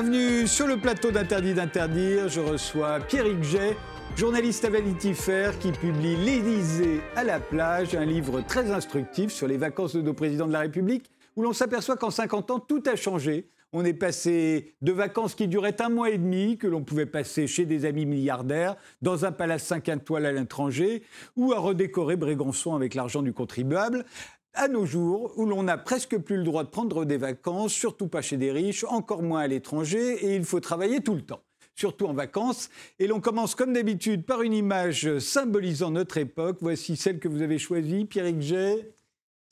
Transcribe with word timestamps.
Bienvenue 0.00 0.46
sur 0.46 0.66
le 0.66 0.78
plateau 0.78 1.10
d'Interdit 1.10 1.52
d'interdire. 1.52 2.26
Je 2.30 2.40
reçois 2.40 3.00
Pierrick 3.00 3.42
Jay, 3.42 3.76
journaliste 4.16 4.64
à 4.64 4.70
Vanity 4.70 5.12
Fair 5.12 5.58
qui 5.58 5.72
publie 5.72 6.16
L'Élysée 6.16 7.02
à 7.16 7.22
la 7.22 7.38
plage, 7.38 7.94
un 7.94 8.06
livre 8.06 8.40
très 8.40 8.70
instructif 8.70 9.30
sur 9.30 9.46
les 9.46 9.58
vacances 9.58 9.94
de 9.94 10.00
nos 10.00 10.14
présidents 10.14 10.46
de 10.46 10.54
la 10.54 10.60
République, 10.60 11.10
où 11.36 11.42
l'on 11.42 11.52
s'aperçoit 11.52 11.98
qu'en 11.98 12.08
50 12.08 12.50
ans, 12.50 12.60
tout 12.60 12.82
a 12.86 12.96
changé. 12.96 13.50
On 13.74 13.84
est 13.84 13.92
passé 13.92 14.74
de 14.80 14.90
vacances 14.90 15.34
qui 15.34 15.48
duraient 15.48 15.82
un 15.82 15.90
mois 15.90 16.08
et 16.08 16.16
demi, 16.16 16.56
que 16.56 16.66
l'on 16.66 16.82
pouvait 16.82 17.04
passer 17.04 17.46
chez 17.46 17.66
des 17.66 17.84
amis 17.84 18.06
milliardaires, 18.06 18.76
dans 19.02 19.26
un 19.26 19.32
palace 19.32 19.64
5 19.64 19.86
étoiles 19.90 20.24
à 20.24 20.32
l'étranger, 20.32 21.02
ou 21.36 21.52
à 21.52 21.58
redécorer 21.58 22.16
Brégançon 22.16 22.74
avec 22.74 22.94
l'argent 22.94 23.20
du 23.20 23.34
contribuable, 23.34 24.06
à 24.54 24.68
nos 24.68 24.86
jours, 24.86 25.32
où 25.36 25.46
l'on 25.46 25.62
n'a 25.62 25.78
presque 25.78 26.18
plus 26.18 26.36
le 26.36 26.44
droit 26.44 26.64
de 26.64 26.68
prendre 26.68 27.04
des 27.04 27.16
vacances, 27.16 27.72
surtout 27.72 28.08
pas 28.08 28.22
chez 28.22 28.36
des 28.36 28.52
riches, 28.52 28.84
encore 28.84 29.22
moins 29.22 29.40
à 29.40 29.46
l'étranger, 29.46 30.24
et 30.24 30.36
il 30.36 30.44
faut 30.44 30.60
travailler 30.60 31.00
tout 31.00 31.14
le 31.14 31.22
temps 31.22 31.42
surtout 31.76 32.06
en 32.06 32.12
vacances. 32.12 32.68
Et 32.98 33.06
l'on 33.06 33.20
commence 33.20 33.54
comme 33.54 33.72
d'habitude 33.72 34.26
par 34.26 34.42
une 34.42 34.52
image 34.52 35.18
symbolisant 35.18 35.90
notre 35.90 36.18
époque. 36.18 36.58
Voici 36.60 36.94
celle 36.94 37.18
que 37.18 37.28
vous 37.28 37.40
avez 37.40 37.58
choisie, 37.58 38.04
Pierrick 38.04 38.42
Jay. 38.42 38.92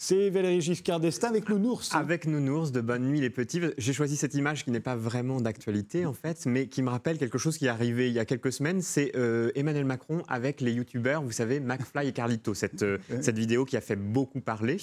C'est 0.01 0.30
Valérie 0.30 0.61
Giscard 0.61 1.01
d'Estaing 1.01 1.30
avec 1.30 1.48
Nounours. 1.48 1.93
Avec 1.93 2.29
Nounours 2.29 2.70
de 2.70 2.81
Bonne 2.81 3.09
Nuit 3.09 3.20
les 3.20 3.31
Petits. 3.31 3.61
J'ai 3.78 3.92
choisi 3.92 4.17
cette 4.17 4.34
image 4.34 4.64
qui 4.64 4.70
n'est 4.70 4.78
pas 4.78 4.95
vraiment 4.95 5.41
d'actualité 5.41 6.06
en 6.06 6.12
fait, 6.12 6.47
mais 6.47 6.69
qui 6.69 6.83
me 6.83 6.89
rappelle 6.89 7.19
quelque 7.19 7.36
chose 7.36 7.59
qui 7.59 7.67
est 7.67 7.69
arrivé 7.69 8.06
il 8.06 8.14
y 8.14 8.20
a 8.20 8.25
quelques 8.25 8.53
semaines. 8.53 8.81
C'est 8.81 9.17
euh, 9.17 9.50
Emmanuel 9.56 9.84
Macron 9.84 10.22
avec 10.28 10.61
les 10.61 10.70
youtubeurs, 10.70 11.20
vous 11.20 11.33
savez, 11.33 11.59
McFly 11.59 12.06
et 12.06 12.12
Carlito. 12.12 12.55
Cette, 12.55 12.84
euh, 12.84 12.98
cette 13.22 13.37
vidéo 13.37 13.64
qui 13.64 13.77
a 13.77 13.81
fait 13.81 13.97
beaucoup 13.97 14.41
parler. 14.41 14.77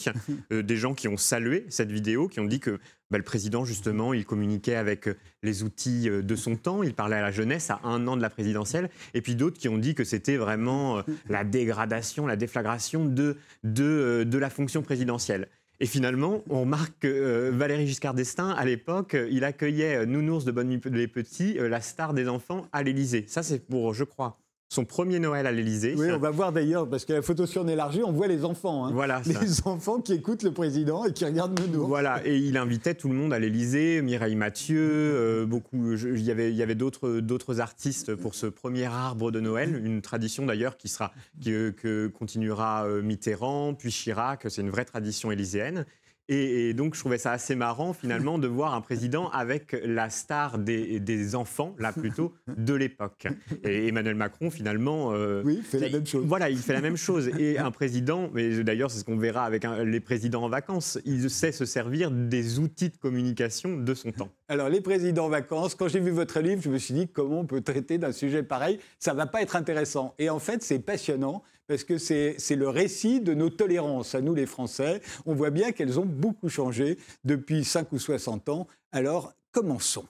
Euh, 0.51 0.61
des 0.61 0.75
gens 0.75 0.93
qui 0.93 1.07
ont 1.07 1.15
salué 1.15 1.65
cette 1.69 1.93
vidéo, 1.93 2.27
qui 2.27 2.41
ont 2.41 2.45
dit 2.45 2.59
que 2.59 2.77
bah, 3.11 3.17
le 3.19 3.23
président, 3.23 3.65
justement, 3.65 4.13
il 4.13 4.25
communiquait 4.25 4.75
avec 4.75 5.07
euh, 5.07 5.15
les 5.43 5.63
outils 5.63 6.09
euh, 6.09 6.23
de 6.23 6.35
son 6.35 6.55
temps, 6.55 6.81
il 6.81 6.93
parlait 6.93 7.17
à 7.17 7.21
la 7.21 7.31
jeunesse 7.31 7.69
à 7.69 7.79
un 7.83 8.07
an 8.07 8.17
de 8.17 8.21
la 8.21 8.31
présidentielle, 8.31 8.89
et 9.13 9.21
puis 9.21 9.35
d'autres 9.35 9.59
qui 9.59 9.69
ont 9.69 9.77
dit 9.77 9.93
que 9.93 10.03
c'était 10.03 10.37
vraiment 10.37 10.97
euh, 10.97 11.01
la 11.29 11.43
dégradation, 11.43 12.25
la 12.25 12.35
déflagration 12.35 13.05
de, 13.05 13.37
de, 13.63 14.25
de 14.27 14.37
la 14.37 14.49
fonction 14.49 14.81
présidentielle. 14.81 15.47
Et 15.79 15.85
finalement, 15.85 16.41
on 16.49 16.61
remarque 16.61 16.93
que 17.01 17.49
Valéry 17.49 17.85
Giscard 17.85 18.13
d'Estaing, 18.13 18.51
à 18.51 18.63
l'époque, 18.63 19.15
il 19.29 19.43
accueillait 19.43 20.05
Nounours 20.05 20.45
de 20.45 20.51
Bonne 20.51 20.69
Nuit 20.69 20.81
les 20.85 21.09
Petits, 21.09 21.55
la 21.55 21.81
star 21.81 22.13
des 22.13 22.29
enfants, 22.29 22.65
à 22.71 22.81
l'Élysée. 22.81 23.25
Ça, 23.27 23.43
c'est 23.43 23.59
pour, 23.59 23.93
je 23.93 24.05
crois, 24.05 24.39
son 24.75 24.85
premier 24.85 25.19
Noël 25.19 25.47
à 25.47 25.51
l'Élysée. 25.51 25.95
Oui, 25.97 26.11
on 26.11 26.19
va 26.19 26.29
voir 26.31 26.51
d'ailleurs, 26.51 26.87
parce 26.87 27.05
que 27.05 27.13
la 27.13 27.21
photo 27.21 27.45
sur 27.45 27.67
élargie, 27.67 28.01
on 28.03 28.11
voit 28.11 28.27
les 28.27 28.43
enfants. 28.43 28.85
Hein. 28.85 28.91
Voilà. 28.93 29.21
Les 29.25 29.65
enfants 29.65 30.01
qui 30.01 30.13
écoutent 30.13 30.43
le 30.43 30.51
président 30.51 31.05
et 31.05 31.13
qui 31.13 31.23
regardent 31.23 31.59
nous. 31.71 31.87
Voilà, 31.87 32.21
et 32.25 32.37
il 32.37 32.57
invitait 32.57 32.93
tout 32.93 33.07
le 33.07 33.15
monde 33.15 33.33
à 33.33 33.39
l'Élysée, 33.39 34.01
Mireille 34.01 34.35
Mathieu, 34.35 34.81
euh, 34.81 35.45
beaucoup. 35.45 35.93
il 35.93 36.21
y 36.21 36.31
avait, 36.31 36.51
il 36.51 36.55
y 36.55 36.63
avait 36.63 36.75
d'autres, 36.75 37.59
artistes 37.59 38.15
pour 38.15 38.35
ce 38.35 38.47
premier 38.47 38.85
arbre 38.85 39.31
de 39.31 39.39
Noël, 39.39 39.81
une 39.83 40.01
tradition 40.01 40.45
d'ailleurs 40.45 40.77
qui 40.77 40.89
sera, 40.89 41.13
qui, 41.39 41.53
euh, 41.53 41.71
que 41.71 42.07
continuera 42.07 42.85
euh, 42.85 43.01
Mitterrand, 43.01 43.73
puis 43.75 43.91
Chirac. 43.91 44.45
C'est 44.49 44.61
une 44.61 44.71
vraie 44.71 44.85
tradition 44.85 45.31
élyséenne. 45.31 45.85
Et, 46.27 46.73
donc, 46.73 46.95
je 46.95 46.99
trouvais 46.99 47.17
ça 47.17 47.31
assez 47.31 47.55
marrant, 47.55 47.93
finalement, 47.93 48.39
de 48.39 48.47
voir 48.47 48.73
un 48.73 48.81
président 48.81 49.29
avec 49.29 49.75
la 49.83 50.09
star 50.09 50.57
des, 50.57 51.35
enfants, 51.35 51.75
là 51.79 51.91
plutôt, 51.91 52.33
de 52.47 52.73
l'époque. 52.73 53.27
Et 53.63 53.87
Emmanuel 53.87 54.15
Macron, 54.15 54.49
finalement. 54.49 55.13
Euh, 55.13 55.43
oui, 55.45 55.61
fait 55.61 55.79
la 55.79 55.89
même 55.89 56.05
chose. 56.05 56.25
Voilà, 56.25 56.49
il 56.49 56.57
fait 56.57 56.73
la 56.73 56.81
même 56.81 56.97
chose. 56.97 57.29
Et 57.39 57.57
un 57.57 57.71
président, 57.71 58.29
mais 58.33 58.63
d'ailleurs, 58.63 58.91
c'est 58.91 58.99
ce 58.99 59.03
qu'on 59.03 59.17
verra 59.17 59.43
avec 59.43 59.65
les 59.85 59.99
présidents 59.99 60.43
en 60.43 60.49
vacances, 60.49 60.99
il 61.05 61.29
sait 61.29 61.51
se 61.51 61.65
servir 61.65 62.11
des 62.11 62.59
outils 62.59 62.89
de 62.89 62.97
communication 62.97 63.77
de 63.77 63.93
son 63.93 64.11
temps. 64.11 64.29
Alors, 64.47 64.69
les 64.69 64.81
présidents 64.81 65.25
en 65.25 65.29
vacances, 65.29 65.75
quand 65.75 65.87
j'ai 65.87 65.99
vu 65.99 66.11
votre 66.11 66.39
livre, 66.39 66.61
je 66.61 66.69
me 66.69 66.77
suis 66.77 66.93
dit 66.93 67.07
comment 67.07 67.41
on 67.41 67.45
peut 67.45 67.61
traiter 67.61 67.97
d'un 67.97 68.11
sujet 68.11 68.43
pareil? 68.43 68.79
Ça 68.99 69.13
ne 69.13 69.17
va 69.17 69.25
pas 69.27 69.41
être 69.41 69.55
intéressant. 69.55 70.15
Et 70.17 70.29
en 70.29 70.39
fait, 70.39 70.63
c'est 70.63 70.79
passionnant 70.79 71.43
parce 71.67 71.83
que 71.83 71.97
c'est 71.97 72.55
le 72.55 72.69
récit 72.69 73.21
de 73.21 73.33
nos 73.33 73.49
tolérances 73.49 74.15
à 74.15 74.21
nous 74.21 74.35
les 74.35 74.45
Français. 74.45 75.01
On 75.25 75.33
voit 75.33 75.49
bien 75.49 75.71
qu'elles 75.71 75.99
ont 75.99 76.05
beaucoup 76.05 76.49
changé 76.49 76.97
depuis 77.23 77.63
5 77.63 77.91
ou 77.91 77.99
60 77.99 78.49
ans. 78.49 78.67
Alors, 78.91 79.33
commençons. 79.51 80.05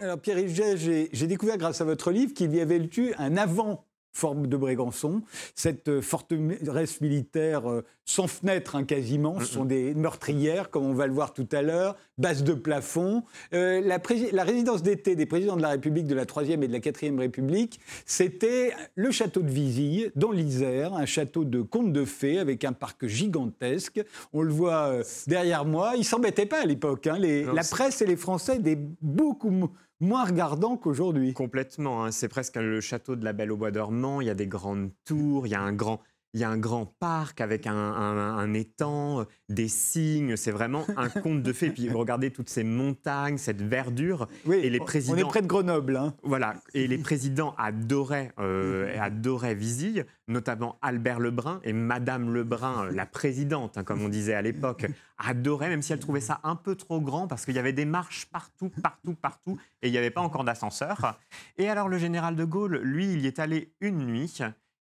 Alors 0.00 0.18
Pierre-Yves 0.18 1.08
j'ai 1.12 1.26
découvert 1.28 1.56
grâce 1.56 1.80
à 1.80 1.84
votre 1.84 2.10
livre 2.10 2.34
qu'il 2.34 2.52
y 2.52 2.60
avait 2.60 2.88
eu 2.96 3.12
un 3.16 3.36
avant 3.36 3.84
forme 4.12 4.46
de 4.46 4.56
Brégançon. 4.56 5.22
Cette 5.54 6.00
forteresse 6.00 7.00
militaire 7.00 7.70
euh, 7.70 7.84
sans 8.04 8.26
fenêtre 8.26 8.74
hein, 8.74 8.84
quasiment, 8.84 9.38
ce 9.38 9.46
sont 9.46 9.64
des 9.64 9.94
meurtrières, 9.94 10.70
comme 10.70 10.84
on 10.84 10.94
va 10.94 11.06
le 11.06 11.12
voir 11.12 11.32
tout 11.32 11.46
à 11.52 11.62
l'heure, 11.62 11.96
base 12.18 12.42
de 12.42 12.54
plafond. 12.54 13.22
Euh, 13.54 13.80
la, 13.80 14.00
la, 14.32 14.44
résidence 14.44 14.82
d'été 14.82 15.14
des 15.14 15.26
présidents 15.26 15.56
de 15.56 15.62
la 15.62 15.68
République 15.68 16.06
de 16.06 16.14
la 16.14 16.26
Troisième 16.26 16.62
et 16.64 16.68
de 16.68 16.72
la 16.72 16.80
Quatrième 16.80 17.20
République, 17.20 17.78
c'était 18.06 18.72
le 18.96 19.12
château 19.12 19.42
de 19.42 19.50
Vizille, 19.50 20.10
dans 20.16 20.32
l'Isère, 20.32 20.94
un 20.94 21.06
château 21.06 21.44
de 21.44 21.62
conte 21.62 21.92
de 21.92 22.04
fées 22.04 22.40
avec 22.40 22.64
un 22.64 22.72
parc 22.72 23.06
gigantesque. 23.06 24.02
On 24.32 24.42
le 24.42 24.52
voit 24.52 24.88
euh, 24.88 25.04
derrière 25.28 25.64
moi. 25.64 25.92
Ils 25.96 26.04
s'embêtaient 26.04 26.46
pas 26.46 26.62
à 26.62 26.66
l'époque. 26.66 27.06
Hein. 27.06 27.18
La 27.18 27.62
presse 27.62 28.02
et 28.02 28.06
les 28.06 28.16
Français 28.16 28.56
étaient 28.56 28.78
beaucoup 29.00 29.70
moins 30.00 30.24
regardant 30.24 30.76
qu'aujourd'hui. 30.76 31.32
Complètement. 31.32 32.04
Hein. 32.04 32.10
C'est 32.10 32.28
presque 32.28 32.56
le 32.56 32.80
château 32.80 33.16
de 33.16 33.24
la 33.24 33.32
Belle 33.32 33.52
au 33.52 33.56
Bois 33.56 33.70
dormant. 33.70 34.20
Il 34.20 34.26
y 34.26 34.30
a 34.30 34.34
des 34.34 34.46
grandes 34.46 34.90
tours, 35.04 35.46
il 35.46 35.50
y 35.50 35.54
a 35.54 35.60
un 35.60 35.72
grand 35.72 36.00
il 36.32 36.40
y 36.40 36.44
a 36.44 36.50
un 36.50 36.58
grand 36.58 36.86
parc 36.86 37.40
avec 37.40 37.66
un, 37.66 38.54
étang, 38.54 39.20
euh, 39.20 39.24
des 39.48 39.68
cygnes. 39.68 40.36
C'est 40.36 40.52
vraiment 40.52 40.84
un 40.96 41.08
conte 41.08 41.42
de 41.42 41.52
fées. 41.52 41.70
Puis 41.70 41.90
regardez 41.90 42.30
toutes 42.30 42.48
ces 42.48 42.62
montagnes, 42.62 43.36
cette 43.36 43.62
verdure. 43.62 44.28
Oui, 44.46 44.56
et 44.56 44.70
les 44.70 44.78
présidents. 44.78 45.16
On 45.16 45.18
est 45.18 45.28
près 45.28 45.42
de 45.42 45.46
Grenoble. 45.46 45.96
Hein. 45.96 46.14
Voilà. 46.22 46.54
Et 46.74 46.86
les 46.86 46.98
présidents 46.98 47.54
adoraient, 47.58 48.32
euh, 48.38 48.96
adoraient 49.00 49.54
Visille, 49.54 50.06
notamment 50.28 50.78
Albert 50.82 51.18
Lebrun 51.18 51.60
et 51.64 51.72
Madame 51.72 52.32
Lebrun, 52.32 52.86
euh, 52.86 52.92
la 52.92 53.06
présidente, 53.06 53.76
hein, 53.76 53.84
comme 53.84 54.02
on 54.02 54.08
disait 54.08 54.34
à 54.34 54.42
l'époque, 54.42 54.86
adorait, 55.18 55.68
même 55.68 55.82
si 55.82 55.92
elle 55.92 55.98
trouvait 55.98 56.20
ça 56.20 56.40
un 56.44 56.56
peu 56.56 56.76
trop 56.76 57.00
grand 57.00 57.26
parce 57.26 57.44
qu'il 57.44 57.54
y 57.54 57.58
avait 57.58 57.72
des 57.72 57.84
marches 57.84 58.26
partout, 58.26 58.70
partout, 58.82 59.14
partout, 59.14 59.58
et 59.82 59.88
il 59.88 59.92
n'y 59.92 59.98
avait 59.98 60.10
pas 60.10 60.20
encore 60.20 60.44
d'ascenseur. 60.44 61.18
Et 61.58 61.68
alors 61.68 61.88
le 61.88 61.98
général 61.98 62.36
de 62.36 62.44
Gaulle, 62.44 62.78
lui, 62.78 63.12
il 63.12 63.20
y 63.20 63.26
est 63.26 63.40
allé 63.40 63.74
une 63.80 64.06
nuit 64.06 64.40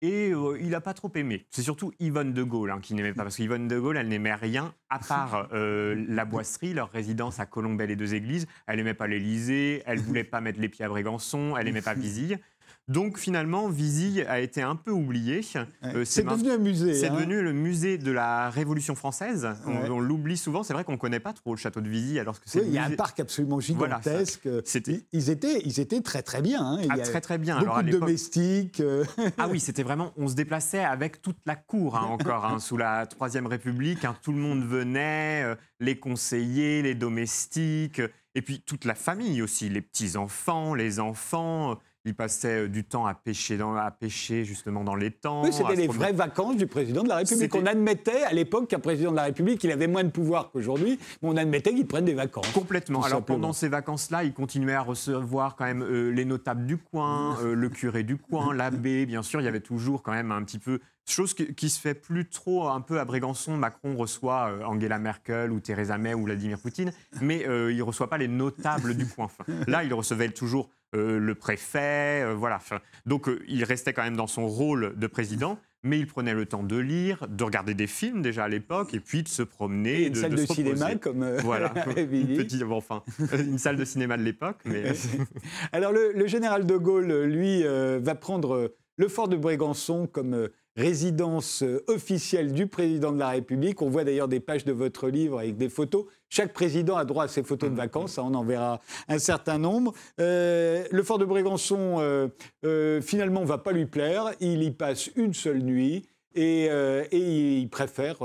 et 0.03 0.33
euh, 0.33 0.59
il 0.61 0.71
n'a 0.71 0.81
pas 0.81 0.95
trop 0.95 1.11
aimé. 1.15 1.47
C'est 1.51 1.63
surtout 1.63 1.93
Yvonne 1.99 2.33
de 2.33 2.43
Gaulle 2.43 2.71
hein, 2.71 2.81
qui 2.81 2.95
n'aimait 2.95 3.13
pas, 3.13 3.23
parce 3.23 3.37
qu'Yvonne 3.37 3.69
de 3.69 3.79
Gaulle, 3.79 3.97
elle 3.97 4.09
n'aimait 4.09 4.35
rien 4.35 4.75
à 4.89 4.99
part 4.99 5.49
euh, 5.53 6.05
la 6.09 6.25
boisserie, 6.25 6.73
leur 6.73 6.91
résidence 6.91 7.41
à 7.41 7.47
Colombelle 7.47 7.91
et 7.91 7.97
deux 7.97 8.15
églises. 8.15 8.47
Elle 8.67 8.77
n'aimait 8.77 8.95
pas 8.95 9.07
l'Élysée, 9.07 9.83
elle 9.87 9.99
voulait 9.99 10.25
pas 10.25 10.41
mettre 10.41 10.61
les 10.61 10.69
pieds 10.69 10.85
à 10.85 10.89
Brégançon, 10.89 11.57
elle 11.57 11.67
n'aimait 11.67 11.83
pas 11.83 11.95
Visille. 12.01 12.39
Donc 12.91 13.19
finalement, 13.19 13.69
Visille 13.69 14.27
a 14.29 14.41
été 14.41 14.63
un 14.63 14.75
peu 14.75 14.91
oublié. 14.91 15.43
Euh, 15.85 16.05
c'est 16.05 16.25
devenu 16.25 16.51
un 16.51 16.59
musée. 16.59 16.95
C'est 16.95 17.07
hein. 17.07 17.15
devenu 17.15 17.41
le 17.41 17.53
musée 17.53 17.99
de 17.99 18.11
la 18.11 18.51
Révolution 18.51 18.97
française. 18.97 19.49
On, 19.65 20.01
l'oublie 20.01 20.37
souvent. 20.37 20.65
C'est 20.65 20.73
vrai 20.73 20.83
qu'on 20.83 20.93
ne 20.93 20.97
connaît 20.97 21.21
pas 21.21 21.33
trop 21.33 21.55
le 21.55 21.57
château 21.57 21.81
de 21.81 21.89
Visille 21.89 22.19
alors 22.19 22.41
que 22.41 22.51
c'est. 22.51 22.65
il 22.67 22.73
y 22.73 22.79
a 22.79 22.85
un 22.85 22.91
parc 22.91 23.21
absolument 23.21 23.61
gigantesque. 23.61 24.49
ils 25.13 25.31
étaient, 25.31 25.61
ils 25.65 25.79
étaient 25.79 26.01
très 26.01 26.23
très 26.23 26.43
bien. 26.43 26.65
Hein. 26.65 26.81
Ah, 26.91 26.99
très 26.99 27.21
très 27.21 27.39
bien. 27.39 27.61
Beaucoup 27.61 27.83
de 27.83 27.93
domestiques. 27.93 28.81
Euh. 28.81 29.05
ah 29.39 29.47
oui, 29.49 29.61
c'était 29.61 29.85
vraiment. 29.85 30.13
On 30.17 30.27
se 30.27 30.35
déplaçait 30.35 30.83
avec 30.83 31.23
toute 31.23 31.39
la 31.47 31.55
cour 31.55 31.97
hein, 31.97 32.09
encore 32.11 32.61
sous 32.61 32.77
la 32.77 33.07
Troisième 33.07 33.47
République. 33.47 34.05
tout 34.21 34.33
le 34.33 34.39
monde 34.39 34.65
venait, 34.65 35.45
euh, 35.45 35.55
les 35.79 35.97
conseillers, 35.97 36.83
les 36.83 36.97
domestiques, 36.97 38.03
et 38.35 38.43
puis 38.43 38.61
toute 38.61 38.85
la 38.85 38.97
famille 38.97 39.43
aussi, 39.43 39.69
les 39.69 39.81
petits 39.81 40.17
enfants, 40.17 40.75
les 40.75 40.99
enfants. 40.99 41.79
Il 42.07 42.15
passait 42.15 42.65
euh, 42.65 42.69
du 42.69 42.85
temps 42.85 43.05
à 43.05 43.13
pêcher, 43.13 43.59
dans, 43.59 43.75
à 43.75 43.91
pêcher 43.91 44.45
justement 44.45 44.85
dans 44.85 44.95
les 44.95 45.11
temps. 45.11 45.43
Oui, 45.45 45.53
c'était 45.53 45.77
les 45.77 45.87
vraies 45.87 46.15
vacances 46.15 46.57
du 46.57 46.67
président 46.67 47.03
de 47.03 47.09
la 47.11 47.17
République. 47.17 47.55
On 47.55 47.67
admettait 47.67 48.23
à 48.23 48.33
l'époque 48.33 48.69
qu'un 48.69 48.79
président 48.79 49.11
de 49.11 49.17
la 49.17 49.25
République, 49.25 49.63
il 49.65 49.71
avait 49.71 49.87
moins 49.87 50.05
de 50.05 50.09
pouvoir 50.09 50.51
qu'aujourd'hui, 50.51 50.99
mais 51.21 51.29
on 51.29 51.37
admettait 51.37 51.75
qu'il 51.75 51.87
prenne 51.87 52.07
des 52.07 52.15
vacances. 52.15 52.51
Complètement. 52.53 53.03
Alors 53.03 53.23
pendant 53.23 53.53
ces 53.53 53.69
vacances-là, 53.69 54.25
il 54.25 54.33
continuait 54.33 54.75
à 54.75 54.81
recevoir 54.81 55.57
quand 55.57 55.67
même 55.67 55.83
euh, 55.83 56.11
les 56.11 56.25
notables 56.25 56.65
du 56.65 56.79
coin, 56.79 57.39
euh, 57.43 57.55
le 57.55 57.69
curé 57.69 58.03
du 58.03 58.17
coin, 58.17 58.55
l'abbé, 58.55 59.05
bien 59.05 59.23
sûr. 59.23 59.43
Il 59.43 59.45
y 59.45 59.49
avait 59.49 59.61
toujours 59.61 60.03
quand 60.03 60.13
même 60.13 60.33
un 60.33 60.43
petit 60.43 60.59
peu 60.59 60.81
Chose 61.09 61.35
qui, 61.35 61.71
se 61.71 61.81
fait 61.81 61.95
plus 61.95 62.29
trop 62.29 62.69
un 62.69 62.81
peu 62.81 63.01
à 63.01 63.05
Brégançon. 63.05 63.57
Macron 63.57 63.97
reçoit 63.97 64.53
Angela 64.65 65.01
Merkel 65.01 65.51
ou 65.51 65.59
Theresa 65.59 65.99
May 65.99 66.15
ou 66.15 66.23
Vladimir 66.23 66.61
Poutine, 66.61 66.93
mais 67.21 67.41
il 67.41 67.77
ne 67.77 67.83
reçoit 67.83 68.09
pas 68.09 68.19
les 68.19 68.29
notables 68.29 68.95
du 68.95 69.09
coin. 69.09 69.27
là, 69.67 69.83
il 69.83 69.93
recevait 69.93 70.29
toujours 70.29 70.71
le 70.93 71.35
préfet, 71.35 72.23
euh, 72.25 72.35
voilà. 72.35 72.59
Donc 73.07 73.29
euh, 73.29 73.43
il 73.49 73.65
restait 73.65 73.93
quand 73.93 74.03
même 74.03 74.17
dans 74.17 74.27
son 74.27 74.47
rôle 74.47 74.95
de 74.97 75.07
président, 75.07 75.59
mais 75.83 75.99
il 75.99 76.07
prenait 76.07 76.35
le 76.35 76.47
temps 76.47 76.63
de 76.63 76.77
lire, 76.77 77.27
de 77.29 77.45
regarder 77.45 77.75
des 77.75 77.87
films 77.87 78.23
déjà 78.23 78.45
à 78.45 78.49
l'époque, 78.49 78.93
et 78.95 79.01
puis 79.01 79.23
de 79.23 79.29
se 79.29 79.43
promener. 79.43 80.07
une 80.07 80.15
salle 80.15 80.35
de, 80.35 80.47
cinéma 80.47 80.97
comme 80.97 81.37
voilà, 81.39 81.73
une 81.97 82.37
petite, 82.37 82.63
enfin, 82.65 83.03
une 83.33 83.59
salle 83.59 83.77
de 83.77 83.85
cinéma 83.85 84.17
de 84.17 84.23
l'époque. 84.23 84.59
Mais... 84.65 84.93
Alors 85.73 85.93
le, 85.93 86.27
général 86.27 86.67
de 86.67 86.77
Gaulle, 86.77 87.25
lui, 87.25 87.63
va 87.63 88.15
prendre 88.15 88.73
le 89.01 89.09
fort 89.09 89.29
de 89.29 89.37
Brégançon 89.37 90.07
comme 90.07 90.35
euh, 90.35 90.49
résidence 90.77 91.63
euh, 91.63 91.83
officielle 91.89 92.53
du 92.53 92.67
président 92.67 93.13
de 93.13 93.19
la 93.19 93.31
République. 93.31 93.83
On 93.83 93.91
voit 93.91 94.05
d'ailleurs 94.05 94.29
des 94.29 94.41
pages 94.41 94.65
de 94.65 94.73
votre 94.73 95.09
livre 95.09 95.39
avec 95.39 95.57
des 95.57 95.69
photos. 95.69 96.07
Chaque 96.29 96.53
président 96.53 96.97
a 96.97 97.05
droit 97.05 97.25
à 97.25 97.29
ses 97.29 97.43
photos 97.43 97.71
de 97.71 97.75
vacances, 97.75 98.19
on 98.19 98.35
en 98.35 98.45
verra 98.45 98.81
un 99.09 99.19
certain 99.19 99.59
nombre. 99.59 99.93
Euh, 100.21 100.85
le 100.91 101.03
fort 101.03 101.19
de 101.19 101.25
Brégançon, 101.25 102.31
finalement, 103.03 103.41
ne 103.41 103.47
va 103.47 103.59
pas 103.59 103.73
lui 103.73 103.87
plaire. 103.87 104.33
Il 104.41 104.63
y 104.63 104.71
passe 104.71 105.11
une 105.17 105.35
seule 105.35 105.63
nuit 105.63 106.09
et, 106.35 106.67
et 106.67 107.59
il 107.59 107.69
préfère 107.69 108.19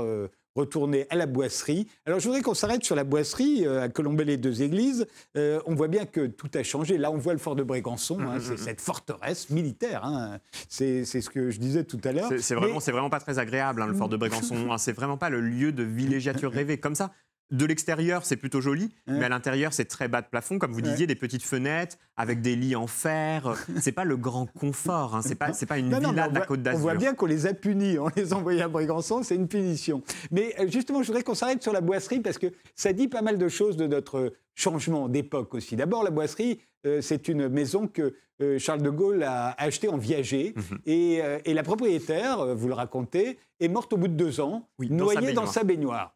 retourner 0.56 1.06
à 1.10 1.16
la 1.16 1.26
boisserie. 1.26 1.86
Alors 2.06 2.18
je 2.18 2.24
voudrais 2.24 2.42
qu'on 2.42 2.54
s'arrête 2.54 2.84
sur 2.84 2.96
la 2.96 3.04
boisserie 3.04 3.66
euh, 3.66 3.82
à 3.82 3.88
Colombey 3.88 4.24
les 4.24 4.36
deux 4.36 4.62
églises. 4.62 5.06
Euh, 5.36 5.60
on 5.66 5.74
voit 5.74 5.88
bien 5.88 6.06
que 6.06 6.26
tout 6.26 6.50
a 6.54 6.62
changé. 6.62 6.98
Là, 6.98 7.10
on 7.10 7.18
voit 7.18 7.34
le 7.34 7.38
fort 7.38 7.54
de 7.54 7.62
Brégançon, 7.62 8.18
hein, 8.20 8.38
c'est 8.40 8.58
cette 8.58 8.80
forteresse 8.80 9.50
militaire. 9.50 10.04
Hein. 10.04 10.38
C'est 10.68 11.04
ce 11.04 11.30
que 11.30 11.50
je 11.50 11.58
disais 11.58 11.84
tout 11.84 12.00
à 12.04 12.12
l'heure. 12.12 12.30
C'est 12.38 12.54
vraiment, 12.54 12.78
vraiment 12.78 13.10
pas 13.10 13.20
très 13.20 13.38
agréable, 13.38 13.82
hein, 13.82 13.86
le 13.86 13.94
fort 13.94 14.08
de 14.08 14.16
Brégançon. 14.16 14.76
c'est 14.78 14.92
vraiment 14.92 15.18
pas 15.18 15.30
le 15.30 15.40
lieu 15.40 15.72
de 15.72 15.82
villégiature 15.82 16.50
rêvée. 16.56 16.78
Comme 16.78 16.94
ça, 16.94 17.12
de 17.50 17.64
l'extérieur, 17.64 18.24
c'est 18.24 18.36
plutôt 18.36 18.60
joli, 18.60 18.90
mais 19.06 19.24
à 19.24 19.28
l'intérieur, 19.28 19.72
c'est 19.72 19.84
très 19.84 20.08
bas 20.08 20.20
de 20.20 20.26
plafond, 20.26 20.58
comme 20.58 20.72
vous 20.72 20.80
disiez, 20.80 21.06
des 21.06 21.14
petites 21.14 21.42
fenêtres 21.42 21.96
avec 22.16 22.40
des 22.40 22.56
lits 22.56 22.76
en 22.76 22.86
fer. 22.86 23.54
C'est 23.80 23.92
pas 23.92 24.04
le 24.04 24.16
grand 24.16 24.46
confort. 24.46 25.14
Hein. 25.14 25.22
C'est 25.22 25.34
pas, 25.34 25.78
une 25.78 25.94
villa 25.94 26.28
de 26.28 26.34
la 26.34 26.46
Côte 26.46 26.62
d'Azur. 26.62 26.80
On 26.80 26.82
voit 26.82 26.94
bien 26.94 27.14
qu'on 27.14 27.26
les 27.26 27.46
a 27.46 27.54
punis, 27.54 27.98
on 27.98 28.08
les 28.16 28.32
a 28.32 28.36
envoyés 28.36 28.62
à 28.62 28.68
Brégançon, 28.68 29.22
c'est 29.22 29.34
une 29.34 29.48
punition. 29.48 30.02
Mais 30.30 30.54
euh, 30.58 30.66
justement, 30.68 31.02
je 31.02 31.08
voudrais 31.08 31.22
qu'on 31.22 31.34
s'arrête 31.34 31.62
sur 31.62 31.72
la 31.72 31.80
boisserie 31.80 32.20
parce 32.20 32.38
que 32.38 32.46
ça 32.74 32.92
dit 32.92 33.08
pas 33.08 33.22
mal 33.22 33.38
de 33.38 33.48
choses 33.48 33.76
de 33.76 33.86
notre 33.86 34.32
changement 34.54 35.08
d'époque 35.08 35.54
aussi. 35.54 35.76
D'abord, 35.76 36.02
la 36.02 36.10
boisserie, 36.10 36.60
euh, 36.86 37.00
c'est 37.00 37.28
une 37.28 37.48
maison 37.48 37.86
que 37.86 38.14
euh, 38.40 38.58
Charles 38.58 38.82
de 38.82 38.90
Gaulle 38.90 39.22
a 39.22 39.54
achetée 39.62 39.88
en 39.88 39.98
viager. 39.98 40.54
Mhm. 40.56 40.78
et, 40.86 41.54
la 41.54 41.62
propriétaire, 41.62 42.54
vous 42.54 42.68
le 42.68 42.74
racontez, 42.74 43.38
est 43.60 43.68
morte 43.68 43.92
au 43.92 43.96
bout 43.96 44.08
de 44.08 44.14
deux 44.14 44.40
ans, 44.40 44.68
noyée 44.78 45.32
dans 45.32 45.46
sa 45.46 45.64
baignoire. 45.64 46.15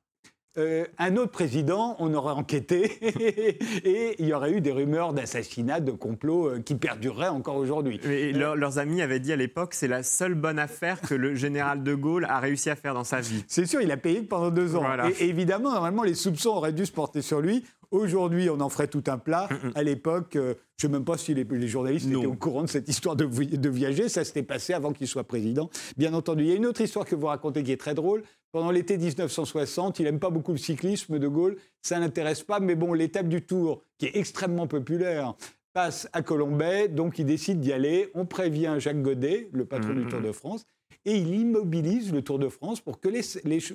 Euh, 0.58 0.84
un 0.98 1.16
autre 1.16 1.30
président, 1.30 1.94
on 2.00 2.12
aurait 2.12 2.32
enquêté 2.32 2.90
et 3.84 4.16
il 4.18 4.26
y 4.26 4.32
aurait 4.32 4.52
eu 4.52 4.60
des 4.60 4.72
rumeurs 4.72 5.12
d'assassinat, 5.12 5.78
de 5.78 5.92
complot 5.92 6.48
euh, 6.48 6.60
qui 6.60 6.74
perdureraient 6.74 7.28
encore 7.28 7.54
aujourd'hui. 7.54 8.00
Et 8.04 8.32
leurs 8.32 8.78
amis 8.78 9.00
avaient 9.00 9.20
dit 9.20 9.32
à 9.32 9.36
l'époque, 9.36 9.74
c'est 9.74 9.86
la 9.86 10.02
seule 10.02 10.34
bonne 10.34 10.58
affaire 10.58 11.00
que 11.00 11.14
le 11.14 11.36
général 11.36 11.84
de 11.84 11.94
Gaulle 11.94 12.24
a 12.24 12.40
réussi 12.40 12.68
à 12.68 12.74
faire 12.74 12.94
dans 12.94 13.04
sa 13.04 13.20
vie. 13.20 13.44
C'est 13.46 13.66
sûr, 13.66 13.80
il 13.80 13.92
a 13.92 13.96
payé 13.96 14.22
pendant 14.22 14.50
deux 14.50 14.74
ans. 14.74 14.84
Et, 15.20 15.28
évidemment, 15.28 15.70
normalement, 15.70 16.02
les 16.02 16.14
soupçons 16.14 16.50
auraient 16.50 16.72
dû 16.72 16.84
se 16.84 16.92
porter 16.92 17.22
sur 17.22 17.40
lui. 17.40 17.64
Aujourd'hui, 17.92 18.50
on 18.50 18.60
en 18.60 18.68
ferait 18.68 18.88
tout 18.88 19.04
un 19.06 19.18
plat. 19.18 19.48
Mm, 19.50 19.68
mm. 19.68 19.72
À 19.74 19.82
l'époque, 19.82 20.36
euh, 20.36 20.54
je 20.78 20.86
ne 20.86 20.92
sais 20.92 20.98
même 20.98 21.04
pas 21.04 21.16
si 21.16 21.34
les, 21.34 21.68
journalistes 21.68 22.08
étaient 22.08 22.26
au 22.26 22.34
courant 22.34 22.62
de 22.62 22.68
cette 22.68 22.88
histoire 22.88 23.14
de, 23.14 23.24
de 23.24 23.68
viager. 23.68 24.08
Ça 24.08 24.24
s'était 24.24 24.42
passé 24.42 24.72
avant 24.72 24.92
qu'il 24.92 25.06
soit 25.06 25.24
président, 25.24 25.70
bien 25.96 26.14
entendu. 26.14 26.44
Il 26.44 26.48
y 26.48 26.52
a 26.52 26.56
une 26.56 26.66
autre 26.66 26.80
histoire 26.80 27.04
que 27.04 27.14
vous 27.14 27.26
racontez 27.26 27.62
qui 27.62 27.72
est 27.72 27.80
très 27.80 27.94
drôle. 27.94 28.22
Pendant 28.52 28.70
l'été 28.70 28.98
1960, 28.98 30.00
il 30.00 30.04
n'aime 30.04 30.18
pas 30.18 30.30
beaucoup 30.30 30.52
le 30.52 30.58
cyclisme, 30.58 31.18
De 31.18 31.28
Gaulle. 31.28 31.56
Ça 31.82 31.98
n'intéresse 32.00 32.42
pas. 32.42 32.58
Mais 32.58 32.74
bon, 32.74 32.92
l'étape 32.92 33.28
du 33.28 33.42
Tour, 33.42 33.84
qui 33.98 34.06
est 34.06 34.16
extrêmement 34.16 34.66
populaire, 34.66 35.34
passe 35.72 36.08
à 36.12 36.22
Colombay. 36.22 36.88
Donc, 36.88 37.18
il 37.18 37.26
décide 37.26 37.60
d'y 37.60 37.72
aller. 37.72 38.10
On 38.14 38.26
prévient 38.26 38.76
Jacques 38.78 39.02
Godet, 39.02 39.48
le 39.52 39.64
patron 39.64 39.94
du 39.94 40.04
mm, 40.04 40.08
Tour 40.08 40.20
de 40.20 40.32
France 40.32 40.66
et 41.06 41.16
il 41.16 41.34
immobilise 41.34 42.12
le 42.12 42.22
Tour 42.22 42.38
de 42.38 42.48
France 42.48 42.80
pour 42.80 43.00
que 43.00 43.08
les, 43.08 43.22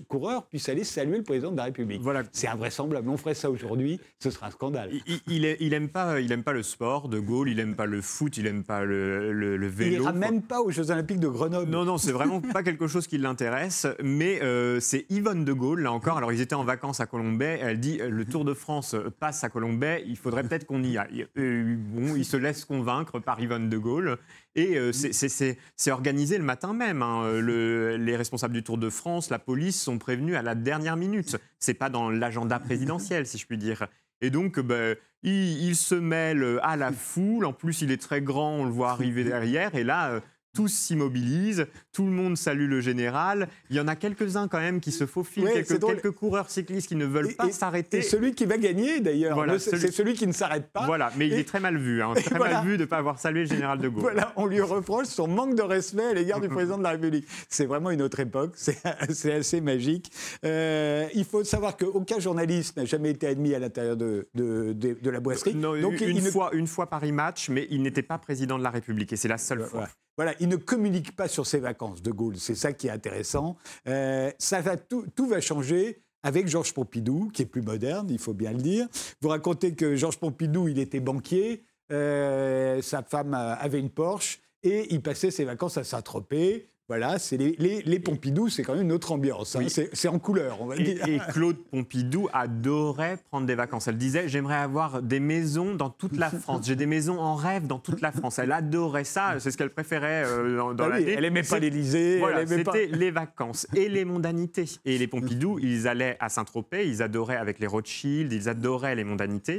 coureurs 0.08 0.46
puissent 0.46 0.70
aller 0.70 0.84
saluer 0.84 1.18
le 1.18 1.24
président 1.24 1.52
de 1.52 1.58
la 1.58 1.66
République. 1.66 2.02
Voilà. 2.02 2.24
C'est 2.32 2.48
invraisemblable. 2.48 3.10
On 3.10 3.18
ferait 3.18 3.34
ça 3.34 3.50
aujourd'hui, 3.50 4.00
ce 4.20 4.30
serait 4.30 4.48
un 4.48 4.52
scandale. 4.52 4.92
Il, 5.28 5.46
il, 5.60 5.74
aime 5.74 5.90
pas, 5.90 6.20
il 6.20 6.32
aime 6.32 6.44
pas 6.44 6.54
le 6.54 6.62
sport, 6.62 7.10
De 7.10 7.20
Gaulle. 7.20 7.50
Il 7.50 7.60
aime 7.60 7.76
pas 7.76 7.88
le 7.88 8.02
foot. 8.02 8.38
Il 8.38 8.46
aime 8.46 8.64
pas 8.64 8.86
le, 8.86 9.32
le, 9.34 9.68
vélo. 9.68 9.92
Il 9.92 10.02
ira 10.02 10.14
même 10.14 10.44
pas 10.44 10.62
aux 10.62 10.70
Jeux 10.70 10.92
Olympiques 10.92 11.20
de 11.20 11.28
Grenoble. 11.28 11.70
Non, 11.72 11.84
non, 11.84 11.98
c'est 11.98 12.12
vraiment 12.12 12.42
pas 12.54 12.62
quelque 12.62 12.88
chose 12.88 13.08
qui 13.08 13.18
l'intéresse. 13.18 13.88
Mais 14.04 14.42
euh, 14.44 14.80
c'est 14.80 15.06
Yvonne 15.10 15.46
De 15.46 15.54
Gaulle 15.54 15.82
là 15.82 15.92
encore. 15.92 16.18
Alors 16.18 16.32
ils 16.32 16.42
étaient 16.42 16.56
en 16.56 16.64
vacances 16.64 17.00
à 17.00 17.08
Colombay. 17.08 17.60
Elle 17.62 17.80
dit 17.80 17.98
le 17.98 18.26
Tour 18.26 18.46
de 18.46 18.54
France 18.54 18.96
passe 19.20 19.44
à 19.44 19.50
Colombay. 19.50 20.04
Il 20.06 20.18
faudrait 20.18 20.44
peut-être 20.44 20.66
qu'on 20.66 20.84
y 20.84 20.98
aille. 20.98 21.28
Euh, 21.38 21.76
bon, 21.78 22.16
il 22.16 22.26
se 22.26 22.38
laisse 22.38 22.66
convaincre 22.66 23.20
par 23.20 23.40
Yvonne 23.40 23.70
De 23.70 23.78
Gaulle. 23.78 24.18
Et 24.56 24.78
euh, 24.78 24.92
c'est 24.94 25.92
organisé 25.92 26.38
le 26.38 26.44
matin 26.44 26.74
même. 26.74 27.02
Hein. 27.02 27.40
Le, 27.40 27.98
les 27.98 28.16
responsables 28.16 28.54
du 28.54 28.64
Tour 28.64 28.78
de 28.78 28.90
France, 28.90 29.30
la 29.30 29.40
police 29.40 29.82
sont 29.82 29.98
prévenus 29.98 30.36
à 30.36 30.42
la 30.42 30.56
dernière 30.56 30.96
minute. 30.96 31.38
C'est 31.60 31.74
pas 31.74 31.90
dans 31.90 32.10
l'agenda 32.10 32.60
présidentiel, 32.60 33.28
si 33.28 33.38
je 33.38 33.46
puis 33.46 33.58
dire. 33.58 33.88
Et 34.22 34.30
donc, 34.30 34.60
ben, 34.60 34.96
il, 35.24 35.76
se 35.76 35.96
mêle 35.96 36.60
à 36.64 36.78
la 36.78 36.92
foule. 36.92 37.46
En 37.46 37.54
plus, 37.54 37.82
il 37.82 37.92
est 37.92 38.02
très 38.02 38.22
grand, 38.22 38.52
on 38.52 38.66
le 38.66 38.72
voit 38.72 38.92
arriver 38.92 39.24
derrière. 39.24 39.76
Et 39.76 39.84
là, 39.84 40.12
euh, 40.12 40.20
tous 40.56 40.70
s'immobilisent, 40.70 41.68
tout 41.92 42.06
le 42.06 42.12
monde 42.12 42.38
salue 42.38 42.68
le 42.68 42.80
général. 42.80 43.50
Il 43.70 43.76
y 43.76 43.80
en 43.80 43.88
a 43.88 43.96
quelques-uns 43.96 44.48
quand 44.48 44.60
même 44.60 44.80
qui 44.80 44.92
se 44.92 45.06
faufilent, 45.06 45.52
quelques, 45.52 46.12
coureurs 46.12 46.50
cyclistes 46.50 46.88
qui 46.88 46.96
ne 46.96 47.06
veulent 47.06 47.36
pas 47.36 47.52
s'arrêter. 47.52 47.98
Et 47.98 48.02
celui 48.02 48.34
qui 48.34 48.46
va 48.46 48.58
gagner 48.58 49.02
d'ailleurs, 49.02 49.38
c'est 49.60 49.92
celui... 49.92 50.14
qui 50.14 50.26
ne 50.26 50.32
s'arrête 50.32 50.72
pas. 50.72 50.86
Voilà, 50.86 51.12
mais 51.18 51.28
il 51.28 51.34
est 51.34 51.48
très 51.48 51.60
mal 51.60 51.78
vu, 51.78 52.02
hein. 52.02 52.14
très 52.26 52.40
mal 52.40 52.66
vu 52.66 52.78
de 52.78 52.84
ne 52.84 52.86
pas 52.86 52.98
avoir 52.98 53.20
salué 53.20 53.42
le 53.42 53.50
général 53.50 53.80
de 53.80 53.90
Gaulle. 53.90 54.02
Voilà, 54.02 54.34
on 54.38 54.46
lui 54.46 54.62
reproche 54.62 55.08
son 55.08 55.28
manque 55.28 55.56
de 55.56 55.62
respect 55.62 56.06
à 56.06 56.14
l'égard 56.14 56.40
du 56.40 56.48
président 56.56 56.78
de 56.78 56.84
la 56.84 56.92
République. 56.92 57.28
C'est 57.50 57.66
vraiment 57.66 57.92
une 57.92 58.02
autre 58.02 58.20
époque, 58.22 58.54
c'est 58.56 59.34
assez 59.34 59.60
magique. 59.60 60.12
Euh, 60.46 61.08
il 61.14 61.26
faut 61.26 61.44
savoir 61.44 61.76
qu'aucun 61.76 62.20
journaliste 62.20 62.78
n'a 62.78 62.86
jamais 62.86 63.12
été 63.12 63.28
admis 63.28 63.54
à 63.54 63.60
l'intérieur 63.60 63.98
de, 63.98 64.28
de, 64.34 65.10
la 65.10 65.20
boisserie. 65.20 65.54
Donc, 65.54 66.00
une, 66.00 66.22
fois, 66.22 66.50
une 66.54 66.68
fois 66.68 66.90
Paris 66.90 67.12
Match, 67.12 67.50
mais 67.50 67.68
il 67.70 67.82
n'était 67.82 68.04
pas 68.04 68.18
président 68.18 68.58
de 68.58 68.64
la 68.64 68.70
République 68.70 69.12
et 69.12 69.18
c'est 69.18 69.28
la 69.28 69.38
seule 69.38 69.64
fois. 69.66 69.90
Voilà, 70.18 70.34
il 70.40 70.48
ne 70.48 70.56
communique 70.56 71.16
pas 71.16 71.28
sur 71.28 71.46
ses 71.46 71.60
vacances, 71.60 72.02
De 72.02 72.12
Gaulle. 72.12 72.38
C'est 72.38 72.56
ça 72.56 72.74
qui 72.74 72.88
est 72.88 72.92
intéressant. 72.92 73.58
Euh, 73.88 74.32
ça 74.38 74.62
va 74.62 74.78
tout, 74.78 75.06
va 75.28 75.42
changer 75.42 76.02
avec 76.24 76.48
Georges 76.48 76.74
Pompidou, 76.74 77.30
qui 77.34 77.44
est 77.44 77.46
plus 77.46 77.62
moderne, 77.62 78.08
il 78.10 78.18
faut 78.20 78.34
bien 78.34 78.52
le 78.52 78.62
dire. 78.62 78.88
Vous 79.22 79.30
racontez 79.30 79.76
que 79.76 79.96
Georges 79.96 80.18
Pompidou, 80.18 80.68
il 80.68 80.80
était 80.80 81.00
banquier, 81.00 81.66
euh, 81.92 82.82
sa 82.82 83.04
femme 83.04 83.34
avait 83.34 83.80
une 83.80 83.92
Porsche, 83.92 84.40
et 84.64 84.92
il 84.92 85.02
passait 85.02 85.30
ses 85.30 85.46
vacances 85.46 85.78
à 85.78 85.84
Saint-Tropez. 85.84 86.68
Voilà, 86.88 87.18
c'est 87.18 87.38
les, 87.38 88.00
Pompidou, 88.00 88.48
c'est 88.48 88.62
quand 88.62 88.76
même 88.76 88.84
une 88.84 88.92
autre 88.92 89.12
ambiance. 89.12 89.56
Hein. 89.56 89.66
C'est 89.68 90.08
en 90.08 90.20
couleur, 90.20 90.62
on 90.62 90.68
va 90.68 90.76
dire. 90.76 91.08
Et 91.08 91.20
Claude 91.32 91.58
Pompidou 91.58 92.28
adorait 92.32 93.18
prendre 93.32 93.48
des 93.48 93.56
vacances. 93.56 93.88
Elle 93.88 93.98
disait 93.98 94.28
J'aimerais 94.28 94.58
avoir 94.58 95.02
des 95.02 95.20
maisons 95.20 95.74
dans 95.74 95.90
toute 95.90 96.16
la 96.16 96.30
France. 96.30 96.68
J'ai 96.68 96.76
des 96.76 96.86
maisons 96.86 97.20
en 97.20 97.34
rêve 97.34 97.66
dans 97.66 97.80
toute 97.80 98.02
la 98.02 98.12
France. 98.12 98.38
Elle 98.38 98.52
adorait 98.52 99.04
ça. 99.04 99.36
C'est 99.40 99.50
ce 99.50 99.58
qu'elle 99.58 99.72
préférait 99.72 100.26
euh, 100.26 100.74
dans, 100.76 100.90
bah 100.90 101.00
Elle 101.00 101.22
n'aimait 101.22 101.42
pas 101.42 101.58
l'Élysée. 101.58 102.20
Voilà, 102.20 102.46
C'était 102.46 102.86
les 102.86 103.10
vacances 103.10 103.66
et 103.76 103.90
les 103.90 104.06
mondanités. 104.06 104.66
Et 104.86 105.00
les 105.00 105.08
Pompidou, 105.08 105.58
ils 105.64 105.88
allaient 105.88 106.18
à 106.20 106.30
Saint-Tropez. 106.30 106.88
Ils 106.88 107.02
adoraient 107.02 107.38
avec 107.38 107.58
les 107.58 107.68
Rothschild. 107.68 108.32
Ils 108.32 108.48
adoraient 108.48 108.96
les 108.96 109.04
mondanités. 109.04 109.58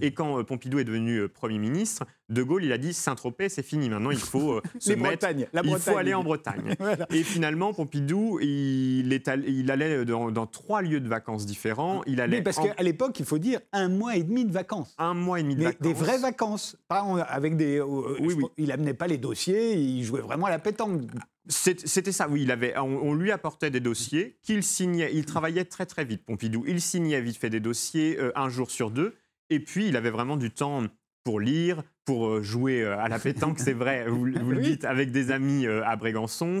Et 0.00 0.12
quand 0.12 0.40
euh, 0.40 0.42
Pompidou 0.42 0.80
est 0.80 0.84
devenu 0.84 1.18
euh, 1.18 1.28
Premier 1.28 1.58
ministre, 1.58 2.04
De 2.30 2.42
Gaulle, 2.42 2.64
il 2.64 2.72
a 2.72 2.78
dit 2.78 2.94
Saint-Tropez, 2.94 3.50
c'est 3.50 3.62
fini. 3.62 3.90
Maintenant, 3.90 4.10
il 4.10 4.18
faut 4.18 4.60
se 4.78 4.92
mettre. 4.92 5.26
La 5.52 5.62
il 5.62 5.78
faut 5.78 5.96
aller 5.96 6.14
en 6.14 6.24
Bretagne. 6.24 6.74
Et 7.10 7.22
finalement, 7.22 7.74
Pompidou, 7.74 8.38
il, 8.40 9.12
est 9.12 9.30
il 9.46 9.70
allait 9.70 10.04
dans, 10.04 10.46
trois 10.46 10.82
lieux 10.82 11.00
de 11.00 11.08
vacances 11.08 11.44
différents. 11.44 12.02
Il 12.06 12.20
allait 12.20 12.42
parce 12.42 12.58
qu'à 12.58 12.82
l'époque, 12.82 13.18
il 13.20 13.26
faut 13.26 13.38
dire 13.38 13.60
un 13.72 13.88
mois 13.88 14.16
et 14.16 14.22
demi 14.22 14.44
de 14.44 14.52
vacances. 14.52 14.94
Un 14.98 15.14
mois 15.14 15.40
et 15.40 15.42
demi 15.42 15.56
de 15.56 15.64
vacances. 15.64 15.80
Des 15.80 15.92
vraies 15.92 16.18
vacances. 16.18 16.76
Pas 16.88 17.04
avec 17.28 17.56
des. 17.56 17.78
Euh, 17.78 18.16
oui, 18.20 18.34
oui. 18.34 18.44
Il 18.56 18.72
amenait 18.72 18.94
pas 18.94 19.06
les 19.06 19.18
dossiers, 19.18 19.74
il 19.74 20.02
jouait 20.04 20.22
vraiment 20.22 20.46
à 20.46 20.50
la 20.50 20.58
pétanque. 20.58 21.02
C'était 21.46 22.12
ça, 22.12 22.26
oui. 22.28 22.42
Il 22.42 22.50
avait, 22.50 22.76
on, 22.78 23.14
lui 23.14 23.30
apportait 23.30 23.70
des 23.70 23.80
dossiers 23.80 24.38
qu'il 24.42 24.62
signait. 24.62 25.10
Il 25.12 25.26
travaillait 25.26 25.66
très 25.66 25.84
très 25.84 26.04
vite, 26.04 26.24
Pompidou. 26.24 26.64
Il 26.66 26.80
signait 26.80 27.20
vite 27.20 27.36
fait 27.36 27.50
des 27.50 27.60
dossiers 27.60 28.18
euh, 28.18 28.32
un 28.34 28.48
jour 28.48 28.70
sur 28.70 28.90
deux. 28.90 29.14
Et 29.50 29.60
puis, 29.60 29.88
il 29.88 29.96
avait 29.96 30.10
vraiment 30.10 30.38
du 30.38 30.50
temps 30.50 30.84
pour 31.24 31.40
lire, 31.40 31.82
pour 32.04 32.26
euh, 32.26 32.42
jouer 32.42 32.82
euh, 32.82 32.98
à 32.98 33.08
la 33.08 33.18
pétanque, 33.18 33.58
c'est 33.58 33.72
vrai, 33.72 34.06
vous, 34.06 34.26
le 34.26 34.60
dites, 34.60 34.84
avec 34.84 35.10
des 35.10 35.30
amis 35.30 35.66
euh, 35.66 35.82
à 35.86 35.96
Brégançon, 35.96 36.60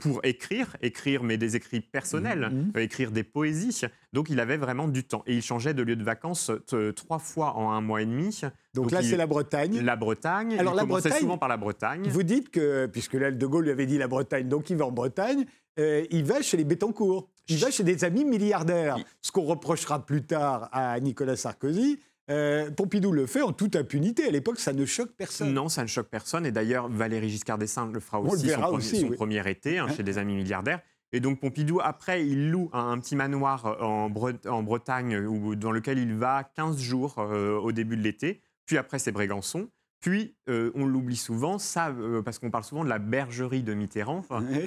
pour 0.00 0.20
écrire, 0.22 0.76
écrire, 0.80 1.24
mais 1.24 1.36
des 1.36 1.56
écrits 1.56 1.80
personnels, 1.80 2.50
mmh, 2.52 2.78
mmh. 2.78 2.80
écrire 2.80 3.10
des 3.10 3.24
poésies. 3.24 3.82
Donc 4.12 4.30
il 4.30 4.38
avait 4.38 4.56
vraiment 4.56 4.86
du 4.86 5.02
temps. 5.02 5.24
Et 5.26 5.34
il 5.34 5.42
changeait 5.42 5.74
de 5.74 5.82
lieu 5.82 5.96
de 5.96 6.04
vacances 6.04 6.52
trois 6.94 7.18
fois 7.18 7.56
en 7.56 7.72
un 7.72 7.80
mois 7.80 8.02
et 8.02 8.06
demi. 8.06 8.40
Donc, 8.74 8.92
là, 8.92 9.02
c'est 9.02 9.16
la 9.16 9.26
Bretagne. 9.26 9.80
La 9.80 9.96
Bretagne. 9.96 10.56
Alors 10.58 10.74
il 10.74 10.76
la 10.76 10.84
Bretagne, 10.84 11.20
souvent 11.20 11.38
par 11.38 11.48
la 11.48 11.56
Bretagne. 11.56 12.08
Vous 12.08 12.22
dites 12.22 12.50
que, 12.50 12.86
puisque 12.86 13.14
là, 13.14 13.32
De 13.32 13.46
Gaulle 13.46 13.64
lui 13.64 13.72
avait 13.72 13.86
dit 13.86 13.98
la 13.98 14.08
Bretagne, 14.08 14.48
donc 14.48 14.70
il 14.70 14.76
va 14.76 14.86
en 14.86 14.92
Bretagne, 14.92 15.44
il 15.76 16.24
va 16.24 16.42
chez 16.42 16.56
les 16.56 16.64
Bétancourt. 16.64 17.28
Il 17.48 17.58
va 17.58 17.70
chez 17.72 17.82
des 17.82 18.04
amis 18.04 18.24
milliardaires. 18.24 18.96
Ce 19.22 19.32
qu'on 19.32 19.42
reprochera 19.42 20.06
plus 20.06 20.22
tard 20.22 20.68
à 20.70 21.00
Nicolas 21.00 21.34
Sarkozy, 21.34 21.98
euh, 22.30 22.70
Pompidou 22.70 23.12
le 23.12 23.26
fait 23.26 23.42
en 23.42 23.52
toute 23.52 23.76
impunité. 23.76 24.26
À 24.26 24.30
l'époque, 24.30 24.60
ça 24.60 24.72
ne 24.72 24.84
choque 24.84 25.12
personne. 25.16 25.52
Non, 25.52 25.68
ça 25.68 25.82
ne 25.82 25.88
choque 25.88 26.08
personne. 26.08 26.46
Et 26.46 26.52
d'ailleurs, 26.52 26.88
Valéry 26.88 27.28
Giscard 27.28 27.58
d'Estaing 27.58 27.90
le 27.92 28.00
fera 28.00 28.20
aussi, 28.20 28.50
son, 28.50 29.10
premier, 29.10 29.48
été 29.48 29.78
hein, 29.78 29.88
chez 29.96 30.02
des 30.02 30.18
amis 30.18 30.36
milliardaires. 30.36 30.80
Et 31.12 31.18
donc 31.18 31.40
Pompidou, 31.40 31.80
après, 31.82 32.24
il 32.24 32.50
loue 32.50 32.70
un, 32.72 32.98
petit 32.98 33.16
manoir 33.16 33.82
en, 33.82 34.08
Bretagne 34.10 35.16
où, 35.16 35.56
dans 35.56 35.72
lequel 35.72 35.98
il 35.98 36.14
va 36.14 36.44
15 36.44 36.78
jours 36.78 37.16
euh, 37.18 37.58
au 37.58 37.72
début 37.72 37.96
de 37.96 38.02
l'été. 38.02 38.42
Puis 38.64 38.78
après, 38.78 39.00
c'est 39.00 39.10
Brégançon. 39.10 39.68
Puis, 40.00 40.34
euh, 40.48 40.70
on 40.74 40.86
l'oublie 40.86 41.16
souvent, 41.16 41.58
ça, 41.58 41.88
euh, 41.88 42.22
parce 42.22 42.38
qu'on 42.38 42.50
parle 42.50 42.64
souvent 42.64 42.84
de 42.84 42.88
la 42.88 42.98
bergerie 42.98 43.62
de 43.62 43.74
Mitterrand. 43.74 44.24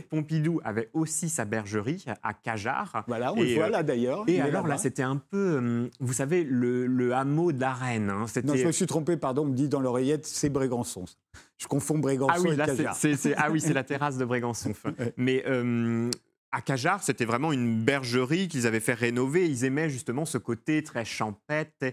Pompidou 0.10 0.62
avait 0.64 0.90
aussi 0.94 1.28
sa 1.28 1.46
bergerie 1.46 2.06
à 2.22 2.34
Cajar. 2.34 3.04
Voilà, 3.08 3.34
on 3.34 3.42
le 3.42 3.56
voit 3.56 3.70
là 3.70 3.82
d'ailleurs. 3.82 4.24
Et 4.28 4.40
alors 4.40 4.68
là, 4.68 4.78
c'était 4.78 5.04
un 5.04 5.18
peu, 5.18 5.90
vous 6.00 6.14
savez, 6.14 6.44
le, 6.44 7.14
hameau 7.14 7.52
de 7.52 7.60
la 7.60 7.74
Reine. 7.74 8.10
Hein. 8.10 8.26
non, 8.44 8.56
je 8.56 8.68
me 8.68 8.72
suis 8.72 8.86
trompé, 8.86 9.18
pardon, 9.18 9.44
on 9.44 9.46
me 9.46 9.56
dit 9.56 9.70
dans 9.70 9.80
l'oreillette, 9.80 10.26
c'est 10.26 10.50
Brégançon. 10.50 11.06
Je 11.58 11.68
confonds 11.68 11.98
Brégançon 11.98 12.34
ah 12.36 12.42
oui, 12.42 12.54
et 12.54 12.58
Cajar. 12.58 12.96
ah 13.38 13.52
oui, 13.52 13.62
c'est 13.62 13.74
la 13.74 13.84
terrasse 13.84 14.18
de 14.18 14.26
Brégançon. 14.26 14.74
Mais 15.18 15.44
à 16.54 16.62
Cajar, 16.62 17.02
c'était 17.02 17.26
vraiment 17.26 17.52
une 17.52 17.84
bergerie 17.84 18.48
qu'ils 18.48 18.68
avaient 18.68 18.80
fait 18.80 18.94
rénover. 18.94 19.48
Ils 19.48 19.66
aimaient 19.66 19.90
justement 19.90 20.26
ce 20.26 20.38
côté 20.38 20.84
très 20.84 21.04
champêtre. 21.04 21.88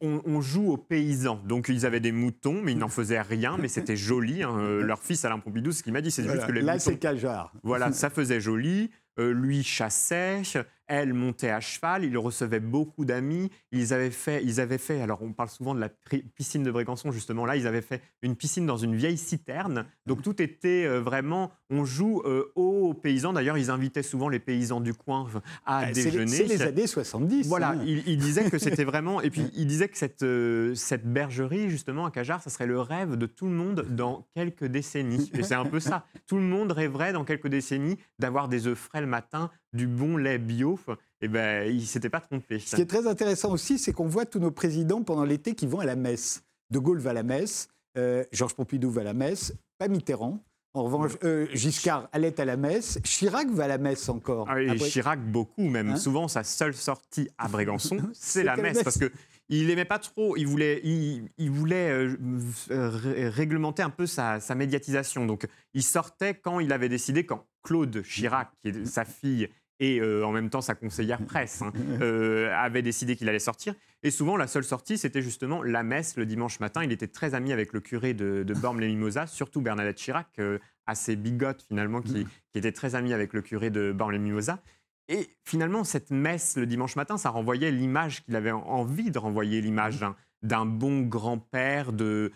On, 0.00 0.40
joue 0.40 0.72
aux 0.72 0.76
paysans. 0.78 1.40
Donc, 1.44 1.68
ils 1.68 1.84
avaient 1.84 2.00
des 2.00 2.12
moutons, 2.12 2.62
mais 2.62 2.72
ils 2.72 2.78
n'en 2.78 2.88
faisaient 2.88 3.20
rien, 3.20 3.58
mais 3.58 3.68
c'était 3.68 3.96
joli. 3.96 4.42
Hein. 4.42 4.56
Euh, 4.58 4.82
leur 4.82 5.02
fils, 5.02 5.24
Alain 5.26 5.38
Pompidou, 5.38 5.72
ce 5.72 5.82
qu'il 5.82 5.92
m'a 5.92 6.00
dit, 6.00 6.10
c'est 6.10 6.22
juste 6.22 6.46
que 6.46 6.52
les 6.52 6.62
Là, 6.62 6.78
c'est 6.78 6.96
Cajar. 6.96 7.52
Voilà, 7.62 7.92
ça 7.92 8.08
faisait 8.08 8.40
joli. 8.40 8.90
Euh, 9.20 9.32
lui 9.32 9.62
chassait, 9.62 10.42
elle 10.86 11.14
montait 11.14 11.50
à 11.50 11.60
cheval, 11.60 12.04
il 12.04 12.16
recevait 12.18 12.60
beaucoup 12.60 13.04
d'amis. 13.04 13.50
Ils 13.72 13.92
avaient 13.92 14.10
fait, 14.10 14.42
ils 14.44 14.60
avaient 14.60 14.78
fait, 14.78 15.00
alors 15.00 15.22
on 15.22 15.32
parle 15.32 15.48
souvent 15.48 15.74
de 15.74 15.80
la 15.80 15.88
piscine 16.34 16.62
de 16.62 16.70
Brégançon, 16.70 17.12
justement 17.12 17.46
là, 17.46 17.56
ils 17.56 17.66
avaient 17.66 17.82
fait 17.82 18.02
une 18.22 18.36
piscine 18.36 18.66
dans 18.66 18.76
une 18.76 18.94
vieille 18.94 19.18
citerne. 19.18 19.86
Donc 20.06 20.22
tout 20.22 20.40
était 20.40 20.84
euh, 20.86 21.00
vraiment, 21.00 21.50
on 21.70 21.84
joue 21.84 22.22
euh, 22.24 22.52
aux 22.54 22.94
paysans. 22.94 23.32
D'ailleurs, 23.32 23.58
ils 23.58 23.70
invitaient 23.70 24.02
souvent 24.02 24.28
les 24.28 24.40
paysans 24.40 24.80
du 24.80 24.94
coin 24.94 25.26
à 25.64 25.90
déjeuner. 25.92 26.26
C'est 26.26 26.44
les 26.44 26.62
années 26.62 26.86
70. 26.86 27.46
Voilà, 27.48 27.70
hein. 27.70 27.84
il, 27.84 28.18
disait 28.18 28.50
que 28.50 28.58
c'était 28.58 28.84
vraiment, 28.84 29.20
et 29.20 29.30
puis 29.30 29.50
il 29.54 29.66
disait 29.66 29.88
que 29.88 29.96
cette, 29.96 30.24
cette 30.76 31.06
bergerie, 31.06 31.70
justement, 31.70 32.06
à 32.06 32.10
Cajar, 32.10 32.42
ça 32.42 32.50
serait 32.50 32.66
le 32.66 32.80
rêve 32.80 33.16
de 33.16 33.26
tout 33.26 33.46
le 33.46 33.52
monde 33.52 33.86
dans 33.90 34.26
quelques 34.34 34.64
décennies. 34.64 35.30
Et 35.34 35.42
c'est 35.42 35.54
un 35.54 35.64
peu 35.64 35.80
ça. 35.80 36.06
Tout 36.26 36.36
le 36.36 36.42
monde 36.42 36.72
rêverait 36.72 37.12
dans 37.12 37.24
quelques 37.24 37.48
décennies 37.48 37.98
d'avoir 38.18 38.48
des 38.48 38.66
œufs 38.66 38.78
frais 38.78 39.00
le 39.00 39.06
matin, 39.06 39.50
du 39.74 39.86
bon 39.86 40.16
lait 40.16 40.38
bio. 40.38 40.78
Eh 41.20 41.28
ben, 41.28 41.70
il 41.70 41.86
s'était 41.86 42.10
pas 42.10 42.20
trompé. 42.20 42.58
Ce 42.58 42.76
qui 42.76 42.82
est 42.82 42.86
très 42.86 43.06
intéressant 43.06 43.52
aussi, 43.52 43.78
c'est 43.78 43.92
qu'on 43.92 44.06
voit 44.06 44.26
tous 44.26 44.38
nos 44.38 44.50
présidents 44.50 45.02
pendant 45.02 45.24
l'été 45.24 45.54
qui 45.54 45.66
vont 45.66 45.80
à 45.80 45.84
la 45.84 45.96
messe. 45.96 46.42
De 46.70 46.78
Gaulle 46.78 46.98
va 46.98 47.10
à 47.10 47.14
la 47.14 47.22
messe, 47.22 47.68
euh, 47.96 48.24
Georges 48.32 48.54
Pompidou 48.54 48.90
va 48.90 49.02
à 49.02 49.04
la 49.04 49.14
messe, 49.14 49.54
pas 49.78 49.88
Mitterrand. 49.88 50.42
En 50.76 50.82
revanche, 50.82 51.12
euh, 51.22 51.46
Giscard 51.52 52.08
allait 52.10 52.40
à 52.40 52.44
la 52.44 52.56
messe. 52.56 52.98
Chirac 53.04 53.48
va 53.50 53.64
à 53.64 53.68
la 53.68 53.78
messe 53.78 54.08
encore. 54.08 54.48
Ah 54.50 54.56
Chirac, 54.76 55.20
beaucoup 55.20 55.68
même. 55.68 55.90
Hein 55.90 55.96
Souvent, 55.96 56.26
sa 56.26 56.42
seule 56.42 56.74
sortie 56.74 57.28
à 57.38 57.46
Brégançon, 57.46 57.98
c'est 58.12 58.42
la 58.42 58.56
messe. 58.56 58.82
Parce 58.82 58.98
que 58.98 59.12
il 59.48 59.70
aimait 59.70 59.84
pas 59.84 60.00
trop, 60.00 60.36
il 60.36 60.48
voulait, 60.48 60.80
il, 60.82 61.50
voulait 61.50 61.90
euh, 61.90 63.30
réglementer 63.30 63.82
un 63.82 63.90
peu 63.90 64.06
sa, 64.06 64.40
sa, 64.40 64.54
médiatisation. 64.56 65.26
Donc, 65.26 65.46
il 65.74 65.82
sortait 65.82 66.34
quand 66.34 66.58
il 66.60 66.72
avait 66.72 66.88
décidé, 66.88 67.24
quand 67.24 67.46
Claude 67.62 68.02
Chirac, 68.02 68.50
qui 68.60 68.68
est 68.68 68.84
sa 68.84 69.04
fille, 69.04 69.48
et 69.80 70.00
euh, 70.00 70.24
en 70.24 70.32
même 70.32 70.50
temps 70.50 70.60
sa 70.60 70.74
conseillère 70.74 71.18
presse, 71.26 71.62
hein, 71.62 71.72
euh, 72.00 72.52
avait 72.54 72.82
décidé 72.82 73.16
qu'il 73.16 73.28
allait 73.28 73.38
sortir. 73.38 73.74
Et 74.02 74.10
souvent, 74.10 74.36
la 74.36 74.46
seule 74.46 74.64
sortie, 74.64 74.98
c'était 74.98 75.22
justement 75.22 75.62
la 75.62 75.82
messe 75.82 76.16
le 76.16 76.26
dimanche 76.26 76.60
matin. 76.60 76.84
Il 76.84 76.92
était 76.92 77.08
très 77.08 77.34
ami 77.34 77.52
avec 77.52 77.72
le 77.72 77.80
curé 77.80 78.14
de, 78.14 78.42
de 78.42 78.54
Bormes-les-Mimosas, 78.54 79.28
surtout 79.28 79.60
Bernadette 79.60 79.96
Chirac, 79.96 80.28
euh, 80.38 80.58
assez 80.86 81.16
bigote 81.16 81.64
finalement, 81.66 82.02
qui, 82.02 82.26
était 82.54 82.72
très 82.72 82.94
ami 82.94 83.12
avec 83.12 83.32
le 83.32 83.42
curé 83.42 83.70
de 83.70 83.92
Bormes-les-Mimosas. 83.92 84.58
Et 85.08 85.28
finalement, 85.44 85.84
cette 85.84 86.10
messe 86.10 86.56
le 86.56 86.66
dimanche 86.66 86.96
matin, 86.96 87.16
ça 87.16 87.30
renvoyait 87.30 87.70
l'image 87.70 88.24
qu'il 88.24 88.36
avait 88.36 88.50
envie 88.50 89.10
de 89.10 89.18
renvoyer, 89.18 89.60
l'image 89.60 90.04
d'un 90.42 90.66
bon 90.66 91.02
grand-père, 91.02 91.92
de, 91.92 92.32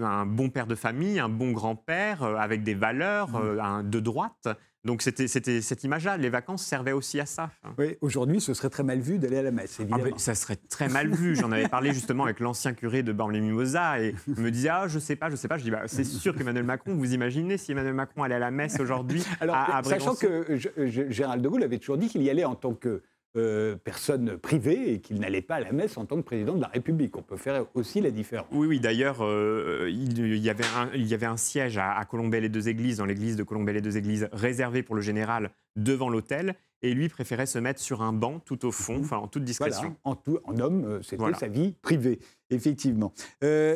un 0.00 0.26
bon 0.26 0.50
père 0.50 0.66
de 0.66 0.74
famille, 0.74 1.18
un 1.18 1.28
bon 1.28 1.52
grand-père 1.52 2.22
avec 2.22 2.62
des 2.62 2.74
valeurs 2.74 3.82
de 3.84 4.00
droite. 4.00 4.48
Donc 4.84 5.02
c'était 5.02 5.28
cette 5.28 5.84
image-là. 5.84 6.16
Les 6.16 6.28
vacances 6.28 6.64
servaient 6.64 6.92
aussi 6.92 7.20
à 7.20 7.26
ça. 7.26 7.50
Oui, 7.78 7.96
aujourd'hui, 8.00 8.40
ce 8.40 8.52
serait 8.54 8.70
très 8.70 8.82
mal 8.82 9.00
vu 9.00 9.18
d'aller 9.18 9.38
à 9.38 9.42
la 9.42 9.50
messe, 9.50 9.76
ah, 9.78 9.82
évidemment. 9.82 10.18
ça 10.18 10.34
serait 10.34 10.56
très 10.56 10.88
mal 10.88 11.10
vu. 11.14 11.34
J'en 11.36 11.50
avais 11.52 11.68
parlé 11.68 11.92
justement 11.92 12.24
avec 12.24 12.40
l'ancien 12.40 12.74
curé 12.74 13.02
de 13.02 13.12
Bormes-les-Mimosas 13.12 14.00
et 14.00 14.14
il 14.28 14.42
me 14.42 14.50
disait 14.50 14.68
ah 14.68 14.86
je 14.88 14.98
sais 14.98 15.16
pas, 15.16 15.30
je 15.30 15.36
sais 15.36 15.48
pas. 15.48 15.58
Je 15.58 15.64
dis 15.64 15.70
bah, 15.70 15.82
c'est 15.86 16.04
sûr 16.04 16.34
qu'Emmanuel 16.34 16.64
Macron. 16.64 16.94
Vous 16.94 17.14
imaginez 17.14 17.56
si 17.56 17.72
Emmanuel 17.72 17.94
Macron 17.94 18.22
allait 18.22 18.34
à 18.34 18.40
la 18.40 18.50
messe 18.50 18.78
aujourd'hui 18.80 19.22
à, 19.40 19.78
à 19.78 19.82
Sachant 19.82 20.14
que 20.14 20.58
Gérald 20.86 21.42
de 21.42 21.48
Gaulle 21.48 21.62
avait 21.62 21.78
toujours 21.78 21.96
dit 21.98 22.08
qu'il 22.08 22.22
y 22.22 22.30
allait 22.30 22.44
en 22.44 22.54
tant 22.54 22.74
que 22.74 23.02
euh, 23.36 23.74
personne 23.82 24.38
privée 24.38 24.92
et 24.92 25.00
qu'il 25.00 25.18
n'allait 25.18 25.42
pas 25.42 25.56
à 25.56 25.60
la 25.60 25.72
messe 25.72 25.96
en 25.96 26.04
tant 26.04 26.14
que 26.16 26.22
président 26.22 26.54
de 26.54 26.60
la 26.60 26.68
République. 26.68 27.16
On 27.16 27.22
peut 27.22 27.36
faire 27.36 27.66
aussi 27.74 28.00
la 28.00 28.12
différence. 28.12 28.46
Oui, 28.52 28.68
oui. 28.68 28.78
D'ailleurs, 28.78 29.18
euh, 29.22 29.90
il, 29.90 30.38
y 30.38 30.50
avait 30.50 30.64
un, 30.76 30.88
il 30.94 31.08
y 31.08 31.14
avait 31.14 31.26
un 31.26 31.36
siège 31.36 31.76
à, 31.76 31.96
à 31.96 32.04
Colombey-les-Deux-Églises, 32.04 32.98
dans 32.98 33.06
l'église 33.06 33.34
de 33.34 33.42
Colombey-les-Deux-Églises, 33.42 34.28
réservé 34.32 34.84
pour 34.84 34.94
le 34.94 35.02
général 35.02 35.50
devant 35.74 36.10
l'hôtel. 36.10 36.54
Et 36.82 36.94
lui 36.94 37.08
préférait 37.08 37.46
se 37.46 37.58
mettre 37.58 37.80
sur 37.80 38.02
un 38.02 38.12
banc 38.12 38.38
tout 38.38 38.66
au 38.66 38.70
fond, 38.70 39.00
enfin 39.00 39.16
en 39.16 39.26
toute 39.26 39.42
discrétion. 39.42 39.96
en, 40.04 40.14
tout, 40.14 40.38
en, 40.44 40.60
homme, 40.60 40.84
euh, 40.84 41.02
c'était 41.02 41.34
sa 41.34 41.48
vie 41.48 41.72
privée, 41.82 42.20
effectivement. 42.50 43.12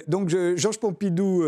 donc 0.06 0.28
Georges 0.28 0.78
Pompidou, 0.78 1.42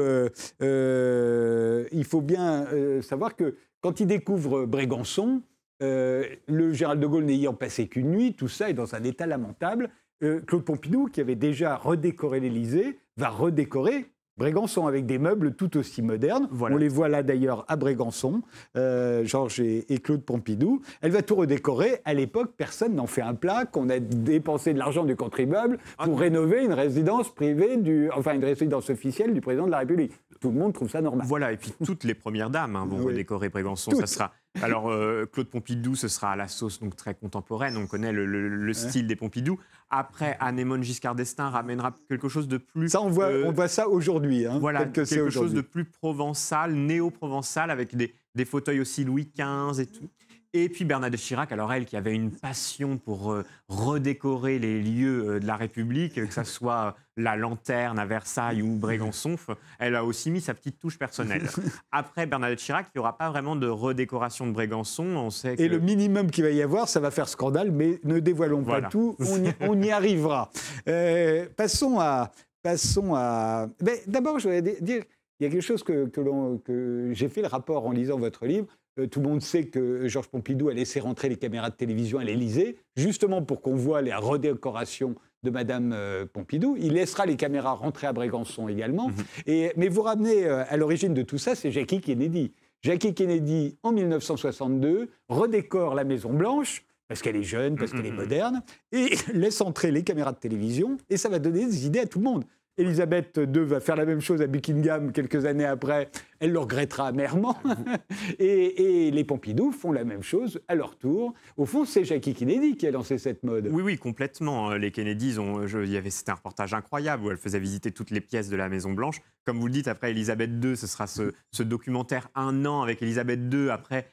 il 0.61 2.05
faut 2.05 2.23
bien 2.23 2.67
savoir 3.03 3.37
que 3.37 3.55
quand 3.83 4.01
il 4.01 4.07
découvre 4.07 4.65
Brégançon, 4.67 5.43
euh, 5.83 6.25
le 6.47 6.73
Gérald 6.73 7.01
de 7.01 7.07
Gaulle 7.07 7.25
n'ayant 7.25 7.55
passé 7.55 7.89
qu'une 7.89 8.11
nuit, 8.11 8.35
tout 8.35 8.49
ça 8.49 8.71
est 8.71 8.75
dans 8.75 8.95
un 8.95 9.05
état 9.05 9.27
lamentable. 9.27 9.91
Euh, 10.23 10.41
Claude 10.41 10.65
Pompidou, 10.65 11.07
qui 11.07 11.21
avait 11.21 11.35
déjà 11.35 11.77
redécoré 11.77 12.41
l'Élysée, 12.41 12.99
va 13.17 13.29
redécorer 13.29 14.11
Brégançon 14.41 14.87
avec 14.87 15.05
des 15.05 15.19
meubles 15.19 15.55
tout 15.55 15.77
aussi 15.77 16.01
modernes. 16.01 16.49
On 16.59 16.77
les 16.79 16.89
voit 16.89 17.11
là 17.11 17.23
d'ailleurs 17.23 17.67
à 17.69 17.77
Brégançon, 17.77 18.41
euh, 18.75 19.23
Georges 19.23 19.61
et, 19.61 19.99
Claude 20.03 20.23
Pompidou. 20.23 20.81
Elle 21.03 21.11
va 21.11 21.21
tout 21.21 21.35
redécorer. 21.35 22.01
À 22.07 22.15
l'époque, 22.15 22.53
personne 22.57 22.95
n'en 22.95 23.07
fait 23.07 23.21
un 23.21 23.35
plat 23.35 23.67
qu'on 23.67 23.91
a 23.91 23.99
dépensé 23.99 24.73
de 24.73 24.79
l'argent 24.79 25.05
du 25.05 25.15
contribuable 25.15 25.79
pour 26.03 26.17
ah. 26.17 26.21
rénover 26.21 26.65
une 26.65 26.73
résidence 26.73 27.29
privée, 27.35 27.77
du, 27.77 28.11
enfin 28.13 28.33
une 28.33 28.45
résidence 28.45 28.89
officielle 28.89 29.35
du 29.35 29.43
président 29.43 29.67
de 29.67 29.73
la 29.73 29.81
République. 29.81 30.13
Tout 30.41 30.51
le 30.51 30.59
monde 30.59 30.73
trouve 30.73 30.89
ça 30.89 31.03
normal. 31.03 31.27
Voilà, 31.27 31.53
et 31.53 31.57
puis 31.57 31.73
toutes 31.85 32.05
les 32.05 32.15
premières 32.15 32.51
dames 32.51 32.75
hein, 32.75 32.87
vont 32.87 33.05
redécorer 33.05 33.51
Brégançon. 33.51 33.91
Ça 33.93 34.07
sera 34.07 34.33
alors, 34.63 34.91
euh, 34.91 35.27
Claude 35.31 35.47
Pompidou, 35.47 35.95
ce 35.95 36.09
sera 36.09 36.33
à 36.33 36.37
la 36.37 36.49
sauce 36.49 36.81
donc 36.81 36.97
très 36.97 37.15
contemporaine. 37.15 37.77
On 37.77 37.87
connaît 37.87 38.13
le, 38.13 38.73
style 38.73 39.07
des 39.07 39.17
Pompidou. 39.17 39.59
Après, 39.91 40.37
Anémone 40.41 40.83
Giscard 40.83 41.15
d'Estaing 41.15 41.51
ramènera 41.51 41.97
quelque 42.09 42.29
chose 42.29 42.49
de 42.49 42.59
plus. 42.59 42.89
Ça, 42.89 43.01
on 43.03 43.11
voit, 43.11 43.27
euh, 43.27 43.45
on 43.47 43.53
voit 43.53 43.69
ça 43.69 43.89
aujourd'hui. 43.89 44.47
Hein, 44.47 44.59
voilà, 44.61 44.87
quelque 44.87 45.31
chose 45.31 45.53
de 45.53 45.61
plus 45.61 45.85
provençal, 45.85 46.75
néo-provençal, 46.75 47.71
avec 47.71 47.97
des, 47.97 48.15
des 48.35 48.45
fauteuils 48.45 48.81
aussi 48.81 49.05
Louis 49.05 49.31
XV 49.37 49.81
et 49.81 49.87
tout. 49.87 50.09
Et 50.53 50.69
puis 50.69 50.85
Bernadette 50.85 51.21
Chirac, 51.21 51.53
alors 51.53 51.73
elle 51.73 51.85
qui 51.85 51.97
avait 51.97 52.15
une 52.15 52.33
passion 52.33 52.99
pour 52.99 53.33
euh, 53.33 53.45
redécorer 53.69 54.59
les 54.59 54.83
lieux 54.83 55.29
euh, 55.29 55.41
de 55.41 55.47
la 55.47 55.55
République, 55.55 56.15
que 56.15 56.33
ce 56.33 56.43
soit 56.43 56.97
la 57.17 57.37
lanterne 57.37 58.01
à 58.01 58.05
Versailles 58.05 58.61
ou 58.61 58.75
Brégançon, 58.75 59.37
elle 59.79 59.95
a 59.95 60.05
aussi 60.05 60.31
mis 60.33 60.41
sa 60.41 60.55
petite 60.55 60.81
touche 60.81 60.99
personnelle. 60.99 61.49
Après 61.93 62.27
Bernadette 62.27 62.59
Chirac, 62.59 62.87
il 62.89 62.99
n'y 62.99 63.01
aura 63.01 63.17
pas 63.17 63.31
vraiment 63.31 63.55
de 63.55 63.69
redécoration 63.69 64.47
de 64.49 64.53
Brégançon. 64.53 65.05
On 65.05 65.31
sait 65.31 65.55
Et 65.57 65.69
le 65.69 65.79
minimum 65.79 66.33
qu'il 66.33 66.43
va 66.43 66.51
y 66.51 66.63
avoir, 66.63 66.89
ça 66.89 66.99
va 66.99 67.13
faire 67.13 67.29
scandale, 67.29 67.71
mais 67.71 68.01
ne 68.03 68.19
dévoilons 68.19 68.65
pas 68.65 68.83
tout, 68.83 69.17
on 69.61 69.83
y, 69.83 69.91
arrivera. 69.91 70.51
Euh, 70.89 71.47
passons 71.57 71.99
à... 72.01 72.33
Passons 72.63 73.15
à... 73.15 73.69
D'abord, 74.07 74.39
je 74.39 74.49
voudrais 74.49 74.63
dire, 74.63 75.05
il 75.39 75.45
y 75.45 75.47
a 75.47 75.51
quelque 75.51 75.63
chose 75.63 75.83
que, 75.83 76.07
que 76.07 77.11
j'ai 77.13 77.29
fait 77.29 77.43
le 77.43 77.49
rapport 77.49 77.87
en 77.87 77.93
lisant 77.93 78.19
votre 78.19 78.47
livre. 78.47 78.67
Euh, 78.99 79.07
tout 79.07 79.21
le 79.21 79.29
monde 79.29 79.43
sait 79.43 79.67
que 79.67 80.09
Georges 80.09 80.29
Pompidou 80.29 80.69
a 80.69 80.75
laissé 80.75 81.01
rentrer 81.01 81.29
les 81.29 81.37
caméras 81.37 81.71
de 81.71 81.77
télévision 81.77 82.19
à 82.19 82.25
l'Élysée, 82.25 82.79
justement 82.97 83.43
pour 83.43 83.63
qu'on 83.63 83.77
voit 83.77 84.03
les 84.03 84.15
redécorations 84.15 85.15
de 85.43 85.51
Madame 85.51 85.93
euh, 85.93 86.27
Pompidou. 86.27 86.77
Il 86.79 86.95
laissera 86.95 87.27
les 87.27 87.37
caméras 87.37 87.73
rentrer 87.73 88.07
à 88.07 88.13
Brégançon 88.13 88.69
également. 88.69 89.09
Mhm. 89.09 89.15
Et, 89.47 89.73
mais 89.77 89.89
vous 89.89 90.03
ramenez 90.03 90.47
euh, 90.47 90.65
à 90.69 90.77
l'origine 90.77 91.15
de 91.15 91.23
tout 91.23 91.39
ça, 91.39 91.55
c'est 91.55 91.71
Jackie 91.71 92.01
Kennedy. 92.01 92.53
Jackie 92.83 93.15
Kennedy, 93.15 93.77
en 93.83 93.93
1962, 93.93 95.11
redécore 95.29 95.95
la 95.95 96.05
Maison 96.05 96.33
Blanche 96.33 96.85
parce 97.09 97.23
qu'elle 97.23 97.35
est 97.35 97.43
jeune, 97.43 97.75
parce 97.75 97.91
qu'elle 97.91 98.07
est 98.07 98.13
mhm. 98.13 98.19
moderne, 98.19 98.63
et 98.93 99.11
laisse 99.35 99.61
entrer 99.61 99.91
les 99.91 100.05
caméras 100.05 100.31
de 100.31 100.39
télévision, 100.39 100.97
et 101.09 101.17
ça 101.17 101.29
va 101.29 101.41
donner 101.41 101.67
des 101.67 101.85
idées 101.85 101.99
à 101.99 102.07
tout 102.07 102.21
le 102.21 102.25
monde. 102.25 102.45
Elisabeth 102.77 103.39
II 103.39 103.65
va 103.65 103.81
faire 103.81 103.97
la 103.97 104.07
même 104.07 104.21
chose 104.21 104.41
à 104.41 104.47
Buckingham 104.47 105.13
quelques 105.13 105.45
années 105.45 105.67
après. 105.67 106.11
Elle 106.39 106.53
le 106.53 106.59
regrettera 106.59 107.09
amèrement. 107.09 107.59
et, 108.39 109.11
les 109.11 109.25
Pompidou 109.25 109.71
font 109.73 109.93
la 109.93 110.05
même 110.05 110.23
chose 110.23 110.61
à 110.69 110.75
leur 110.75 110.97
tour. 110.97 111.35
Au 111.57 111.67
fond, 111.67 111.85
c'est 111.85 112.05
Jackie 112.05 112.33
Kennedy 112.33 112.77
qui 112.77 112.87
a 112.87 112.91
lancé 112.91 113.19
cette 113.19 113.43
mode. 113.43 113.69
Oui, 113.71 113.83
oui, 113.83 113.99
complètement. 113.99 114.73
Les 114.73 114.91
Kennedys, 114.91 115.39
ont, 115.39 115.67
il 115.67 115.91
y 115.91 115.97
avait, 115.97 116.11
c'était 116.11 116.31
un 116.31 116.37
reportage 116.37 116.73
incroyable 116.73 117.25
où 117.25 117.31
elle 117.31 117.37
faisait 117.37 117.59
visiter 117.59 117.91
toutes 117.91 118.11
les 118.11 118.21
pièces 118.21 118.49
de 118.49 118.57
la 118.57 118.69
Maison 118.69 118.93
Blanche. 118.93 119.21
Comme 119.45 119.59
vous 119.59 119.67
le 119.67 119.73
dites, 119.73 119.89
après 119.89 120.13
Elisabeth 120.13 120.51
II, 120.63 120.77
ce 120.77 120.87
sera 120.87 121.07
ce, 121.53 121.63
documentaire 121.63 122.29
un 122.35 122.65
an 122.65 122.83
avec 122.83 123.03
Elisabeth 123.03 123.41
II. 123.53 123.69
Après, 123.71 124.09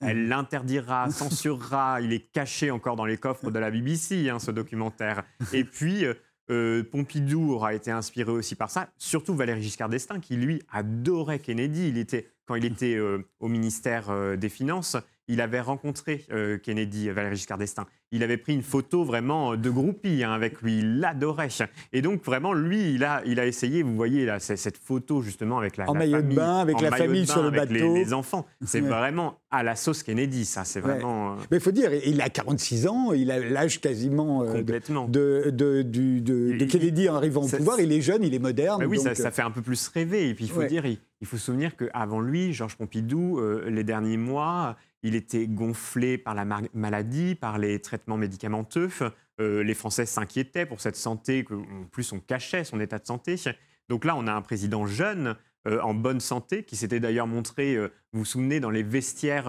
elle 0.00 0.28
l'interdira, 0.28 1.08
censurera. 1.10 2.00
Il 2.00 2.12
est 2.12 2.32
caché 2.32 2.70
encore 2.72 2.96
dans 2.96 3.04
les 3.04 3.18
coffres 3.18 3.50
de 3.50 3.58
la 3.58 3.70
BBC, 3.70 4.28
hein, 4.30 4.40
ce 4.40 4.50
documentaire. 4.50 5.22
Et 5.52 5.64
puis, 5.64 6.06
euh, 6.50 6.82
Pompidou 6.84 7.52
aura 7.52 7.74
été 7.74 7.90
inspiré 7.90 8.30
aussi 8.30 8.54
par 8.54 8.70
ça, 8.70 8.88
surtout 8.98 9.34
Valéry 9.34 9.62
Giscard 9.62 9.88
d'Estaing, 9.88 10.20
qui 10.20 10.36
lui 10.36 10.62
adorait 10.70 11.38
Kennedy. 11.38 11.88
Il 11.88 11.98
était, 11.98 12.28
quand 12.46 12.54
il 12.54 12.64
était 12.64 12.98
au 13.40 13.48
ministère 13.48 14.36
des 14.36 14.48
Finances, 14.48 14.96
il 15.28 15.40
avait 15.40 15.60
rencontré 15.60 16.26
Kennedy, 16.62 17.10
Valéry 17.10 17.36
Giscard 17.36 17.58
d'Estaing 17.58 17.86
il 18.14 18.22
avait 18.22 18.36
pris 18.36 18.54
une 18.54 18.62
photo 18.62 19.02
vraiment 19.02 19.56
de 19.56 19.70
groupie 19.70 20.22
hein, 20.22 20.32
avec 20.32 20.62
lui, 20.62 20.78
il 20.78 21.00
l'adorait. 21.00 21.48
Et 21.92 22.00
donc 22.00 22.24
vraiment, 22.24 22.52
lui, 22.52 22.94
il 22.94 23.02
a, 23.02 23.22
il 23.26 23.40
a 23.40 23.46
essayé, 23.46 23.82
vous 23.82 23.96
voyez 23.96 24.24
là, 24.24 24.38
cette 24.38 24.78
photo 24.78 25.20
justement 25.20 25.58
avec 25.58 25.76
la, 25.76 25.90
en 25.90 25.94
maillot 25.94 26.22
de 26.22 26.32
bain, 26.32 26.58
avec 26.58 26.80
la 26.80 26.92
famille 26.92 27.26
sur 27.26 27.42
le 27.42 27.48
avec 27.48 27.72
bateau, 27.72 27.94
les, 27.94 28.12
enfants. 28.12 28.46
C'est 28.64 28.80
vraiment 28.80 29.40
à 29.50 29.64
la 29.64 29.74
sauce 29.74 30.04
Kennedy, 30.04 30.44
ça. 30.44 30.64
C'est 30.64 30.78
vraiment. 30.78 31.32
Euh, 31.32 31.36
Mais 31.50 31.56
il 31.56 31.60
faut 31.60 31.72
dire, 31.72 31.90
il 32.06 32.20
a 32.20 32.28
46 32.28 32.86
ans, 32.86 33.12
il 33.12 33.32
a 33.32 33.40
l'âge 33.40 33.80
quasiment 33.80 34.44
euh, 34.44 34.52
Complètement. 34.52 35.08
de, 35.08 35.50
de, 35.52 35.82
de, 35.82 36.64
Kennedy 36.66 37.08
en 37.08 37.16
arrivant 37.16 37.42
au 37.42 37.48
pouvoir. 37.48 37.80
Il 37.80 37.92
est 37.92 38.00
jeune, 38.00 38.22
il 38.22 38.32
est 38.32 38.38
moderne. 38.38 38.84
oui, 38.84 39.00
ça, 39.00 39.30
fait 39.32 39.42
un 39.42 39.50
peu 39.50 39.62
plus 39.62 39.88
rêver. 39.88 40.28
Et 40.28 40.34
puis 40.34 40.44
il 40.44 40.50
faut 40.50 40.62
dire, 40.62 40.86
il, 40.86 41.26
faut 41.26 41.36
se 41.36 41.46
souvenir 41.46 41.74
qu'avant 41.76 42.20
lui, 42.20 42.52
Georges 42.52 42.76
Pompidou, 42.76 43.40
euh, 43.40 43.68
les 43.68 43.82
derniers 43.82 44.18
mois, 44.18 44.76
il 45.04 45.14
était 45.14 45.46
gonflé 45.46 46.18
par 46.18 46.34
la 46.34 46.46
maladie, 46.72 47.34
par 47.34 47.58
les 47.58 47.78
traitements 47.80 48.16
médicamenteux. 48.16 48.88
Euh, 49.38 49.62
les 49.62 49.74
Français 49.74 50.06
s'inquiétaient 50.06 50.64
pour 50.64 50.80
cette 50.80 50.96
santé, 50.96 51.44
en 51.50 51.84
plus 51.84 52.10
on 52.12 52.20
cachait 52.20 52.64
son 52.64 52.80
état 52.80 52.98
de 52.98 53.06
santé. 53.06 53.36
Donc 53.90 54.06
là, 54.06 54.16
on 54.16 54.26
a 54.26 54.32
un 54.32 54.40
président 54.40 54.86
jeune, 54.86 55.36
euh, 55.68 55.78
en 55.80 55.92
bonne 55.92 56.20
santé, 56.20 56.62
qui 56.62 56.76
s'était 56.76 57.00
d'ailleurs 57.00 57.26
montré, 57.26 57.74
euh, 57.74 57.88
vous 58.12 58.20
vous 58.20 58.24
souvenez, 58.24 58.60
dans 58.60 58.70
les 58.70 58.82
vestiaires 58.82 59.48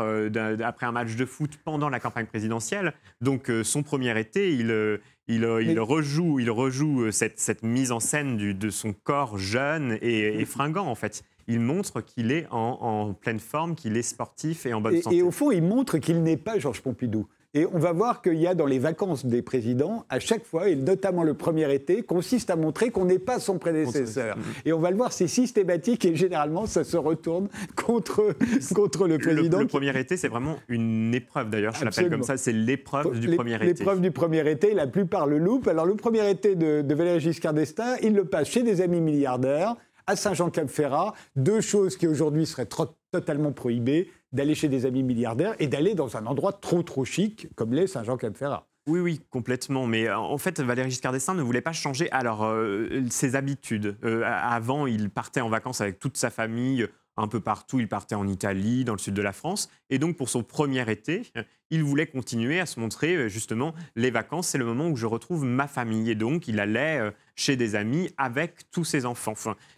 après 0.62 0.88
un 0.88 0.91
match 0.91 1.15
de 1.15 1.25
foot 1.25 1.57
pendant 1.63 1.88
la 1.88 2.01
campagne 2.01 2.25
présidentielle. 2.25 2.93
Donc 3.21 3.50
son 3.63 3.81
premier 3.81 4.19
été, 4.19 4.51
il, 4.51 5.00
il, 5.27 5.45
rejoue, 5.79 6.41
il 6.41 6.51
rejoue 6.51 7.12
cette, 7.12 7.63
mise 7.63 7.93
en 7.93 8.01
scène 8.01 8.38
de 8.38 8.69
son 8.69 8.91
corps 8.91 9.38
jeune 9.38 9.97
et, 10.01 10.41
et 10.41 10.45
fringant, 10.45 10.88
en 10.88 10.95
fait 10.95 11.24
il 11.47 11.59
montre 11.59 12.01
qu'il 12.01 12.31
est 12.31 12.47
en, 12.51 13.13
pleine 13.13 13.39
forme, 13.39 13.75
qu'il 13.75 13.97
est 13.97 14.01
sportif 14.01 14.65
et 14.65 14.73
en 14.73 14.81
bonne 14.81 15.01
santé. 15.01 15.17
Et 15.17 15.21
au 15.21 15.31
fond, 15.31 15.51
il 15.51 15.63
montre 15.63 15.97
qu'il 15.97 16.23
n'est 16.23 16.37
pas 16.37 16.59
Georges 16.59 16.81
Pompidou. 16.81 17.27
Et 17.55 17.65
on 17.71 17.79
va 17.79 17.93
voir 17.93 18.21
qu'il 18.21 18.35
y 18.35 18.47
a 18.47 18.53
dans 18.53 18.65
les 18.65 18.79
vacances 18.79 19.25
des 19.25 19.41
présidents, 19.41 20.05
à 20.09 20.19
chaque 20.19 20.43
fois, 20.43 20.67
et 20.67 20.75
notamment 20.75 21.23
le 21.23 21.35
premier 21.35 21.73
été, 21.73 22.03
consiste 22.03 22.49
à 22.49 22.57
montrer 22.57 22.91
qu'on 22.91 23.05
n'est 23.05 23.17
pas 23.17 23.39
son 23.39 23.59
prédécesseur. 23.59 24.37
Et 24.65 24.73
on 24.73 24.79
va 24.79 24.91
le 24.91 24.97
voir, 24.97 25.13
c'est 25.13 25.29
systématique 25.29 26.03
et 26.03 26.17
généralement, 26.17 26.65
ça 26.65 26.83
se 26.83 26.97
retourne 26.97 27.47
contre, 27.77 28.35
contre 28.75 29.07
le 29.07 29.17
président. 29.19 29.59
Le, 29.59 29.67
premier 29.67 29.97
été, 29.97 30.17
c'est 30.17 30.27
vraiment 30.27 30.57
une 30.67 31.15
épreuve 31.15 31.49
d'ailleurs, 31.49 31.73
je 31.75 31.85
l'appelle 31.85 32.09
comme 32.09 32.23
ça, 32.23 32.35
c'est 32.35 32.51
l'épreuve 32.51 33.17
du 33.21 33.37
premier 33.37 33.55
été. 33.55 33.65
L'épreuve 33.67 34.01
du 34.01 34.11
premier 34.11 34.51
été, 34.51 34.73
la 34.73 34.87
plupart 34.87 35.25
le 35.25 35.37
loupent. 35.37 35.69
Alors 35.69 35.85
le 35.85 35.95
premier 35.95 36.29
été 36.29 36.55
de, 36.55 36.81
de 36.81 36.93
Valéry 36.93 37.21
Giscard 37.21 37.53
d'Estaing, 37.53 37.95
il 38.03 38.15
le 38.15 38.25
passe 38.25 38.49
chez 38.49 38.63
des 38.63 38.81
amis 38.81 38.99
milliardaires, 38.99 39.77
à 40.07 40.15
Saint-Jean-Cap-Ferrat, 40.15 41.13
deux 41.35 41.62
choses 41.62 41.97
qui 41.97 42.07
aujourd'hui 42.07 42.45
seraient 42.45 42.67
totalement 43.12 43.51
prohibées, 43.51 44.12
d'aller 44.31 44.55
chez 44.55 44.67
des 44.67 44.85
amis 44.85 45.03
milliardaires 45.03 45.55
et 45.59 45.67
d'aller 45.67 45.95
dans 45.95 46.17
un 46.17 46.25
endroit 46.25 46.53
trop 46.53 46.83
trop 46.83 47.05
chic 47.05 47.47
comme 47.55 47.74
l'est 47.74 47.88
Saint-Jean-Cap-Ferrat. 47.88 48.67
Oui, 48.88 49.00
oui, 49.00 49.21
complètement. 49.31 49.88
Mais 49.88 50.07
euh, 50.07 50.17
en 50.17 50.38
fait, 50.38 50.59
Valéry 50.59 50.91
Giscard 50.91 51.12
d'Estaing 51.12 51.33
ne 51.33 51.41
voulait 51.41 51.62
pas 51.62 51.74
changer 51.74 52.12
alors 52.12 52.45
euh, 52.45 53.03
ses 53.09 53.35
habitudes. 53.35 53.97
Euh, 54.03 54.21
avant, 54.24 54.85
il 54.85 55.09
partait 55.09 55.41
en 55.41 55.50
vacances 55.50 55.81
avec 55.81 56.00
toute 56.00 56.17
sa 56.17 56.29
famille 56.29 56.88
un 57.17 57.27
peu 57.27 57.39
partout. 57.39 57.79
Il 57.79 57.88
partait 57.88 58.13
en 58.13 58.27
Italie, 58.27 58.84
dans 58.86 58.93
le 58.93 58.99
sud 58.99 59.15
de 59.15 59.21
la 59.23 59.34
France. 59.34 59.69
Et 59.89 59.97
donc, 59.97 60.17
pour 60.17 60.30
son 60.30 60.43
premier 60.43 60.89
été, 60.91 61.32
il 61.71 61.84
voulait 61.84 62.06
continuer 62.06 62.60
à 62.60 62.65
se 62.65 62.80
montrer 62.80 63.30
justement 63.30 63.73
les 63.95 64.12
vacances. 64.12 64.49
C'est 64.49 64.58
le 64.58 64.65
moment 64.65 64.89
où 64.89 64.97
je 64.97 65.06
retrouve 65.06 65.45
ma 65.45 65.67
famille. 65.67 66.12
Et 66.12 66.15
donc, 66.15 66.47
il 66.47 66.60
allait 66.60 67.13
chez 67.36 67.56
des 67.56 67.76
amis 67.76 68.10
avec 68.17 68.71
tous 68.71 68.86
ses 68.86 69.06
enfants. 69.06 69.34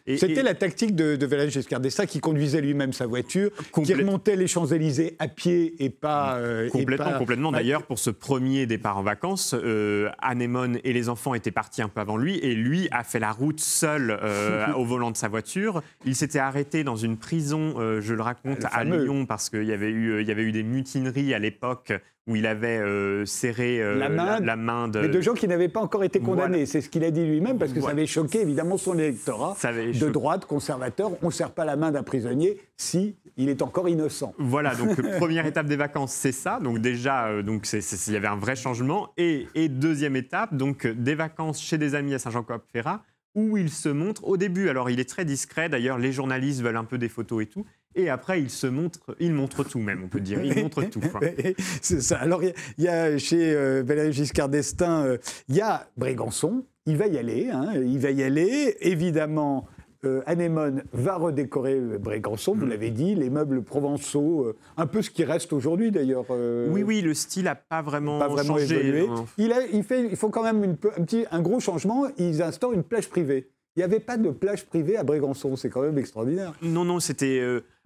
C'était 0.06 0.44
la 0.44 0.54
tactique 0.54 0.96
de, 0.96 1.16
de 1.16 1.26
Valéry 1.26 1.50
Giscard 1.50 1.80
d'Estaing 1.80 2.06
qui 2.06 2.20
conduisait 2.20 2.62
lui-même 2.62 2.94
sa 2.94 3.08
voiture, 3.08 3.50
qui 3.84 3.94
remontait 3.94 4.36
les 4.36 4.48
Champs-Élysées 4.48 5.16
à 5.20 5.28
pied 5.28 5.76
et 5.84 5.90
pas. 5.90 6.36
Euh, 6.38 6.70
complètement, 6.70 7.18
complètement. 7.18 7.52
D'ailleurs, 7.52 7.84
pour 7.84 8.00
ce 8.00 8.10
premier 8.10 8.66
départ 8.66 8.98
en 8.98 9.04
vacances, 9.04 9.56
euh, 9.58 10.10
Anémone 10.20 10.80
et 10.84 10.94
les 10.94 11.10
enfants 11.10 11.34
étaient 11.34 11.52
partis 11.52 11.82
un 11.82 11.90
peu 11.90 12.00
avant 12.00 12.18
lui 12.18 12.38
et 12.38 12.54
lui 12.54 12.88
a 12.92 13.04
fait 13.04 13.20
la 13.20 13.32
route 13.32 13.60
seul 13.60 14.18
euh, 14.22 14.72
au 14.76 14.86
volant 14.86 15.12
de 15.12 15.18
sa 15.18 15.28
voiture. 15.28 15.82
Il 16.06 16.16
s'était 16.16 16.40
arrêté 16.40 16.84
dans 16.84 16.96
une 16.96 17.18
prison, 17.18 17.76
je 18.00 18.14
le 18.14 18.22
raconte, 18.22 18.66
à 18.72 18.84
Lyon 18.84 19.26
parce 19.26 19.50
qu'il 19.50 19.64
y, 19.64 19.74
avait 19.74 19.90
eu, 19.90 20.22
il 20.22 20.28
y 20.28 20.32
avait 20.32 20.44
eu 20.44 20.52
des 20.52 20.64
mutineries 20.64 21.34
à 21.34 21.40
l'époque 21.40 21.94
où 22.28 22.36
il 22.36 22.46
avait 22.46 22.78
euh, 22.78 23.26
serré 23.26 23.82
euh, 23.82 23.96
la, 23.96 24.10
main, 24.10 24.88
de... 24.90 25.00
Mais 25.00 25.08
de 25.08 25.22
gens 25.22 25.34
qui 25.34 25.48
n'avaient 25.48 25.70
pas 25.70 25.80
encore 25.80 26.04
été 26.04 26.20
condamnés. 26.20 26.66
C'est 26.66 26.82
ce 26.82 26.90
qu'il 26.90 27.04
a 27.06 27.12
dit 27.12 27.26
lui-même, 27.26 27.58
parce 27.58 27.72
que 27.72 27.82
ça 27.82 27.90
avait 27.90 28.06
choqué 28.06 28.42
évidemment 28.42 28.78
son 28.78 28.98
électorat 29.00 29.56
de 29.64 30.10
droite, 30.10 30.46
conservateur. 30.46 31.12
On 31.22 31.28
ne 31.28 31.32
serre 31.32 31.52
pas 31.52 31.64
la 31.64 31.78
main 31.78 31.92
d'un 31.92 32.04
prisonnier 32.04 32.60
si 32.76 33.16
il 33.38 33.50
est 33.50 33.62
encore 33.62 33.88
innocent. 33.88 34.34
Voilà, 34.38 34.76
donc 34.76 35.02
première 35.18 35.46
étape 35.46 35.68
des 35.68 35.78
vacances, 35.78 36.12
c'est 36.12 36.32
ça. 36.34 36.60
Donc 36.62 36.80
déjà, 36.80 37.28
euh, 37.28 37.44
donc 37.44 37.68
il 37.72 38.14
y 38.14 38.18
avait 38.18 38.28
un 38.28 38.36
vrai 38.36 38.56
changement. 38.56 39.14
Et, 39.16 39.48
et 39.56 39.70
deuxième 39.70 40.16
étape, 40.16 40.54
donc 40.54 40.86
des 40.86 41.16
vacances 41.16 41.62
chez 41.62 41.78
des 41.78 41.96
amis 41.96 42.14
à 42.14 42.20
Saint-Jean-Cap-Ferrat, 42.20 43.04
où 43.36 43.56
il 43.56 43.70
se 43.70 43.88
montre 43.88 44.28
au 44.28 44.36
début. 44.36 44.68
Alors 44.68 44.90
il 44.90 45.00
est 45.00 45.08
très 45.08 45.24
discret, 45.24 45.70
d'ailleurs 45.70 45.98
les 45.98 46.12
journalistes 46.12 46.62
veulent 46.62 46.76
un 46.76 46.84
peu 46.84 46.98
des 46.98 47.08
photos 47.08 47.44
et 47.44 47.46
tout. 47.46 47.66
Et 47.98 48.10
après, 48.10 48.40
il 48.40 48.52
se 48.52 48.68
montre, 48.68 49.00
il 49.20 49.34
montre 49.34 49.64
tout 49.64 49.80
même, 49.80 50.04
on 50.06 50.08
peut 50.08 50.20
dire. 50.20 50.40
Il 50.44 50.62
montre 50.62 50.84
tout. 50.84 51.02
C'est 51.82 52.02
ça. 52.02 52.18
Alors, 52.18 52.44
il 52.44 52.54
y, 52.78 52.88
a 52.88 53.18
chez 53.18 53.56
euh, 53.56 53.82
Valéry 53.84 54.14
Giscard 54.14 54.50
d'Estaing, 54.50 55.04
euh, 55.04 55.18
il 55.50 55.56
y 55.56 55.62
a 55.62 55.88
Brégançon. 55.98 56.64
Il 56.86 56.96
va 56.96 57.08
y 57.08 57.18
aller. 57.18 57.50
Hein, 57.50 57.74
il 57.76 57.98
va 57.98 58.12
y 58.12 58.22
aller. 58.22 58.78
Évidemment, 58.82 59.66
euh, 60.06 60.22
Anémone 60.28 60.84
va 60.94 61.16
redécorer 61.18 61.80
Brégançon, 61.80 62.54
vous 62.54 62.68
mm. 62.68 62.70
l'avez 62.70 62.92
dit, 62.92 63.16
les 63.16 63.32
meubles 63.32 63.64
provençaux, 63.64 64.54
un 64.78 64.86
peu 64.86 65.02
ce 65.02 65.10
qui 65.10 65.24
reste 65.24 65.52
aujourd'hui 65.52 65.90
d'ailleurs. 65.90 66.26
oui, 66.30 66.84
oui, 66.84 67.02
le 67.02 67.16
style 67.16 67.46
n'a 67.46 67.56
pas 67.56 67.82
vraiment, 67.82 68.20
pas 68.20 68.28
vraiment 68.28 68.60
changé. 68.60 68.76
Évolué. 68.76 69.10
Il, 69.40 69.52
a, 69.52 69.66
il, 69.74 69.84
fait, 69.84 70.08
il 70.08 70.16
faut 70.16 70.30
quand 70.30 70.44
même 70.44 70.64
une, 70.64 70.78
un, 70.98 71.04
petit, 71.04 71.26
un 71.32 71.42
gros 71.42 71.60
changement. 71.60 72.06
Ils 72.20 72.44
instaurent 72.44 72.74
une 72.74 72.84
plage 72.84 73.10
privée. 73.10 73.50
Il 73.76 73.80
n'y 73.80 73.84
avait 73.84 74.00
pas 74.00 74.18
de 74.18 74.30
plage 74.30 74.66
privée 74.66 74.98
à 74.98 75.04
Brégançon, 75.04 75.56
c'est 75.56 75.70
quand 75.70 75.82
même 75.82 75.98
extraordinaire. 75.98 76.54
Non, 76.62 76.86
non, 76.86 77.00
c'était. 77.00 77.42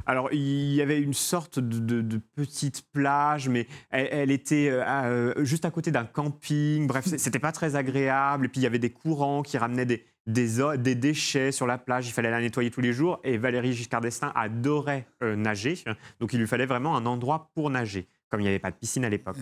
Alors, 0.05 0.29
il 0.31 0.73
y 0.73 0.81
avait 0.81 0.99
une 0.99 1.13
sorte 1.13 1.59
de, 1.59 2.17
petite 2.35 2.83
plage, 2.91 3.49
mais 3.49 3.67
elle, 3.89 4.31
était 4.31 4.69
euh, 4.69 4.83
euh, 4.85 5.45
juste 5.45 5.65
à 5.65 5.71
côté 5.71 5.91
d'un 5.91 6.05
camping. 6.05 6.87
Bref, 6.87 7.05
c'était 7.05 7.39
pas 7.39 7.51
très 7.51 7.75
agréable. 7.75 8.45
Et 8.45 8.47
puis, 8.47 8.61
il 8.61 8.63
y 8.63 8.67
avait 8.67 8.79
des 8.79 8.89
courants 8.89 9.43
qui 9.43 9.57
ramenaient 9.57 9.85
des, 9.85 10.05
des, 10.27 10.95
déchets 10.95 11.51
sur 11.51 11.67
la 11.67 11.77
plage. 11.77 12.07
Il 12.07 12.11
fallait 12.11 12.31
la 12.31 12.41
nettoyer 12.41 12.71
tous 12.71 12.81
les 12.81 12.93
jours. 12.93 13.19
Et 13.23 13.37
Valérie 13.37 13.73
Giscard 13.73 14.01
d'Estaing 14.01 14.31
adorait 14.35 15.07
euh, 15.23 15.35
nager. 15.35 15.75
Donc, 16.19 16.33
il 16.33 16.39
lui 16.39 16.47
fallait 16.47 16.65
vraiment 16.65 16.95
un 16.95 17.05
endroit 17.05 17.51
pour 17.53 17.69
nager 17.69 18.07
comme 18.31 18.39
il 18.39 18.43
n'y 18.43 18.49
avait 18.49 18.59
pas 18.59 18.71
de 18.71 18.75
piscine 18.77 19.03
à 19.05 19.09
l'époque. 19.09 19.35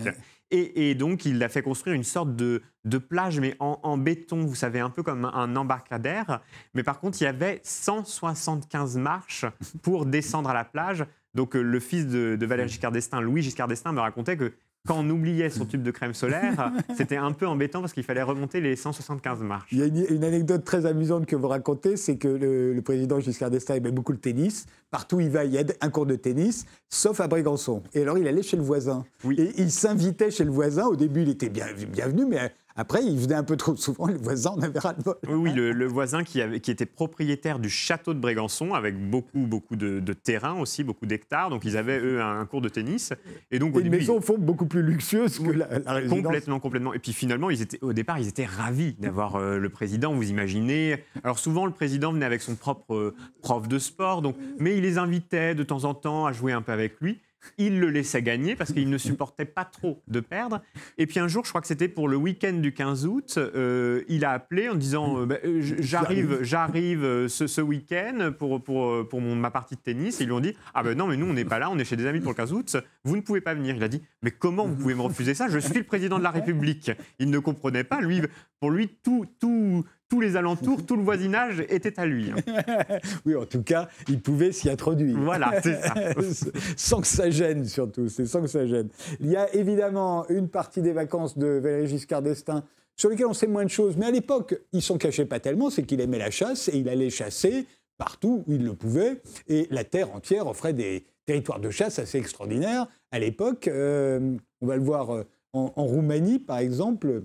Et, 0.50 0.96
donc, 0.96 1.24
il 1.24 1.40
a 1.44 1.48
fait 1.48 1.62
construire 1.62 1.94
une 1.94 2.04
sorte 2.04 2.34
de, 2.34 2.60
plage, 2.98 3.38
mais 3.38 3.54
en, 3.60 3.96
béton, 3.96 4.44
vous 4.44 4.56
savez, 4.56 4.80
un 4.80 4.90
peu 4.90 5.04
comme 5.04 5.24
un 5.24 5.54
embarcadère. 5.54 6.40
Mais 6.74 6.82
par 6.82 6.98
contre, 6.98 7.18
il 7.20 7.24
y 7.24 7.28
avait 7.28 7.60
175 7.62 8.98
marches 8.98 9.46
pour 9.82 10.06
descendre 10.06 10.50
à 10.50 10.54
la 10.54 10.64
plage. 10.64 11.06
Donc, 11.34 11.54
euh, 11.54 11.62
le 11.62 11.78
fils 11.78 12.08
de, 12.08 12.34
de 12.34 12.46
Valéry 12.46 12.68
Giscard 12.68 12.90
d'Estaing, 12.90 13.20
Louis 13.20 13.42
Giscard 13.42 13.68
d'Estaing, 13.68 13.92
me 13.92 14.00
racontait 14.00 14.36
que 14.36 14.52
quand 14.86 14.98
on 14.98 15.10
oubliait 15.10 15.50
son 15.50 15.66
tube 15.66 15.82
de 15.82 15.90
crème 15.90 16.14
solaire, 16.14 16.72
c'était 16.96 17.16
un 17.16 17.32
peu 17.32 17.46
embêtant 17.46 17.80
parce 17.80 17.92
qu'il 17.92 18.02
fallait 18.02 18.22
remonter 18.22 18.60
les 18.60 18.76
175 18.76 19.40
marches. 19.40 19.68
Il 19.72 19.78
y 19.78 19.82
a 19.82 19.86
une, 19.86 20.24
anecdote 20.24 20.64
très 20.64 20.86
amusante 20.86 21.26
que 21.26 21.36
vous 21.36 21.48
racontez, 21.48 21.96
c'est 21.96 22.16
que 22.16 22.28
le, 22.28 22.80
président 22.82 23.20
Giscard 23.20 23.50
d'Estaing 23.50 23.76
aimait 23.76 23.90
beaucoup 23.90 24.12
le 24.12 24.18
tennis. 24.18 24.66
Partout 24.90 25.16
où 25.16 25.20
il 25.20 25.30
va, 25.30 25.44
il 25.44 25.52
y 25.52 25.58
a 25.58 25.64
un 25.80 25.90
cours 25.90 26.06
de 26.06 26.16
tennis, 26.16 26.64
sauf 26.88 27.20
à 27.20 27.28
Brégançon. 27.28 27.82
Et 27.94 28.02
alors, 28.02 28.18
il 28.18 28.26
allait 28.26 28.42
chez 28.42 28.56
le 28.56 28.62
voisin. 28.62 29.04
Et 29.30 29.52
il 29.58 29.70
s'invitait 29.70 30.30
chez 30.30 30.44
le 30.44 30.50
voisin. 30.50 30.86
Au 30.86 30.96
début, 30.96 31.22
il 31.22 31.28
était 31.28 31.50
bien, 31.50 31.66
bienvenu, 31.92 32.24
mais 32.24 32.50
après, 32.80 33.04
il 33.04 33.18
venait 33.18 33.34
un 33.34 33.44
peu 33.44 33.58
trop 33.58 33.76
souvent, 33.76 34.06
le 34.06 34.16
voisin 34.16 34.52
en 34.52 34.62
avait 34.62 34.78
ras 34.78 34.94
le 34.94 35.34
Oui, 35.36 35.50
oui 35.50 35.52
le, 35.54 35.86
voisin 35.86 36.24
qui, 36.24 36.40
avait, 36.40 36.60
qui, 36.60 36.70
était 36.70 36.86
propriétaire 36.86 37.58
du 37.58 37.68
château 37.68 38.14
de 38.14 38.18
Brégançon, 38.18 38.72
avec 38.72 38.96
beaucoup, 38.98 39.40
beaucoup 39.40 39.76
de, 39.76 40.00
terrain 40.14 40.58
aussi, 40.58 40.82
beaucoup 40.82 41.04
d'hectares. 41.04 41.50
Donc, 41.50 41.66
ils 41.66 41.76
avaient, 41.76 41.98
eux, 41.98 42.22
un 42.22 42.46
cours 42.46 42.62
de 42.62 42.70
tennis. 42.70 43.12
Et 43.50 43.58
donc, 43.58 43.78
une 43.78 43.90
maison, 43.90 44.16
au 44.16 44.20
fond, 44.22 44.36
beaucoup 44.38 44.64
plus 44.64 44.82
luxueuse 44.82 45.40
que 45.40 45.50
la, 45.50 45.66
résidence. 45.66 46.22
Complètement, 46.22 46.58
complètement. 46.58 46.94
Et 46.94 46.98
puis, 46.98 47.12
finalement, 47.12 47.50
ils 47.50 47.60
étaient, 47.60 47.78
au 47.82 47.92
départ, 47.92 48.18
ils 48.18 48.28
étaient 48.28 48.46
ravis 48.46 48.94
d'avoir 48.98 49.36
euh, 49.36 49.58
le 49.58 49.68
président, 49.68 50.14
vous 50.14 50.30
imaginez. 50.30 51.04
Alors, 51.22 51.38
souvent, 51.38 51.66
le 51.66 51.72
président 51.72 52.14
venait 52.14 52.24
avec 52.24 52.40
son 52.40 52.54
propre 52.54 52.94
euh, 52.94 53.14
prof 53.42 53.68
de 53.68 53.78
sport, 53.78 54.22
donc, 54.22 54.36
mais 54.58 54.78
il 54.78 54.82
les 54.82 54.96
invitait 54.96 55.54
de 55.54 55.64
temps 55.64 55.84
en 55.84 55.92
temps 55.92 56.24
à 56.24 56.32
jouer 56.32 56.52
un 56.52 56.62
peu 56.62 56.72
avec 56.72 56.98
lui. 57.02 57.20
Il 57.58 57.80
le 57.80 57.90
laissait 57.90 58.22
gagner 58.22 58.56
parce 58.56 58.72
qu'il 58.72 58.90
ne 58.90 58.98
supportait 59.10 59.44
pas 59.44 59.64
trop 59.64 60.02
de 60.08 60.20
perdre. 60.20 60.60
Et 60.98 61.06
puis 61.06 61.20
un 61.20 61.28
jour, 61.28 61.44
je 61.44 61.50
crois 61.50 61.60
que 61.60 61.66
c'était 61.66 61.88
pour 61.88 62.08
le 62.08 62.16
week-end 62.16 62.54
du 62.54 62.72
15 62.72 63.06
août, 63.06 63.34
euh, 63.38 64.02
il 64.08 64.24
a 64.24 64.32
appelé 64.32 64.68
en 64.68 64.74
disant 64.74 65.26
bah, 65.26 65.36
j'arrive, 65.60 66.42
j'arrive 66.42 67.28
ce, 67.28 67.60
week-end 67.60 68.32
pour, 68.38 68.62
pour, 68.62 69.08
pour 69.08 69.20
ma 69.20 69.50
partie 69.50 69.76
de 69.76 69.80
tennis. 69.80 70.20
Et 70.20 70.24
ils 70.24 70.26
lui 70.26 70.32
ont 70.32 70.40
dit 70.40 70.54
ah 70.74 70.82
ben 70.82 70.96
non, 70.96 71.06
mais 71.06 71.16
nous 71.16 71.26
on 71.26 71.34
n'est 71.34 71.44
pas 71.44 71.58
là, 71.58 71.70
on 71.70 71.78
est 71.78 71.84
chez 71.84 71.96
des 71.96 72.06
amis 72.06 72.20
pour 72.20 72.32
le 72.32 72.36
15 72.36 72.52
août, 72.52 72.76
vous 73.04 73.16
ne 73.16 73.22
pouvez 73.22 73.40
pas 73.40 73.54
venir. 73.54 73.76
Il 73.76 73.82
a 73.82 73.88
dit 73.88 74.02
mais 74.22 74.30
comment 74.30 74.66
vous 74.66 74.76
pouvez 74.76 74.94
me 74.94 75.02
refuser 75.02 75.34
ça? 75.34 75.48
Je 75.48 75.58
suis 75.58 75.78
le 75.78 75.84
président 75.84 76.18
de 76.18 76.24
la 76.24 76.30
République. 76.30 76.90
Il 77.18 77.30
ne 77.30 77.38
comprenait 77.38 77.84
pas. 77.84 78.00
Lui, 78.00 78.22
pour 78.58 78.70
lui, 78.70 78.88
tout, 79.02 79.26
tout 79.38 79.84
tous 80.10 80.20
les 80.20 80.36
alentours, 80.36 80.84
tout 80.84 80.96
le 80.96 81.02
voisinage 81.02 81.64
était 81.68 81.98
à 81.98 82.04
lui. 82.04 82.32
oui, 83.24 83.36
en 83.36 83.46
tout 83.46 83.62
cas, 83.62 83.88
il 84.08 84.20
pouvait 84.20 84.50
s'y 84.50 84.68
introduire. 84.68 85.16
Voilà, 85.16 85.62
c'est 85.62 85.80
ça. 85.80 85.94
sans 86.76 87.00
que 87.00 87.06
ça 87.06 87.30
gêne, 87.30 87.64
surtout. 87.64 88.08
C'est 88.08 88.26
sans 88.26 88.42
que 88.42 88.48
ça 88.48 88.66
gêne. 88.66 88.88
Il 89.20 89.30
y 89.30 89.36
a 89.36 89.54
évidemment 89.54 90.28
une 90.28 90.48
partie 90.48 90.82
des 90.82 90.92
vacances 90.92 91.38
de 91.38 91.46
Valéry 91.46 91.86
Giscard 91.86 92.22
d'Estaing 92.22 92.64
sur 92.96 93.08
lesquelles 93.08 93.26
on 93.26 93.34
sait 93.34 93.46
moins 93.46 93.64
de 93.64 93.70
choses. 93.70 93.96
Mais 93.96 94.06
à 94.06 94.10
l'époque, 94.10 94.60
ils 94.72 94.82
s'en 94.82 94.98
cachaient 94.98 95.26
pas 95.26 95.38
tellement. 95.38 95.70
C'est 95.70 95.84
qu'il 95.84 96.00
aimait 96.00 96.18
la 96.18 96.32
chasse 96.32 96.68
et 96.68 96.76
il 96.76 96.88
allait 96.88 97.10
chasser 97.10 97.66
partout 97.96 98.42
où 98.48 98.52
il 98.52 98.64
le 98.64 98.74
pouvait. 98.74 99.22
Et 99.46 99.68
la 99.70 99.84
terre 99.84 100.12
entière 100.12 100.48
offrait 100.48 100.72
des 100.72 101.04
territoires 101.24 101.60
de 101.60 101.70
chasse 101.70 102.00
assez 102.00 102.18
extraordinaires. 102.18 102.88
À 103.12 103.20
l'époque, 103.20 103.68
euh, 103.68 104.36
on 104.60 104.66
va 104.66 104.74
le 104.74 104.82
voir 104.82 105.14
euh, 105.14 105.22
en, 105.52 105.72
en 105.76 105.84
Roumanie, 105.84 106.40
par 106.40 106.58
exemple 106.58 107.22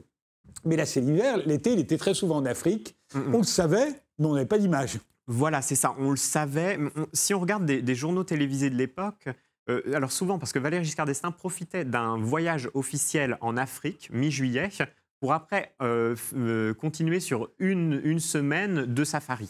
mais 0.64 0.76
là, 0.76 0.86
c'est 0.86 1.02
l'hiver. 1.02 1.38
L'été, 1.46 1.74
il 1.74 1.80
était 1.80 1.98
très 1.98 2.14
souvent 2.14 2.38
en 2.38 2.46
Afrique. 2.46 2.96
On 3.14 3.40
le 3.40 3.44
savait, 3.44 3.88
mais 4.18 4.26
on 4.26 4.34
n'avait 4.34 4.46
pas 4.46 4.58
d'image. 4.58 5.00
Voilà, 5.28 5.62
c'est 5.62 5.76
ça. 5.76 5.96
On 6.00 6.12
le 6.12 6.18
savait. 6.18 6.78
si 7.14 7.34
on 7.34 7.40
regarde 7.40 7.66
des, 7.66 7.96
journaux 7.96 8.24
télévisés 8.24 8.70
de 8.70 8.76
l'époque, 8.76 9.28
euh, 9.70 9.82
alors 9.96 10.12
souvent, 10.12 10.38
parce 10.38 10.54
que 10.54 10.60
Valéry 10.60 10.84
Giscard 10.84 11.06
d'Estaing 11.06 11.32
profitait 11.32 11.86
d'un 11.86 12.18
voyage 12.18 12.70
officiel 12.74 13.38
en 13.42 13.58
Afrique, 13.58 14.10
mi-juillet, 14.12 14.70
pour 15.20 15.34
après 15.34 15.74
euh, 15.82 16.16
euh, 16.36 16.74
continuer 16.74 17.20
sur 17.20 17.50
une, 17.58 18.00
une 18.04 18.20
semaine 18.20 18.86
de 18.86 19.04
safari. 19.04 19.50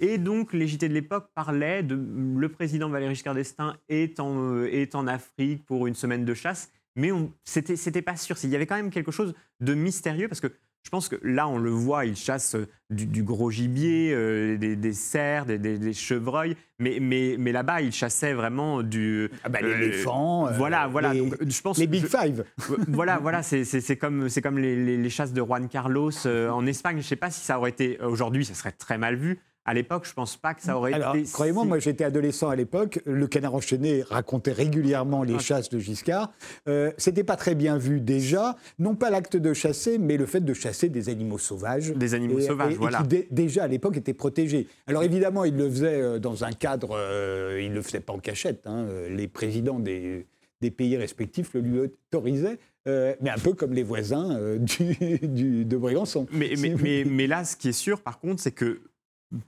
Et 0.00 0.18
donc, 0.18 0.52
les 0.52 0.68
JT 0.68 0.88
de 0.88 0.94
l'époque 0.94 1.30
parlaient 1.34 1.82
de 1.82 1.96
le 1.96 2.48
président 2.48 2.88
Valéry 2.88 3.16
Giscard 3.16 3.34
d'Estaing 3.34 3.76
est 3.88 4.20
en, 4.20 4.62
est 4.62 4.94
en 4.94 5.08
Afrique 5.08 5.66
pour 5.66 5.88
une 5.88 5.96
semaine 5.96 6.24
de 6.24 6.34
chasse 6.34 6.70
mais 6.98 7.10
c'était 7.44 7.76
c'était 7.76 8.02
pas 8.02 8.16
sûr. 8.16 8.36
Il 8.42 8.50
y 8.50 8.56
avait 8.56 8.66
quand 8.66 8.76
même 8.76 8.90
quelque 8.90 9.12
chose 9.12 9.34
de 9.60 9.74
mystérieux 9.74 10.28
parce 10.28 10.40
que 10.40 10.52
je 10.84 10.90
pense 10.90 11.10
que 11.10 11.16
là, 11.22 11.46
on 11.48 11.58
le 11.58 11.68
voit, 11.68 12.06
il 12.06 12.16
chasse 12.16 12.54
euh, 12.54 12.66
du, 12.88 13.22
gros 13.22 13.50
gibier, 13.50 14.10
euh, 14.14 14.56
des, 14.56 14.92
cerfs, 14.94 15.44
des, 15.44 15.92
chevreuils, 15.92 16.56
mais, 16.78 16.98
mais, 16.98 17.36
mais 17.38 17.52
là-bas, 17.52 17.82
il 17.82 17.92
chassait 17.92 18.32
vraiment 18.32 18.82
du. 18.82 19.30
Ah 19.44 19.50
bah, 19.50 19.60
l'éléphant. 19.60 20.46
Euh, 20.46 20.52
voilà, 20.52 20.86
voilà. 20.86 21.12
Les, 21.12 21.28
je 21.46 21.60
pense 21.60 21.76
les 21.76 21.86
Big 21.86 22.06
Five. 22.06 22.44
voilà, 22.88 23.18
voilà. 23.18 23.42
C'est 23.42 23.96
comme, 23.96 24.28
comme 24.42 24.58
les, 24.58 25.10
chasses 25.10 25.34
de 25.34 25.42
Juan 25.42 25.68
Carlos 25.68 26.26
en 26.26 26.66
Espagne. 26.66 26.96
Je 26.96 27.02
ne 27.02 27.08
sais 27.08 27.16
pas 27.16 27.30
si 27.30 27.44
ça 27.44 27.58
aurait 27.58 27.70
été. 27.70 28.00
Aujourd'hui, 28.00 28.46
ça 28.46 28.54
serait 28.54 28.72
très 28.72 28.96
mal 28.96 29.16
vu. 29.16 29.40
À 29.68 29.74
l'époque, 29.74 30.06
je 30.06 30.12
ne 30.12 30.14
pense 30.14 30.38
pas 30.38 30.54
que 30.54 30.62
ça 30.62 30.78
aurait 30.78 30.94
Alors, 30.94 31.14
été. 31.14 31.30
Croyez-moi, 31.30 31.66
moi, 31.66 31.78
j'étais 31.78 32.02
adolescent 32.02 32.48
à 32.48 32.56
l'époque. 32.56 33.00
Le 33.04 33.26
canard 33.26 33.54
enchaîné 33.54 34.00
racontait 34.00 34.52
régulièrement 34.52 35.24
les 35.24 35.34
ah. 35.34 35.40
chasses 35.40 35.68
de 35.68 35.78
Giscard. 35.78 36.32
Euh, 36.68 36.90
C'était 36.96 37.22
pas 37.22 37.36
très 37.36 37.54
bien 37.54 37.76
vu 37.76 38.00
déjà, 38.00 38.56
non 38.78 38.94
pas 38.94 39.10
l'acte 39.10 39.36
de 39.36 39.52
chasser, 39.52 39.98
mais 39.98 40.16
le 40.16 40.24
fait 40.24 40.40
de 40.40 40.54
chasser 40.54 40.88
des 40.88 41.10
animaux 41.10 41.36
sauvages. 41.36 41.92
Des 41.92 42.14
animaux 42.14 42.40
sauvages, 42.40 42.76
voilà. 42.76 43.02
qui 43.02 43.26
déjà 43.30 43.64
à 43.64 43.66
l'époque 43.66 43.98
étaient 43.98 44.14
protégés. 44.14 44.68
Alors 44.86 45.02
évidemment, 45.02 45.44
il 45.44 45.54
le 45.54 45.68
faisait 45.68 46.00
euh, 46.00 46.18
dans 46.18 46.44
un 46.44 46.52
cadre, 46.52 46.92
euh, 46.92 47.60
il 47.62 47.68
ne 47.68 47.74
le 47.74 47.82
faisait 47.82 48.00
pas 48.00 48.14
en 48.14 48.20
cachette. 48.20 48.66
Hein. 48.66 48.86
Les 49.10 49.28
présidents 49.28 49.80
des, 49.80 50.24
des, 50.62 50.70
pays 50.70 50.96
respectifs 50.96 51.52
le 51.52 51.60
lui 51.60 51.80
autorisaient. 51.80 52.58
Euh, 52.86 53.14
mais 53.20 53.28
un 53.28 53.36
peu 53.36 53.52
comme 53.52 53.74
les 53.74 53.82
voisins 53.82 54.56
du, 54.58 55.66
de 55.66 55.76
Brégançon. 55.76 56.26
Mais, 56.32 56.54
mais, 56.58 56.74
mais, 56.82 57.04
mais, 57.04 57.26
là, 57.26 57.44
ce 57.44 57.54
qui 57.54 57.68
est 57.68 57.72
sûr, 57.72 58.00
par 58.00 58.18
contre, 58.18 58.40
c'est 58.40 58.52
que 58.52 58.80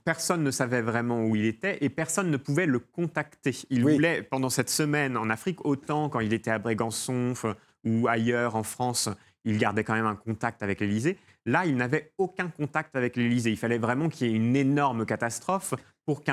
personne 0.03 0.43
ne 0.43 0.51
savait 0.51 0.81
vraiment 0.81 1.23
où 1.25 1.35
il 1.35 1.45
était 1.45 1.77
et 1.81 1.89
personne 1.89 2.29
ne 2.29 2.37
pouvait 2.37 2.65
le 2.65 2.79
contacter. 2.79 3.55
Il 3.69 3.83
voulait, 3.83 4.21
pendant 4.21 4.49
cette 4.49 4.69
semaine 4.69 5.17
en 5.17 5.29
Afrique, 5.29 5.65
autant 5.65 6.09
quand 6.09 6.19
il 6.19 6.33
était 6.33 6.51
à 6.51 6.59
Brégançon 6.59 7.33
ou 7.83 8.07
ailleurs 8.07 8.55
en 8.55 8.63
France, 8.63 9.09
il 9.43 9.57
gardait 9.57 9.83
quand 9.83 9.95
même 9.95 10.05
un 10.05 10.15
contact 10.15 10.61
avec 10.61 10.81
l'Élysée. 10.81 11.17
Là, 11.45 11.65
il 11.65 11.75
n'avait 11.75 12.11
aucun 12.19 12.49
contact 12.49 12.95
avec 12.95 13.15
l'Élysée. 13.15 13.49
Il 13.49 13.57
fallait 13.57 13.79
vraiment 13.79 14.09
qu'il 14.09 14.27
y 14.27 14.31
ait 14.31 14.35
une 14.35 14.55
énorme 14.55 15.05
catastrophe 15.05 15.73
pour, 16.05 16.23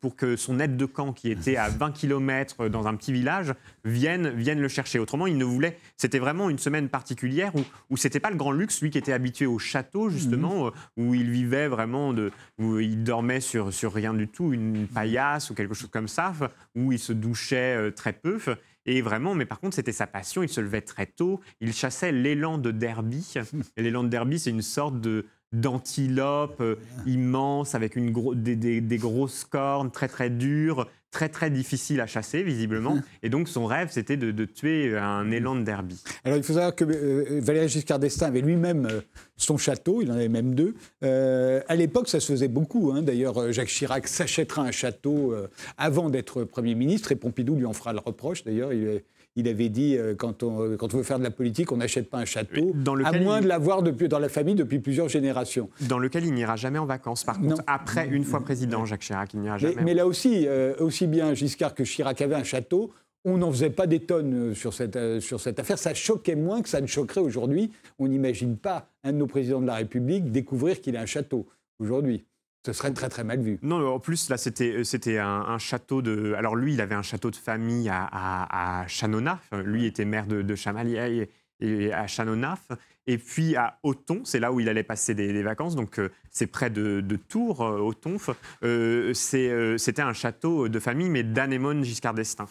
pour 0.00 0.16
que 0.16 0.36
son 0.36 0.60
aide 0.60 0.76
de 0.76 0.84
camp, 0.84 1.12
qui 1.12 1.30
était 1.30 1.56
à 1.56 1.68
20 1.68 1.92
km 1.92 2.68
dans 2.68 2.86
un 2.86 2.94
petit 2.96 3.12
village, 3.12 3.54
vienne, 3.84 4.30
vienne 4.30 4.60
le 4.60 4.68
chercher. 4.68 4.98
Autrement, 4.98 5.26
il 5.26 5.38
ne 5.38 5.44
voulait. 5.44 5.78
C'était 5.96 6.18
vraiment 6.18 6.50
une 6.50 6.58
semaine 6.58 6.88
particulière 6.88 7.54
où, 7.54 7.60
où 7.90 7.96
c'était 7.96 8.20
pas 8.20 8.30
le 8.30 8.36
grand 8.36 8.52
luxe, 8.52 8.82
lui 8.82 8.90
qui 8.90 8.98
était 8.98 9.12
habitué 9.12 9.46
au 9.46 9.58
château, 9.58 10.10
justement, 10.10 10.64
mhm. 10.64 10.66
euh, 10.66 10.70
où 10.96 11.14
il 11.14 11.30
vivait 11.30 11.68
vraiment, 11.68 12.12
de, 12.12 12.30
où 12.58 12.78
il 12.78 13.04
dormait 13.04 13.40
sur, 13.40 13.72
sur 13.72 13.92
rien 13.92 14.14
du 14.14 14.28
tout, 14.28 14.52
une 14.52 14.86
paillasse 14.88 15.50
ou 15.50 15.54
quelque 15.54 15.74
chose 15.74 15.90
comme 15.90 16.08
ça, 16.08 16.32
où 16.74 16.92
il 16.92 16.98
se 16.98 17.12
douchait 17.12 17.76
euh, 17.76 17.90
très 17.90 18.12
peu. 18.12 18.38
Et 18.86 19.02
vraiment, 19.02 19.34
mais 19.34 19.44
par 19.44 19.60
contre, 19.60 19.76
c'était 19.76 19.92
sa 19.92 20.06
passion. 20.06 20.42
Il 20.42 20.48
se 20.48 20.62
levait 20.62 20.80
très 20.80 21.04
tôt. 21.04 21.40
Il 21.60 21.74
chassait 21.74 22.10
l'élan 22.10 22.56
de 22.56 22.70
Derby. 22.70 23.34
Et 23.76 23.82
l'élan 23.82 24.02
de 24.02 24.08
Derby, 24.08 24.38
c'est 24.38 24.50
une 24.50 24.62
sorte 24.62 24.98
de, 25.00 25.26
d'antilope 25.52 26.60
euh, 26.60 26.76
immense 27.06 27.74
avec 27.74 27.96
une 27.96 28.12
des, 28.34 28.98
grosses 28.98 29.44
cornes 29.44 29.90
très 29.90 30.08
très 30.08 30.28
dures, 30.28 30.86
très 31.10 31.30
très 31.30 31.50
difficiles 31.50 32.00
à 32.00 32.06
chasser 32.06 32.42
visiblement. 32.42 32.98
Et 33.22 33.30
donc 33.30 33.48
son 33.48 33.64
rêve 33.64 33.88
c'était 33.90 34.18
de, 34.18 34.44
tuer 34.44 34.96
un 34.96 35.30
élan 35.30 35.56
de 35.56 35.62
derby. 35.62 36.02
Alors 36.24 36.36
il 36.36 36.44
faut 36.44 36.52
savoir 36.52 36.74
que 36.74 36.84
euh, 36.84 37.40
Valéry 37.40 37.68
Giscard 37.68 37.98
d'Estaing 37.98 38.26
avait 38.26 38.42
lui-même 38.42 38.86
euh, 38.86 39.00
son 39.36 39.56
château, 39.56 40.02
il 40.02 40.10
en 40.10 40.14
avait 40.14 40.28
même 40.28 40.54
deux. 40.54 40.74
à 41.02 41.76
l'époque 41.76 42.08
ça 42.08 42.20
se 42.20 42.30
faisait 42.30 42.48
beaucoup. 42.48 42.92
Hein. 42.92 43.02
D'ailleurs 43.02 43.50
Jacques 43.52 43.68
Chirac 43.68 44.06
s'achètera 44.08 44.62
un 44.62 44.70
château 44.70 45.34
avant 45.78 46.10
d'être 46.10 46.44
Premier 46.44 46.74
ministre 46.74 47.12
et 47.12 47.16
Pompidou 47.16 47.54
lui 47.54 47.64
en 47.64 47.72
fera 47.72 47.94
le 47.94 48.00
reproche. 48.00 48.44
D'ailleurs 48.44 48.72
il 48.72 49.02
il 49.38 49.46
avait 49.46 49.68
dit 49.68 49.96
euh, 49.96 50.16
quand, 50.16 50.42
on, 50.42 50.76
quand 50.76 50.92
on 50.94 50.96
veut 50.98 51.02
faire 51.04 51.20
de 51.20 51.24
la 51.24 51.30
politique, 51.30 51.70
on 51.70 51.76
n'achète 51.76 52.10
pas 52.10 52.18
un 52.18 52.24
château, 52.24 52.74
à 53.04 53.12
moins 53.20 53.40
de 53.40 53.46
l'avoir 53.46 53.82
dans 53.82 54.18
la 54.18 54.28
famille 54.28 54.56
depuis 54.56 54.80
plusieurs 54.80 55.08
générations. 55.08 55.70
Dans 55.88 56.00
lequel 56.00 56.24
il 56.24 56.34
n'ira 56.34 56.56
jamais 56.56 56.78
en 56.78 56.86
vacances, 56.86 57.22
par 57.22 57.40
contre. 57.40 57.62
Après, 57.68 58.08
une 58.08 58.24
fois 58.24 58.40
président, 58.40 58.84
Jacques 58.84 59.02
Chirac, 59.02 59.32
il 59.34 59.40
n'ira 59.40 59.56
jamais. 59.56 59.76
Mais, 59.76 59.84
mais 59.84 59.94
là 59.94 60.06
aussi, 60.06 60.46
euh, 60.46 60.74
aussi 60.80 61.06
bien 61.06 61.34
Giscard 61.34 61.74
que 61.74 61.84
Chirac 61.84 62.20
avaient 62.20 62.34
un 62.34 62.42
château. 62.44 62.92
On 63.24 63.38
n'en 63.38 63.50
faisait 63.52 63.70
pas 63.70 63.86
des 63.86 64.00
tonnes 64.00 64.34
euh, 64.34 64.54
sur 64.54 64.74
cette, 64.74 65.20
sur 65.20 65.40
cette 65.40 65.60
affaire. 65.60 65.78
Ça 65.78 65.94
choquait 65.94 66.34
moins 66.36 66.60
que 66.60 66.68
ça 66.68 66.80
ne 66.80 66.86
choquerait 66.86 67.20
aujourd'hui. 67.20 67.70
On 68.00 68.08
n'imagine 68.08 68.56
pas 68.56 68.88
un 69.04 69.12
de 69.12 69.18
nos 69.18 69.26
présidents 69.28 69.60
de 69.60 69.66
la 69.66 69.76
République 69.76 70.32
découvrir 70.32 70.80
qu'il 70.80 70.96
a 70.96 71.00
un 71.00 71.06
château 71.06 71.46
aujourd'hui. 71.78 72.24
Ce 72.66 72.72
serait 72.72 72.92
très 72.92 73.08
très 73.08 73.24
mal 73.24 73.40
vu. 73.40 73.58
Non, 73.62 73.86
en 73.86 74.00
plus, 74.00 74.28
là, 74.28 74.36
c'était, 74.36 74.74
euh, 74.76 75.22
un, 75.22 75.58
château 75.58 76.02
de. 76.02 76.34
Alors, 76.34 76.56
lui, 76.56 76.74
il 76.74 76.80
avait 76.80 76.94
un 76.94 77.02
château 77.02 77.30
de 77.30 77.36
famille 77.36 77.88
à, 77.88 78.08
à, 78.10 78.86
Chanonaf. 78.86 79.50
Lui 79.64 79.86
était 79.86 80.04
maire 80.04 80.26
de, 80.26 80.42
de 80.42 80.54
Chamalières 80.54 81.28
et 81.60 81.92
à 81.92 82.06
Chanonaf. 82.06 82.68
Et 83.08 83.16
puis 83.16 83.56
à 83.56 83.78
Auton, 83.84 84.20
c'est 84.24 84.38
là 84.38 84.52
où 84.52 84.60
il 84.60 84.68
allait 84.68 84.82
passer 84.82 85.14
des, 85.14 85.42
vacances, 85.42 85.74
donc 85.74 85.98
euh, 85.98 86.10
c'est 86.30 86.46
près 86.46 86.68
de, 86.68 87.02
Tours, 87.16 87.62
euh, 87.62 87.78
Autonf. 87.78 88.28
c'était 89.14 90.02
un 90.02 90.12
château 90.12 90.68
de 90.68 90.78
famille, 90.78 91.08
mais 91.08 91.22
d'Anémone 91.22 91.82
Giscard 91.82 92.12
d'Estaing. 92.12 92.46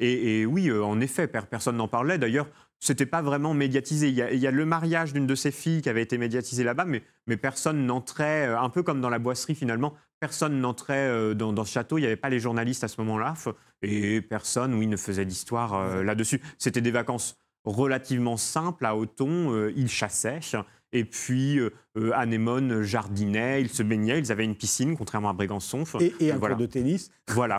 Et, 0.00 0.44
oui, 0.46 0.70
en 0.72 1.00
effet, 1.00 1.28
personne 1.28 1.76
n'en 1.76 1.86
parlait. 1.86 2.18
D'ailleurs, 2.18 2.48
c'était 2.80 3.06
pas 3.06 3.20
vraiment 3.20 3.52
médiatisé. 3.52 4.08
Il 4.08 4.14
y, 4.14 4.46
a, 4.46 4.50
le 4.50 4.64
mariage 4.64 5.12
d'une 5.12 5.26
de 5.26 5.34
ses 5.34 5.50
filles 5.50 5.82
qui 5.82 5.90
avait 5.90 6.02
été 6.02 6.16
médiatisé 6.16 6.64
là-bas, 6.64 6.86
mais, 6.86 7.36
personne 7.36 7.86
n'entrait, 7.86 8.48
euh, 8.48 8.58
un 8.58 8.70
peu 8.70 8.82
comme 8.82 9.00
dans 9.00 9.10
la 9.10 9.18
boisserie 9.18 9.54
finalement, 9.54 9.94
personne 10.18 10.60
n'entrait 10.60 11.08
euh, 11.08 11.34
dans, 11.34 11.64
ce 11.64 11.72
château. 11.72 11.98
Il 11.98 12.00
n'y 12.00 12.06
avait 12.06 12.16
pas 12.16 12.30
les 12.30 12.40
journalistes 12.40 12.82
à 12.82 12.88
ce 12.88 13.00
moment-là, 13.02 13.34
et 13.82 14.22
personne, 14.22 14.74
oui, 14.74 14.86
ne 14.86 14.96
faisait 14.96 15.26
d'histoire 15.26 15.74
euh, 15.74 16.02
là-dessus. 16.02 16.40
C'était 16.58 16.80
des 16.80 16.90
vacances 16.90 17.36
relativement 17.64 18.38
simples 18.38 18.86
à 18.86 18.96
Auton. 18.96 19.68
il 19.76 19.88
chassait. 19.88 20.40
Et 20.92 21.04
puis, 21.04 21.58
euh, 21.58 21.70
euh, 21.96 22.10
Anémone 22.14 22.82
jardinait, 22.82 23.60
ils 23.62 23.68
se 23.68 23.82
baignaient, 23.82 24.18
ils 24.18 24.32
avaient 24.32 24.44
une 24.44 24.56
piscine, 24.56 24.96
contrairement 24.96 25.30
à 25.30 25.32
Brégançon. 25.32 25.84
Et, 26.20 26.32
un 26.32 26.36
voilà. 26.36 26.56
de 26.56 26.66
tennis. 26.66 27.10
Voilà. 27.28 27.58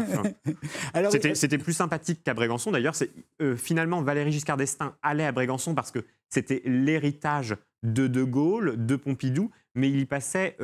C'était 1.33 1.57
plus 1.57 1.73
sympathique 1.73 2.23
qu'à 2.23 2.33
Brégançon. 2.33 2.71
D'ailleurs, 2.71 2.95
euh, 3.41 3.55
finalement, 3.55 4.01
Valéry 4.01 4.31
Giscard 4.31 4.57
d'Estaing 4.57 4.95
allait 5.01 5.25
à 5.25 5.31
Brégançon 5.31 5.73
parce 5.73 5.91
que 5.91 5.99
c'était 6.29 6.61
l'héritage 6.65 7.55
de 7.83 8.07
De 8.07 8.23
Gaulle, 8.23 8.85
de 8.85 8.95
Pompidou, 8.95 9.49
mais 9.75 9.89
il 9.89 9.99
y 9.99 10.05
passait 10.05 10.55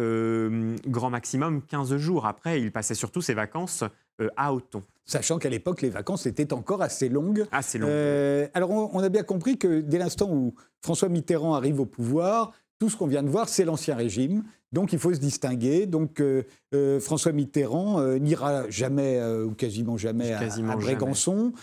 grand 0.85 1.09
maximum 1.09 1.61
15 1.61 1.97
jours. 1.97 2.25
Après, 2.25 2.61
il 2.61 2.71
passait 2.71 2.95
surtout 2.95 3.21
ses 3.21 3.33
vacances 3.33 3.83
à 4.35 4.53
Auton. 4.53 4.83
Sachant 5.07 5.39
qu'à 5.39 5.49
l'époque, 5.49 5.81
les 5.81 5.89
vacances 5.89 6.25
étaient 6.25 6.51
encore 6.51 6.81
assez 6.81 7.07
longues. 7.07 7.45
Assez 7.53 7.77
longues. 7.77 7.89
Euh, 7.89 8.47
alors, 8.53 8.71
on, 8.71 8.99
a 8.99 9.07
bien 9.07 9.23
compris 9.23 9.57
que 9.57 9.79
dès 9.79 9.99
l'instant 9.99 10.29
où 10.29 10.53
François 10.81 11.07
Mitterrand 11.07 11.55
arrive 11.55 11.79
au 11.79 11.85
pouvoir, 11.85 12.51
tout 12.77 12.89
ce 12.89 12.97
qu'on 12.97 13.07
vient 13.07 13.23
de 13.23 13.29
voir, 13.29 13.47
c'est 13.47 13.63
l'Ancien 13.63 13.95
Régime. 13.95 14.43
Donc 14.73 14.93
il 14.93 14.99
faut 14.99 15.13
se 15.13 15.19
distinguer. 15.19 15.85
Donc 15.85 16.21
François 16.99 17.31
Mitterrand 17.31 18.01
n'ira 18.17 18.69
jamais 18.69 19.21
ou 19.23 19.51
quasiment 19.51 19.97
jamais 19.97 20.33
à, 20.33 20.75
Brégançon. 20.75 21.53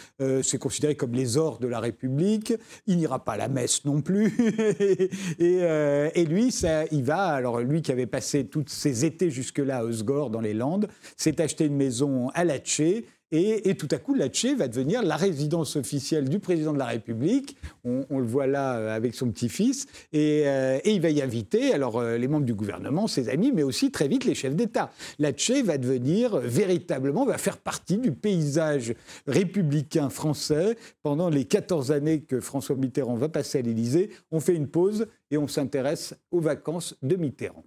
C'est 0.43 0.59
considéré 0.59 0.95
comme 0.95 1.13
les 1.13 1.37
ors 1.37 1.59
de 1.59 1.69
la 1.69 1.81
République. 1.81 2.55
Il 2.87 2.97
n'ira 2.97 3.25
pas 3.25 3.33
à 3.33 3.37
la 3.37 3.49
messe 3.49 3.85
non 3.85 4.01
plus. 4.01 4.35
et, 5.39 6.25
lui, 6.25 6.51
ça, 6.51 6.85
il 6.91 7.05
va. 7.05 7.27
Alors 7.27 7.61
lui 7.61 7.83
qui 7.83 7.93
avait 7.93 8.07
passé 8.07 8.47
tous 8.47 8.65
ses 8.69 9.05
étés 9.05 9.31
jusque-là 9.31 9.79
à 9.79 9.85
Osgore 9.85 10.31
dans 10.31 10.41
les 10.41 10.55
Landes, 10.55 10.89
s'est 11.17 11.41
acheté 11.41 11.67
une 11.67 11.77
maison 11.77 12.31
à 12.35 12.45
Latché 12.45 13.07
et, 13.37 13.75
tout 13.75 13.89
à 13.91 13.99
coup, 13.99 14.15
Latché 14.15 14.55
va 14.55 14.69
devenir 14.69 15.03
la 15.03 15.17
résidence 15.17 15.75
officielle 15.75 16.29
du 16.29 16.39
président 16.39 16.73
de 16.73 16.79
la 16.79 16.87
République. 16.87 17.57
On, 17.85 18.19
le 18.21 18.27
voit 18.27 18.47
là 18.47 18.77
euh, 18.77 18.95
avec 18.95 19.15
son 19.15 19.29
petit-fils. 19.29 19.87
Euh, 20.15 20.79
et, 20.85 20.93
il 20.93 21.01
va 21.01 21.11
y 21.11 21.21
inviter 21.21 21.73
alors 21.73 21.99
euh, 21.99 22.17
les 22.17 22.29
membres 22.29 22.47
du 22.47 22.55
gouvernement, 22.55 23.09
ses 23.09 23.29
amis, 23.29 23.51
mais 23.53 23.65
aussi 23.65 23.91
très 23.91 24.07
vite 24.07 24.25
les 24.25 24.37
chefs 24.37 24.55
d'État. 24.55 24.93
Latché 25.19 25.63
va 25.63 25.79
devenir 25.79 26.37
véritablement, 26.37 27.25
va 27.27 27.37
faire 27.37 27.59
partie 27.59 27.99
du 27.99 28.13
paysage 28.13 28.95
républicain 29.27 30.11
français 30.11 30.77
pendant 31.03 31.29
les 31.29 31.45
14 31.45 31.91
années 31.91 32.21
que 32.21 32.41
François 32.41 32.77
Mitterrand 32.77 33.17
va 33.17 33.29
passer 33.29 33.59
à 33.59 33.63
l'Élysée. 33.63 34.11
On 34.31 34.39
fait 34.39 34.55
une 34.55 34.69
pause 34.69 35.09
et 35.33 35.39
on 35.39 35.49
s'intéresse 35.49 36.15
aux 36.31 36.41
vacances 36.41 36.97
de 37.03 37.17
Mitterrand. 37.17 37.65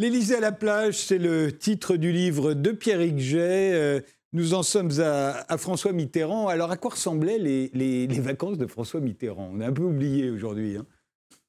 L'Élysée 0.00 0.36
à 0.36 0.40
la 0.40 0.50
plage, 0.50 0.94
c'est 0.94 1.18
le 1.18 1.52
titre 1.52 1.96
du 1.96 2.10
livre 2.10 2.54
de 2.54 2.70
Pierre 2.70 3.02
Jay. 3.18 3.72
Euh, 3.74 4.00
nous 4.32 4.54
en 4.54 4.62
sommes 4.62 4.98
à, 4.98 5.58
François 5.58 5.92
Mitterrand. 5.92 6.48
Alors, 6.48 6.70
à 6.70 6.78
quoi 6.78 6.92
ressemblaient 6.92 7.36
les, 7.36 8.06
vacances 8.18 8.56
de 8.56 8.66
François 8.66 9.00
Mitterrand? 9.00 9.50
On 9.52 9.60
a 9.60 9.66
un 9.66 9.72
peu 9.74 9.82
oublié 9.82 10.30
aujourd'hui. 10.30 10.78
Hein. 10.78 10.86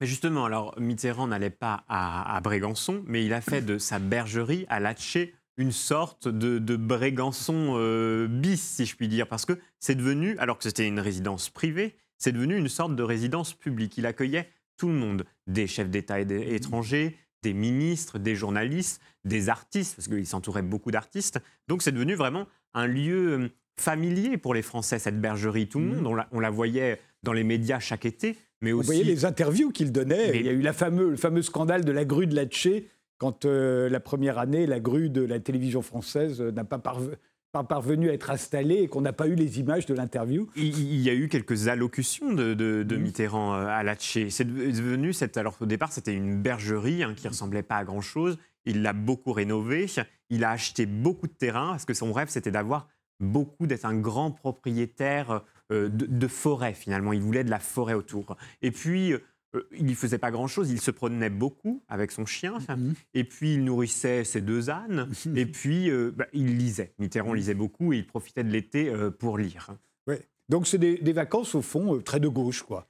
Justement, 0.02 0.44
alors 0.44 0.76
Mitterrand 0.78 1.28
n'allait 1.28 1.50
pas 1.50 1.86
à, 1.88 2.38
Brégançon, 2.44 3.06
mais 3.08 3.26
il 3.26 3.32
a 3.32 3.40
fait 3.40 3.62
de 3.62 3.78
sa 3.78 4.00
bergerie 4.00 4.66
à 4.68 4.82
Latché 4.82 5.34
une 5.56 5.72
sorte 5.72 6.28
de, 6.28 6.76
Brégançon 6.76 7.76
euh, 7.78 8.28
bis, 8.28 8.62
si 8.62 8.86
je 8.86 8.98
puis 8.98 9.08
dire, 9.08 9.30
parce 9.30 9.46
que 9.46 9.54
c'est 9.80 9.96
devenu, 9.96 10.38
alors 10.40 10.58
que 10.58 10.66
c'était 10.66 10.88
une 10.88 11.00
résidence 11.00 11.50
privée, 11.50 11.96
c'est 12.18 12.34
devenu 12.34 12.58
une 12.58 12.68
sorte 12.68 12.98
de 12.98 13.04
résidence 13.04 13.54
publique. 13.54 13.98
Il 13.98 14.06
accueillait 14.06 14.50
tout 14.76 14.90
le 14.90 14.96
monde, 14.96 15.24
des 15.48 15.68
chefs 15.68 15.90
d'État 15.90 16.20
étrangers, 16.20 17.16
des 17.44 17.54
ministres, 17.54 18.20
des 18.20 18.36
journalistes, 18.36 19.02
des 19.26 19.50
artistes, 19.50 19.96
parce 19.96 20.08
qu'il 20.08 20.26
s'entourait 20.26 20.62
beaucoup 20.62 20.92
d'artistes. 20.92 21.40
Donc 21.68 21.82
c'est 21.82 21.92
devenu 21.92 22.16
vraiment 22.16 22.48
un 22.74 22.88
lieu 22.88 23.32
euh, 23.32 23.50
familier 23.80 24.38
pour 24.38 24.54
les 24.54 24.62
Français, 24.62 25.00
cette 25.00 25.20
bergerie. 25.20 25.68
Tout 25.68 25.80
le 25.80 25.86
mmh. 25.86 26.02
monde, 26.02 26.26
on 26.32 26.40
la, 26.40 26.50
voyait 26.50 27.00
dans 27.24 27.34
les 27.34 27.44
médias 27.44 27.80
chaque 27.80 28.06
été, 28.06 28.38
mais 28.62 28.72
aussi... 28.72 28.88
Vous 28.88 28.94
voyez 28.94 29.04
les 29.04 29.26
interviews 29.26 29.72
qu'il 29.72 29.92
donnait. 29.92 30.40
Il 30.40 30.46
y 30.46 30.50
a 30.50 30.54
eu 30.54 30.62
la 30.62 30.74
le 30.90 31.16
fameux 31.16 31.42
scandale 31.42 31.86
de 31.86 31.92
la 31.92 32.06
grue 32.06 32.28
de 32.28 32.36
Latché, 32.36 32.90
quand 33.18 33.46
euh, 33.46 33.88
la 33.88 34.00
première 34.00 34.40
année, 34.40 34.66
la 34.66 34.80
grue 34.80 35.10
de 35.10 35.22
la 35.22 35.40
télévision 35.40 35.84
française 35.84 36.42
euh, 36.42 36.52
n'a 36.52 36.64
pas 36.64 36.80
parvenu 36.80 37.16
pas 37.52 37.64
parvenu 37.64 38.10
à 38.10 38.14
être 38.14 38.30
installé 38.30 38.76
et 38.76 38.88
qu'on 38.88 39.02
n'a 39.02 39.14
pas 39.14 39.28
eu 39.28 39.36
les 39.36 39.60
images 39.60 39.86
de 39.86 39.94
l'interview. 39.94 40.50
Il 40.56 41.02
y 41.02 41.10
a 41.10 41.14
eu 41.14 41.28
quelques 41.28 41.68
allocutions 41.68 42.34
de, 42.34 42.98
Mitterrand 42.98 43.56
euh, 43.56 43.68
à 43.68 43.84
Latché. 43.84 44.30
C'est 44.30 44.46
devenu, 44.46 45.14
cette, 45.14 45.38
alors 45.38 45.58
au 45.60 45.66
départ, 45.66 45.92
c'était 45.92 46.14
une 46.14 46.42
bergerie 46.42 47.04
hein, 47.04 47.14
qui 47.16 47.28
ressemblait 47.28 47.64
pas 47.64 47.78
à 47.78 47.84
grand-chose. 47.84 48.38
Il 48.66 48.82
l'a 48.82 48.94
beaucoup 48.94 49.34
rénové. 49.34 49.88
Il 50.30 50.44
a 50.44 50.52
acheté 50.52 50.86
beaucoup 50.86 51.28
de 51.28 51.34
terrain 51.34 51.72
parce 51.72 51.86
que 51.86 51.94
son 51.94 52.14
rêve, 52.14 52.30
c'était 52.30 52.52
d'avoir 52.52 52.88
beaucoup, 53.20 53.68
d'être 53.68 53.86
un 53.86 53.96
grand 53.96 54.32
propriétaire 54.32 55.44
euh, 55.72 55.90
de, 55.90 56.06
de, 56.06 56.28
forêt 56.28 56.74
finalement. 56.74 57.12
Il 57.14 57.22
voulait 57.22 57.44
de 57.44 57.50
la 57.50 57.60
forêt 57.60 57.94
autour. 57.94 58.38
Et 58.62 58.72
puis, 58.72 59.14
euh, 59.56 59.68
il 59.78 59.86
ne 59.86 59.94
faisait 59.94 60.18
pas 60.18 60.32
grand-chose, 60.32 60.72
il 60.72 60.80
se 60.80 60.92
promenait 60.92 61.30
beaucoup 61.30 61.84
avec 61.88 62.12
son 62.12 62.26
chien, 62.26 62.58
mhm. 62.70 62.94
et 63.14 63.24
puis 63.24 63.56
il 63.56 63.64
nourrissait 63.64 64.24
ses 64.24 64.42
deux 64.42 64.70
ânes, 64.70 65.10
et 65.36 65.46
puis 65.46 65.90
euh, 65.90 66.12
bah, 66.16 66.28
il 66.34 66.58
lisait. 66.58 66.94
Mitterrand 67.00 67.34
lisait 67.34 67.54
beaucoup 67.54 67.94
et 67.94 67.98
il 67.98 68.08
profitait 68.08 68.44
de 68.44 68.50
l'été 68.50 68.90
euh, 68.90 69.12
pour 69.12 69.38
lire. 69.38 69.72
Ouais. 70.08 70.22
Donc 70.50 70.68
c'est 70.68 70.78
des, 70.78 71.14
vacances 71.14 71.56
au 71.56 71.62
fond 71.62 72.02
très 72.02 72.20
de 72.20 72.28
gauche, 72.28 72.64
quoi. 72.64 72.88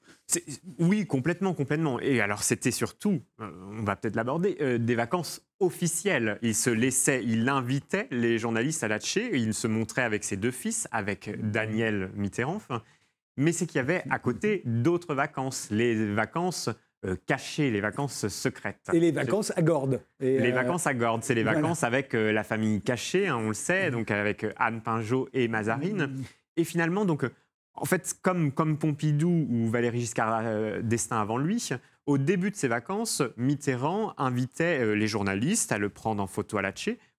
Oui, 0.79 1.05
complètement, 1.05 1.53
complètement. 1.53 1.99
Et 1.99 2.19
alors 2.19 2.41
c'était 2.41 2.71
surtout, 2.71 3.21
on 3.37 3.83
va 3.83 3.95
peut-être 3.95 4.15
l'aborder, 4.15 4.79
des 4.79 4.95
vacances 4.95 5.45
officielles. 5.59 6.39
Il 6.41 6.55
se 6.55 6.71
laissait, 6.71 7.21
il 7.23 7.47
invitait 7.49 8.07
les 8.09 8.39
journalistes 8.39 8.83
à 8.83 8.87
Latché, 8.87 9.37
il 9.37 9.53
se 9.53 9.67
montrait 9.67 10.01
avec 10.01 10.23
ses 10.23 10.37
deux 10.37 10.49
fils, 10.49 10.87
avec 10.91 11.29
Daniel 11.51 12.09
Mitterrand 12.15 12.61
mais 13.37 13.51
c'est 13.51 13.65
qu'il 13.65 13.77
y 13.77 13.79
avait 13.79 14.03
à 14.09 14.19
côté 14.19 14.61
d'autres 14.65 15.15
vacances, 15.15 15.69
les 15.71 16.13
vacances 16.13 16.69
euh, 17.03 17.15
cachées, 17.25 17.71
les 17.71 17.81
vacances 17.81 18.27
secrètes. 18.27 18.91
Et 18.93 18.99
les 18.99 19.11
vacances 19.11 19.51
à 19.55 19.63
Gordes. 19.63 20.03
les 20.19 20.51
euh, 20.51 20.53
vacances 20.53 20.85
à 20.85 20.93
Gordes, 20.93 21.23
c'est 21.23 21.33
les 21.33 21.41
vacances 21.41 21.83
avec 21.83 22.13
euh, 22.13 22.31
la 22.31 22.43
famille 22.43 22.79
cachée, 22.79 23.27
hein, 23.27 23.37
on 23.37 23.47
le 23.47 23.55
sait, 23.55 23.89
donc 23.89 24.11
avec 24.11 24.45
Anne 24.57 24.81
Pinjot 24.81 25.27
et 25.33 25.47
Mazarine. 25.47 26.15
Et 26.57 26.63
finalement, 26.63 27.03
donc, 27.03 27.25
en 27.73 27.85
fait, 27.85 28.15
comme, 28.21 28.51
comme 28.51 28.77
Pompidou 28.77 29.47
ou 29.49 29.67
Valéry 29.67 30.01
Giscard 30.01 30.43
d'Estaing 30.83 31.19
avant 31.19 31.39
lui, 31.39 31.69
au 32.05 32.19
début 32.19 32.51
de 32.51 32.55
ses 32.55 32.67
vacances, 32.67 33.23
Mitterrand 33.35 34.13
invitait 34.19 34.95
les 34.95 35.07
journalistes 35.07 35.71
à 35.71 35.79
le 35.79 35.89
prendre 35.89 36.21
en 36.21 36.27
photo 36.27 36.57
à 36.57 36.61
la 36.61 36.71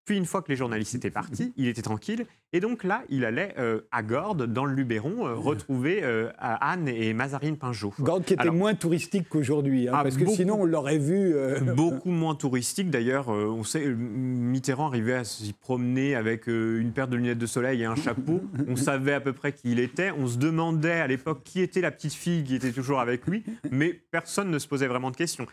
puis 0.04 0.16
une 0.16 0.26
fois 0.26 0.42
que 0.42 0.48
les 0.48 0.56
journalistes 0.56 0.94
étaient 0.94 1.10
partis, 1.10 1.52
il 1.56 1.68
était 1.68 1.82
tranquille. 1.82 2.26
Et 2.52 2.60
donc 2.60 2.84
là, 2.84 3.02
il 3.08 3.24
allait 3.24 3.54
euh, 3.58 3.80
à 3.92 4.02
Gordes, 4.02 4.46
dans 4.46 4.64
le 4.64 4.74
Luberon, 4.74 5.26
euh, 5.26 5.34
retrouver 5.36 6.00
euh, 6.02 6.30
Anne 6.38 6.88
et 6.88 7.14
Mazarine 7.14 7.56
Pinjot. 7.56 7.94
Gordes 8.00 8.24
qui 8.24 8.34
était 8.34 8.50
moins 8.50 8.74
touristique 8.74 9.28
qu'aujourd'hui, 9.28 9.88
hein, 9.88 9.92
ah, 9.94 10.02
parce 10.02 10.16
que 10.16 10.26
sinon 10.26 10.60
on 10.60 10.64
l'aurait 10.64 10.98
vu. 10.98 11.34
Beaucoup 11.76 12.10
moins 12.10 12.34
touristique. 12.34 12.90
D'ailleurs, 12.90 13.28
on 13.28 13.64
sait, 13.64 13.86
Mitterrand 13.86 14.88
arrivait 14.88 15.14
à 15.14 15.24
s'y 15.24 15.52
promener 15.52 16.14
avec 16.14 16.46
une 16.46 16.92
paire 16.92 17.08
de 17.08 17.16
lunettes 17.16 17.38
de 17.38 17.46
soleil 17.46 17.82
et 17.82 17.84
un 17.84 17.96
chapeau. 17.96 18.42
On 18.68 18.76
savait 18.76 19.14
à 19.14 19.20
peu 19.20 19.32
près 19.32 19.52
qui 19.52 19.72
il 19.72 19.78
était. 19.78 20.10
On 20.10 20.26
se 20.26 20.36
demandait 20.36 21.00
à 21.00 21.06
l'époque 21.06 21.42
qui 21.44 21.60
était 21.60 21.80
la 21.80 21.90
petite 21.90 22.14
fille 22.14 22.44
qui 22.44 22.54
était 22.54 22.72
toujours 22.72 23.00
avec 23.00 23.26
lui, 23.26 23.44
mais 23.70 23.98
personne 24.10 24.50
ne 24.50 24.58
se 24.58 24.68
posait 24.68 24.86
vraiment 24.86 25.10
de 25.10 25.16
questions. 25.16 25.46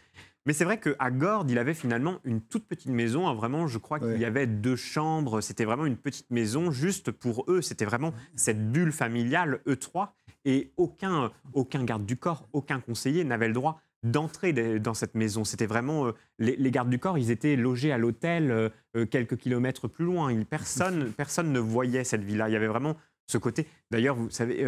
Mais 0.45 0.53
c'est 0.53 0.63
vrai 0.63 0.79
qu'à 0.79 1.11
Gordes, 1.11 1.51
il 1.51 1.57
avait 1.57 1.73
finalement 1.73 2.19
une 2.23 2.41
toute 2.41 2.65
petite 2.67 2.91
maison. 2.91 3.27
Hein, 3.27 3.33
vraiment, 3.33 3.67
je 3.67 3.77
crois 3.77 3.99
qu'il 3.99 4.19
y 4.19 4.25
avait 4.25 4.47
deux 4.47 4.75
chambres. 4.75 5.41
C'était 5.41 5.65
vraiment 5.65 5.85
une 5.85 5.97
petite 5.97 6.29
maison 6.31 6.71
juste 6.71 7.11
pour 7.11 7.45
eux. 7.47 7.61
C'était 7.61 7.85
vraiment 7.85 8.13
cette 8.35 8.71
bulle 8.71 8.91
familiale, 8.91 9.61
eux 9.67 9.75
trois. 9.75 10.15
Et 10.45 10.71
aucun, 10.77 11.31
aucun 11.53 11.83
garde 11.83 12.05
du 12.05 12.15
corps, 12.15 12.47
aucun 12.53 12.79
conseiller 12.79 13.23
n'avait 13.23 13.47
le 13.47 13.53
droit 13.53 13.81
d'entrer 14.03 14.53
dans 14.79 14.93
cette 14.93 15.15
maison. 15.15 15.43
C'était 15.43 15.65
vraiment 15.65 16.07
euh, 16.07 16.11
les, 16.37 16.71
gardes 16.71 16.89
du 16.89 16.99
corps, 16.99 17.17
ils 17.17 17.31
étaient 17.31 17.55
logés 17.55 17.91
à 17.91 17.97
l'hôtel 17.97 18.51
euh, 18.51 18.69
euh, 18.95 19.05
quelques 19.05 19.37
kilomètres 19.37 19.87
plus 19.87 20.05
loin. 20.05 20.33
personne, 20.45 21.11
personne 21.17 21.51
ne 21.51 21.59
voyait 21.59 22.03
cette 22.03 22.23
villa. 22.23 22.47
Il 22.49 22.53
y 22.53 22.55
avait 22.55 22.67
vraiment 22.67 22.95
ce 23.27 23.37
côté. 23.37 23.67
D'ailleurs, 23.91 24.15
vous 24.15 24.31
savez, 24.31 24.65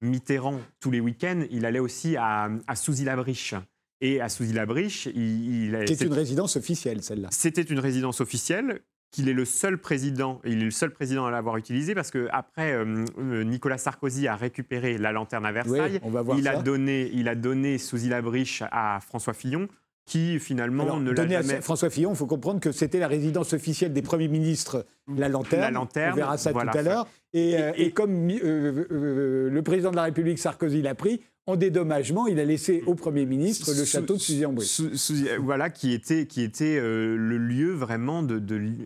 Mitterrand 0.00 0.60
tous 0.78 0.92
les 0.92 1.00
week-ends, 1.00 1.42
il 1.50 1.66
allait 1.66 1.80
aussi 1.80 2.16
à, 2.16 2.48
à 2.68 2.76
Souzy-la-Briche. 2.76 3.56
Et 4.00 4.20
à 4.20 4.28
Souzy-la-Briche, 4.28 5.06
il, 5.14 5.74
il 5.74 5.84
C'est 5.86 6.04
une 6.04 6.12
résidence 6.12 6.56
officielle, 6.56 7.02
celle-là. 7.02 7.28
C'était 7.30 7.62
une 7.62 7.78
résidence 7.78 8.20
officielle 8.20 8.80
qu'il 9.10 9.28
est 9.28 9.32
le 9.32 9.44
seul 9.44 9.78
président, 9.78 10.40
il 10.44 10.60
est 10.60 10.64
le 10.64 10.70
seul 10.70 10.92
président 10.92 11.26
à 11.26 11.30
l'avoir 11.30 11.56
utilisé 11.56 11.94
parce 11.94 12.10
que 12.10 12.28
après 12.32 12.72
euh, 12.72 13.04
euh, 13.18 13.44
Nicolas 13.44 13.78
Sarkozy 13.78 14.28
a 14.28 14.36
récupéré 14.36 14.98
la 14.98 15.12
lanterne 15.12 15.46
à 15.46 15.52
Versailles, 15.52 16.00
on 16.02 16.10
va 16.10 16.22
voir 16.22 16.38
il 16.38 16.48
a 16.48 16.60
donné, 16.60 17.10
il 17.14 17.28
a 17.28 17.34
donné 17.34 17.78
Souzy-la-Briche 17.78 18.62
à 18.70 18.98
François 19.00 19.32
Fillon 19.32 19.68
qui 20.04 20.38
finalement 20.38 21.00
ne 21.00 21.10
l'a 21.10 21.26
jamais. 21.26 21.60
François 21.60 21.90
Fillon, 21.90 22.10
il 22.10 22.16
faut 22.16 22.26
comprendre 22.26 22.60
que 22.60 22.70
c'était 22.70 23.00
la 23.00 23.08
résidence 23.08 23.52
officielle 23.54 23.92
des 23.92 24.02
premiers 24.02 24.28
ministres, 24.28 24.86
la 25.08 25.28
lanterne. 25.28 25.62
La 25.62 25.70
lanterne. 25.72 26.12
On 26.12 26.16
verra 26.16 26.38
ça 26.38 26.52
tout 26.52 26.58
à 26.58 26.82
l'heure. 26.82 27.08
Et, 27.32 27.58
euh, 27.58 27.72
et, 27.76 27.90
comme 27.90 28.28
le 28.28 29.60
président 29.62 29.90
de 29.90 29.96
la 29.96 30.04
République 30.04 30.38
Sarkozy 30.38 30.80
l'a 30.80 30.94
pris, 30.94 31.22
en 31.46 31.54
dédommagement, 31.54 32.26
il 32.26 32.40
a 32.40 32.44
laissé 32.44 32.82
au 32.86 32.96
Premier 32.96 33.24
ministre 33.24 33.72
le 33.72 33.84
château 33.84 34.14
de 34.14 34.18
Suzy-en-Brie. 34.18 34.68
Euh, 34.80 35.38
voilà, 35.40 35.70
qui 35.70 35.92
était, 35.92 36.26
qui 36.26 36.42
était 36.42 36.76
euh, 36.76 37.16
le 37.16 37.38
lieu 37.38 37.72
vraiment, 37.72 38.24
de, 38.24 38.40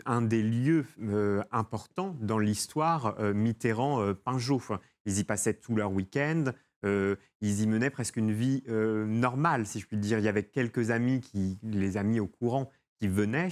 un 0.04 0.20
des 0.20 0.42
lieux 0.42 0.84
euh, 1.02 1.42
importants 1.52 2.16
dans 2.20 2.38
l'histoire 2.38 3.16
Mitterrand-Pinjot. 3.34 4.60
ils 5.06 5.18
y 5.18 5.24
passaient 5.24 5.54
tout 5.54 5.74
leur 5.74 5.92
week-end. 5.92 6.52
ils 6.84 7.62
y 7.62 7.66
menaient 7.66 7.90
presque 7.90 8.18
une 8.18 8.32
vie 8.32 8.62
normale, 8.68 9.66
si 9.66 9.80
je 9.80 9.86
puis 9.86 9.96
dire. 9.96 10.18
Il 10.18 10.24
y 10.24 10.28
avait 10.28 10.44
quelques 10.44 10.90
amis, 10.90 11.20
qui, 11.20 11.58
les 11.62 11.96
amis 11.96 12.20
au 12.20 12.26
courant, 12.26 12.70
qui 13.00 13.08
venaient. 13.08 13.48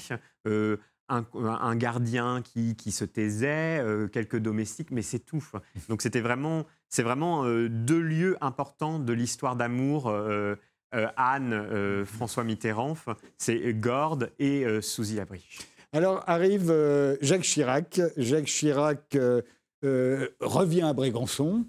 Un, 1.09 1.77
gardien 1.77 2.43
qui, 2.43 2.77
qui 2.77 2.93
se 2.93 3.05
taisait, 3.05 3.83
quelques 4.13 4.37
domestiques, 4.37 4.91
mais 4.91 5.03
c'est 5.03 5.21
tout. 5.21 5.43
Donc 5.89 6.03
c'était 6.03 6.21
vraiment 6.21 6.67
c'est 6.89 7.03
vraiment 7.03 7.45
euh, 7.45 7.69
deux 7.69 8.01
lieux 8.01 8.37
importants 8.41 8.99
de 8.99 9.13
l'histoire 9.13 9.57
d'amour. 9.57 10.09
Euh, 10.09 10.57
euh, 10.95 11.07
Anne, 11.19 12.07
François 12.07 12.45
Mitterrand, 12.45 12.95
c'est 13.37 13.75
Gordes 13.75 14.33
et 14.39 14.65
Souzy 14.81 15.21
Abri. 15.21 15.47
Alors 15.93 16.25
arrive 16.27 16.75
Jacques 17.21 17.43
Chirac. 17.43 18.01
Jacques 18.17 18.47
Chirac 18.47 19.15
revient 19.83 20.83
à 20.83 20.95
Brégançon 20.95 21.67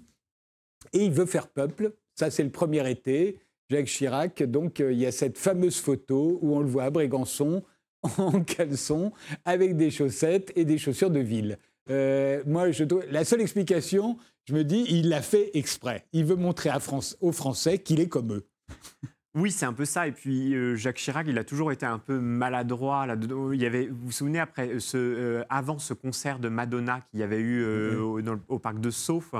et 0.94 1.04
il 1.04 1.12
veut 1.12 1.26
faire 1.26 1.48
peuple. 1.48 1.92
Ça, 2.14 2.30
c'est 2.30 2.42
le 2.42 2.50
premier 2.50 2.90
été. 2.90 3.38
Jacques 3.68 3.88
Chirac, 3.88 4.42
donc 4.42 4.78
il 4.78 4.98
y 4.98 5.04
a 5.04 5.12
cette 5.12 5.36
fameuse 5.36 5.78
photo 5.78 6.38
où 6.40 6.56
on 6.56 6.60
le 6.60 6.68
voit 6.68 6.84
à 6.84 6.90
Brégançon 6.90 7.62
en 8.18 8.42
caleçon 8.42 9.12
avec 9.44 9.76
des 9.76 9.90
chaussettes 9.90 10.52
et 10.56 10.64
des 10.64 10.78
chaussures 10.78 11.10
de 11.10 11.20
ville. 11.20 11.58
Euh, 11.90 12.42
moi, 12.46 12.70
je 12.70 12.84
la 13.10 13.24
seule 13.24 13.40
explication, 13.40 14.16
je 14.44 14.54
me 14.54 14.64
dis, 14.64 14.84
il 14.88 15.08
l'a 15.08 15.22
fait 15.22 15.50
exprès. 15.54 16.06
Il 16.12 16.24
veut 16.24 16.36
montrer 16.36 16.70
à 16.70 16.80
France, 16.80 17.16
aux 17.20 17.32
Français 17.32 17.78
qu'il 17.78 18.00
est 18.00 18.08
comme 18.08 18.32
eux. 18.32 18.46
Oui, 19.36 19.52
c'est 19.52 19.64
un 19.64 19.72
peu 19.72 19.84
ça. 19.84 20.08
Et 20.08 20.12
puis 20.12 20.56
euh, 20.56 20.74
Jacques 20.74 20.96
Chirac, 20.96 21.24
il 21.28 21.38
a 21.38 21.44
toujours 21.44 21.70
été 21.70 21.86
un 21.86 21.98
peu 21.98 22.18
maladroit. 22.18 23.06
Là 23.06 23.14
il 23.52 23.60
y 23.60 23.64
avait, 23.64 23.86
vous 23.86 24.06
vous 24.06 24.12
souvenez 24.12 24.40
après 24.40 24.80
ce, 24.80 24.96
euh, 24.96 25.44
avant 25.48 25.78
ce 25.78 25.94
concert 25.94 26.40
de 26.40 26.48
Madonna 26.48 27.00
qu'il 27.00 27.20
y 27.20 27.22
avait 27.22 27.38
eu 27.38 27.64
au, 27.96 28.20
au, 28.48 28.58
parc 28.58 28.80
de 28.80 28.90
Sauf, 28.90 29.32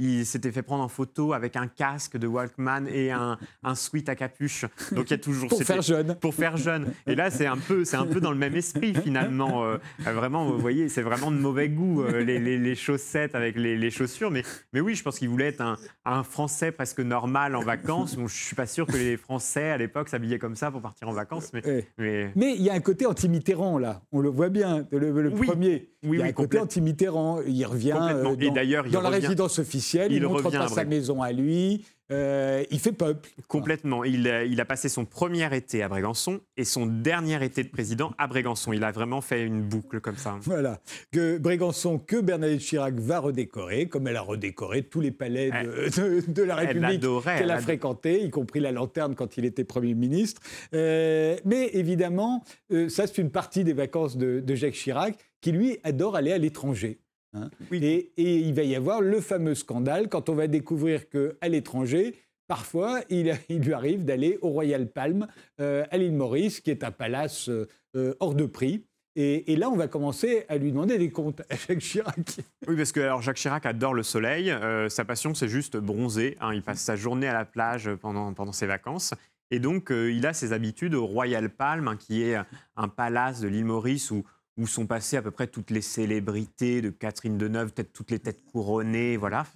il 0.00 0.24
s'était 0.24 0.50
fait 0.50 0.62
prendre 0.62 0.82
en 0.82 0.88
photo 0.88 1.34
avec 1.34 1.56
un 1.56 1.66
casque 1.66 2.16
de 2.16 2.26
Walkman 2.26 2.86
et 2.86 3.10
un, 3.10 3.38
un 3.62 3.74
sweat 3.74 4.08
à 4.08 4.14
capuche. 4.14 4.64
Donc 4.92 5.08
il 5.08 5.10
y 5.10 5.14
a 5.14 5.18
toujours 5.18 5.48
pour 5.50 5.62
faire 5.62 5.82
jeune. 5.82 6.14
Pour 6.16 6.34
faire 6.34 6.56
jeune. 6.56 6.92
Et 7.06 7.14
là, 7.14 7.30
c'est 7.30 7.46
un 7.46 7.58
peu, 7.58 7.84
c'est 7.84 7.96
un 7.96 8.06
peu 8.06 8.20
dans 8.20 8.30
le 8.30 8.38
même 8.38 8.56
esprit 8.56 8.94
finalement. 8.94 9.64
Euh, 9.64 9.76
vraiment, 9.98 10.46
vous 10.46 10.58
voyez, 10.58 10.88
c'est 10.88 11.02
vraiment 11.02 11.30
de 11.30 11.36
mauvais 11.36 11.68
goût 11.68 12.02
euh, 12.02 12.24
les, 12.24 12.38
les, 12.38 12.74
chaussettes 12.74 13.34
avec 13.34 13.56
les, 13.56 13.76
les, 13.76 13.90
chaussures. 13.90 14.30
Mais, 14.30 14.42
mais 14.72 14.80
oui, 14.80 14.94
je 14.94 15.02
pense 15.02 15.18
qu'il 15.18 15.28
voulait 15.28 15.48
être 15.48 15.60
un, 15.60 15.76
un, 16.06 16.22
Français 16.22 16.72
presque 16.72 17.00
normal 17.00 17.54
en 17.54 17.62
vacances. 17.62 18.16
Bon, 18.16 18.26
je 18.26 18.34
suis 18.34 18.56
pas 18.56 18.66
sûr 18.66 18.86
que 18.86 18.96
les 18.96 19.18
Français 19.18 19.70
à 19.70 19.76
l'époque 19.76 20.08
s'habillaient 20.08 20.38
comme 20.38 20.56
ça 20.56 20.70
pour 20.70 20.80
partir 20.80 21.08
en 21.08 21.12
vacances. 21.12 21.52
Mais, 21.52 21.86
mais... 21.98 22.32
mais 22.36 22.54
il 22.54 22.62
y 22.62 22.70
a 22.70 22.74
un 22.74 22.80
côté 22.80 23.04
anti-Mitterrand 23.04 23.78
là. 23.78 24.00
On 24.12 24.20
le 24.20 24.30
voit 24.30 24.48
bien. 24.48 24.86
Le, 24.92 25.30
premier. 25.30 25.90
Oui, 26.02 26.16
il 26.16 26.20
y 26.20 26.22
a 26.22 26.26
un 26.26 26.32
côté 26.32 26.58
anti-Mitterrand. 26.58 27.40
Il 27.46 27.64
revient 27.66 27.98
euh, 28.00 28.22
dans, 28.22 28.36
et 28.38 28.50
d'ailleurs, 28.50 28.88
dans 28.88 29.02
la 29.02 29.10
résidence 29.10 29.58
officielle 29.58 29.89
il, 29.94 30.22
montre 30.22 30.50
pas 30.50 30.68
sa 30.68 30.84
maison 30.84 31.22
à 31.22 31.32
lui, 31.32 31.84
euh, 32.10 32.64
il 32.70 32.80
fait 32.80 32.92
peuple. 32.92 33.30
Complètement. 33.46 34.04
Il, 34.04 34.28
a 34.28 34.64
passé 34.64 34.88
son 34.88 35.04
premier 35.04 35.54
été 35.54 35.82
à 35.82 35.88
Brégançon 35.88 36.40
et 36.56 36.64
son 36.64 36.86
dernier 36.86 37.42
été 37.44 37.62
de 37.62 37.68
président 37.68 38.12
à 38.18 38.26
Brégançon. 38.26 38.72
Il 38.72 38.82
a 38.84 38.90
vraiment 38.90 39.20
fait 39.20 39.42
une 39.42 39.62
boucle 39.62 40.00
comme 40.00 40.16
ça. 40.16 40.38
Voilà. 40.42 40.80
Que 41.12 41.38
Brégançon, 41.38 41.98
que 41.98 42.20
Bernadette 42.20 42.60
Chirac 42.60 42.94
va 42.94 43.20
redécorer, 43.20 43.86
comme 43.86 44.08
elle 44.08 44.16
a 44.16 44.22
redécoré 44.22 44.82
tous 44.82 45.00
les 45.00 45.12
palais 45.12 45.50
de, 45.50 46.42
la 46.42 46.56
République 46.56 47.00
qu'elle 47.24 47.50
a 47.50 47.60
fréquentés, 47.60 48.24
y 48.24 48.30
compris 48.30 48.60
la 48.60 48.72
lanterne 48.72 49.14
quand 49.14 49.36
il 49.36 49.44
était 49.44 49.64
Premier 49.64 49.94
ministre. 49.94 50.40
Euh, 50.74 51.36
mais 51.44 51.70
évidemment, 51.74 52.42
euh, 52.72 52.88
ça 52.88 53.06
c'est 53.06 53.18
une 53.18 53.30
partie 53.30 53.62
des 53.62 53.72
vacances 53.72 54.16
de 54.16 54.54
Jacques 54.54 54.74
Chirac 54.74 55.16
qui, 55.40 55.52
lui, 55.52 55.78
adore 55.84 56.16
aller 56.16 56.32
à 56.32 56.38
l'étranger. 56.38 56.98
Hein. 57.34 57.50
Et, 57.72 58.12
il 58.16 58.54
va 58.54 58.62
y 58.62 58.74
avoir 58.74 59.00
le 59.00 59.20
fameux 59.20 59.54
scandale 59.54 60.08
quand 60.08 60.28
on 60.28 60.34
va 60.34 60.46
découvrir 60.46 61.08
qu'à 61.08 61.48
l'étranger, 61.48 62.16
parfois, 62.48 63.00
il, 63.08 63.32
lui 63.48 63.72
arrive 63.72 64.04
d'aller 64.04 64.38
au 64.42 64.48
Royal 64.48 64.88
Palm, 64.88 65.26
euh, 65.60 65.84
à 65.90 65.96
l'île 65.96 66.14
Maurice, 66.14 66.60
qui 66.60 66.70
est 66.70 66.84
un 66.84 66.90
palace 66.90 67.48
euh, 67.48 68.14
hors 68.20 68.34
de 68.34 68.46
prix. 68.46 68.84
Et, 69.16 69.56
là, 69.56 69.68
on 69.68 69.76
va 69.76 69.86
commencer 69.86 70.44
à 70.48 70.56
lui 70.56 70.70
demander 70.70 70.96
des 70.96 71.10
comptes 71.10 71.42
à 71.50 71.56
Jacques 71.56 71.80
Chirac. 71.80 72.16
Oui, 72.68 72.76
parce 72.76 72.92
que 72.92 73.00
alors, 73.00 73.20
Jacques 73.20 73.36
Chirac 73.36 73.66
adore 73.66 73.92
le 73.92 74.02
soleil. 74.02 74.50
Euh, 74.50 74.88
sa 74.88 75.04
passion, 75.04 75.34
c'est 75.34 75.48
juste 75.48 75.76
bronzer. 75.76 76.38
Hein. 76.40 76.54
Il 76.54 76.62
passe 76.62 76.80
sa 76.80 76.96
journée 76.96 77.28
à 77.28 77.34
la 77.34 77.44
plage 77.44 77.90
pendant, 77.96 78.32
pendant 78.32 78.52
ses 78.52 78.66
vacances. 78.66 79.12
Et 79.50 79.58
donc, 79.58 79.90
il 79.90 80.24
a 80.26 80.32
ses 80.32 80.52
habitudes 80.52 80.94
au 80.94 81.04
Royal 81.04 81.50
Palm, 81.50 81.88
hein, 81.88 81.96
qui 81.96 82.22
est 82.22 82.36
un 82.76 82.88
palace 82.88 83.40
de 83.40 83.48
l'île 83.48 83.64
Maurice 83.64 84.12
où 84.12 84.24
où 84.60 84.66
sont 84.66 84.86
passées 84.86 85.16
à 85.16 85.22
peu 85.22 85.30
près 85.30 85.46
toutes 85.46 85.70
les 85.70 85.80
célébrités 85.80 86.82
de 86.82 86.90
Catherine 86.90 87.38
Deneuve, 87.38 87.72
peut-être 87.72 87.94
toutes 87.94 88.10
les 88.10 88.18
têtes 88.18 88.44
couronnées, 88.44 89.16
voilà. 89.16 89.46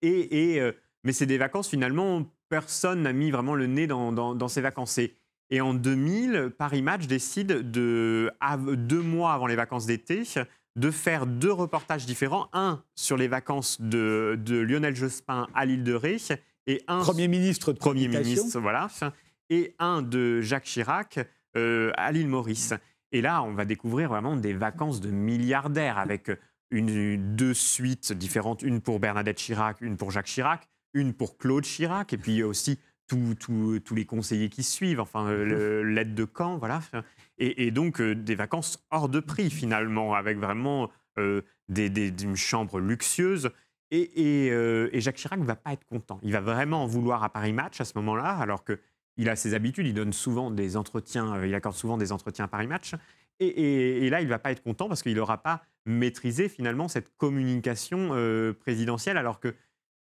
Et, 0.00 0.58
euh, 0.58 0.72
mais 1.04 1.12
c'est 1.12 1.26
des 1.26 1.36
vacances, 1.36 1.68
finalement, 1.68 2.24
personne 2.48 3.02
n'a 3.02 3.12
mis 3.12 3.30
vraiment 3.30 3.54
le 3.54 3.66
nez 3.66 3.86
dans, 3.86 4.48
ces 4.48 4.62
vacances. 4.62 4.98
Et, 5.50 5.60
en 5.60 5.74
2000, 5.74 6.52
Paris 6.56 6.80
Match 6.80 7.06
décide, 7.06 7.70
de, 7.70 8.32
deux 8.74 9.02
mois 9.02 9.34
avant 9.34 9.46
les 9.46 9.56
vacances 9.56 9.84
d'été, 9.84 10.22
de 10.76 10.90
faire 10.90 11.26
deux 11.26 11.52
reportages 11.52 12.06
différents. 12.06 12.48
Un 12.54 12.82
sur 12.94 13.18
les 13.18 13.28
vacances 13.28 13.78
de, 13.82 14.38
Lionel 14.48 14.96
Jospin 14.96 15.46
à 15.54 15.66
l'île 15.66 15.84
de 15.84 15.92
Ré 15.92 16.16
et 16.66 16.82
un... 16.88 17.00
Premier 17.00 17.28
ministre 17.28 17.72
de 17.72 17.78
Premier 17.78 18.08
ministre, 18.08 18.60
voilà. 18.60 18.88
Et 19.50 19.74
un 19.78 20.00
de 20.00 20.40
Jacques 20.40 20.64
Chirac 20.64 21.18
euh, 21.56 21.92
à 21.96 22.12
l'île 22.12 22.28
Maurice. 22.28 22.74
Et 23.12 23.20
là, 23.20 23.42
on 23.42 23.52
va 23.52 23.64
découvrir 23.64 24.08
vraiment 24.08 24.36
des 24.36 24.52
vacances 24.52 25.00
de 25.00 25.10
milliardaires 25.10 25.98
avec 25.98 26.30
une, 26.70 27.34
deux 27.36 27.54
suites 27.54 28.12
différentes, 28.12 28.62
une 28.62 28.80
pour 28.80 29.00
Bernadette 29.00 29.38
Chirac, 29.38 29.80
une 29.80 29.96
pour 29.96 30.10
Jacques 30.10 30.26
Chirac, 30.26 30.68
une 30.94 31.14
pour 31.14 31.38
Claude 31.38 31.64
Chirac, 31.64 32.12
et 32.12 32.18
puis 32.18 32.42
aussi 32.42 32.78
tous 33.08 33.94
les 33.94 34.04
conseillers 34.04 34.50
qui 34.50 34.62
suivent, 34.62 35.00
enfin 35.00 35.24
mhm. 35.24 35.82
l'aide 35.82 36.14
de 36.14 36.24
camp, 36.24 36.58
voilà. 36.58 36.80
Et, 37.38 37.70
donc 37.70 38.00
euh, 38.00 38.14
des 38.14 38.34
vacances 38.34 38.84
hors 38.90 39.08
de 39.08 39.20
prix 39.20 39.50
finalement, 39.50 40.14
avec 40.14 40.38
vraiment 40.38 40.90
euh, 41.18 41.42
des, 41.68 42.08
une 42.22 42.36
chambre 42.36 42.80
luxueuse. 42.80 43.50
Et, 43.90 44.50
euh, 44.52 44.90
et, 44.92 45.00
Jacques 45.00 45.16
Chirac 45.16 45.38
ne 45.38 45.46
va 45.46 45.56
pas 45.56 45.72
être 45.72 45.86
content. 45.86 46.20
Il 46.22 46.32
va 46.32 46.40
vraiment 46.40 46.82
en 46.82 46.86
vouloir 46.86 47.24
à 47.24 47.30
Paris 47.30 47.54
Match 47.54 47.80
à 47.80 47.86
ce 47.86 47.92
moment-là, 47.96 48.36
alors 48.36 48.62
que 48.62 48.78
il 49.18 49.28
a 49.28 49.36
ses 49.36 49.52
habitudes, 49.52 49.86
il 49.86 49.94
donne 49.94 50.12
souvent 50.12 50.50
des 50.50 50.76
entretiens, 50.76 51.34
euh, 51.34 51.46
il 51.46 51.54
accorde 51.54 51.74
souvent 51.74 51.98
des 51.98 52.12
entretiens 52.12 52.46
à 52.46 52.48
Paris 52.48 52.68
Match. 52.68 52.94
Et, 53.40 54.08
là, 54.10 54.20
il 54.20 54.24
ne 54.24 54.30
va 54.30 54.40
pas 54.40 54.50
être 54.50 54.64
content 54.64 54.88
parce 54.88 55.02
qu'il 55.02 55.14
n'aura 55.14 55.40
pas 55.40 55.62
maîtrisé 55.86 56.48
finalement 56.48 56.88
cette 56.88 57.16
communication 57.18 58.10
euh, 58.12 58.52
présidentielle, 58.52 59.16
alors 59.16 59.38
que 59.38 59.54